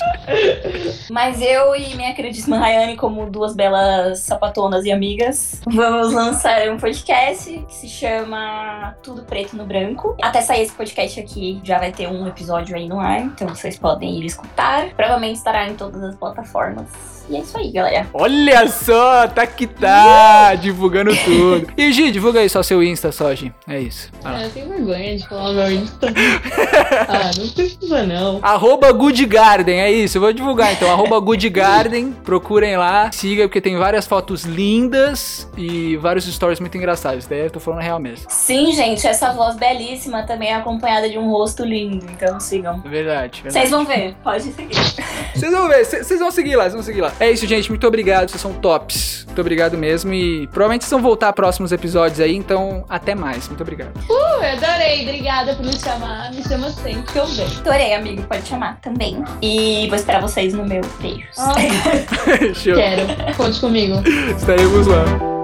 Mas 1.10 1.40
eu 1.42 1.74
e 1.74 1.96
minha 1.96 2.14
queridíssima 2.14 2.56
Rayane, 2.56 2.96
como 2.96 3.28
duas 3.28 3.56
belas 3.56 4.20
sapatonas 4.20 4.84
e 4.84 4.92
amigas, 4.92 5.60
vamos 5.66 6.12
lançar 6.12 6.68
um 6.68 6.76
podcast 6.76 7.50
que 7.66 7.74
se 7.74 7.88
chama 7.88 8.94
Tudo 9.02 9.22
Preto 9.22 9.56
no 9.56 9.64
Branco. 9.66 10.16
Até 10.22 10.40
sair 10.40 10.62
esse 10.62 10.72
podcast 10.72 11.18
aqui, 11.18 11.47
já 11.62 11.78
vai 11.78 11.92
ter 11.92 12.08
um 12.08 12.26
episódio 12.26 12.76
aí 12.76 12.88
no 12.88 12.98
ar, 12.98 13.20
então 13.20 13.48
vocês 13.48 13.78
podem 13.78 14.18
ir 14.18 14.26
escutar. 14.26 14.90
Provavelmente 14.94 15.36
estará 15.36 15.68
em 15.68 15.74
todas 15.74 16.02
as 16.02 16.14
plataformas. 16.16 17.18
E 17.30 17.36
é 17.36 17.40
isso 17.40 17.58
aí, 17.58 17.70
galera. 17.70 18.06
Olha 18.14 18.66
só, 18.68 19.28
tá 19.28 19.46
que 19.46 19.66
tá, 19.66 20.54
divulgando 20.54 21.10
tudo. 21.24 21.68
E 21.76 21.92
Gi, 21.92 22.10
divulga 22.10 22.40
aí 22.40 22.48
só 22.48 22.62
seu 22.62 22.82
Insta, 22.82 23.12
só, 23.12 23.34
Gi. 23.34 23.52
É 23.68 23.78
isso. 23.78 24.10
Ah, 24.24 24.42
eu 24.42 24.50
tenho 24.50 24.68
vergonha 24.68 25.16
de 25.16 25.28
falar 25.28 25.52
meu 25.52 25.70
Insta. 25.70 26.06
ah, 27.06 27.30
não 27.38 27.48
precisa 27.48 28.02
não. 28.04 28.38
Arroba 28.42 28.90
Good 28.92 29.26
Garden, 29.26 29.80
é 29.80 29.90
isso, 29.90 30.16
eu 30.16 30.22
vou 30.22 30.32
divulgar 30.32 30.72
então. 30.72 30.90
Arroba 30.90 31.20
Good 31.20 31.50
Garden, 31.50 32.12
procurem 32.24 32.78
lá, 32.78 33.12
siga, 33.12 33.46
porque 33.46 33.60
tem 33.60 33.76
várias 33.76 34.06
fotos 34.06 34.44
lindas 34.44 35.48
e 35.56 35.96
vários 35.98 36.24
stories 36.24 36.60
muito 36.60 36.76
engraçados. 36.78 37.26
Daí 37.26 37.40
eu 37.40 37.50
tô 37.50 37.60
falando 37.60 37.82
real 37.82 38.00
mesmo. 38.00 38.26
Sim, 38.30 38.72
gente, 38.72 39.06
essa 39.06 39.32
voz 39.34 39.56
belíssima, 39.56 40.22
também 40.22 40.54
acompanhada 40.54 41.10
de 41.10 41.18
um 41.18 41.28
rosto 41.38 41.64
lindo. 41.64 42.06
Então 42.10 42.38
sigam. 42.40 42.80
Verdade, 42.80 43.42
verdade. 43.42 43.52
Vocês 43.52 43.70
vão 43.70 43.84
ver, 43.84 44.14
pode 44.22 44.44
seguir. 44.52 44.74
Vocês 45.34 45.52
vão 45.52 45.68
ver, 45.68 45.84
vocês 45.84 46.20
vão 46.20 46.30
seguir 46.30 46.56
lá, 46.56 46.64
vocês 46.64 46.74
vão 46.74 46.82
seguir 46.82 47.00
lá. 47.00 47.12
É 47.20 47.30
isso, 47.30 47.46
gente. 47.46 47.68
Muito 47.68 47.86
obrigado, 47.86 48.28
vocês 48.30 48.40
são 48.40 48.52
tops. 48.54 49.24
Muito 49.26 49.40
obrigado 49.40 49.78
mesmo. 49.78 50.12
E 50.12 50.46
provavelmente 50.48 50.84
vocês 50.84 50.90
vão 50.90 51.00
voltar 51.00 51.32
próximos 51.32 51.70
episódios 51.70 52.20
aí, 52.20 52.34
então 52.34 52.84
até 52.88 53.14
mais. 53.14 53.46
Muito 53.48 53.60
obrigado. 53.60 53.96
Uh, 54.08 54.42
eu 54.42 54.52
adorei, 54.56 55.02
obrigada 55.02 55.54
por 55.54 55.64
me 55.64 55.76
chamar. 55.78 56.32
Me 56.32 56.42
chama 56.42 56.70
sempre 56.70 57.12
que 57.12 57.18
eu 57.18 57.26
venho. 57.26 57.58
Adorei, 57.60 57.94
amigo, 57.94 58.22
pode 58.24 58.46
chamar 58.48 58.80
também. 58.80 59.22
E 59.40 59.86
vou 59.88 59.96
esperar 59.96 60.20
vocês 60.20 60.54
no 60.54 60.66
meu 60.66 60.82
beijos. 61.00 61.38
Ah, 61.38 61.54
Show. 62.54 62.74
quero, 62.74 63.36
conte 63.36 63.60
comigo. 63.60 63.94
Estaremos 64.36 64.86
lá. 64.86 65.37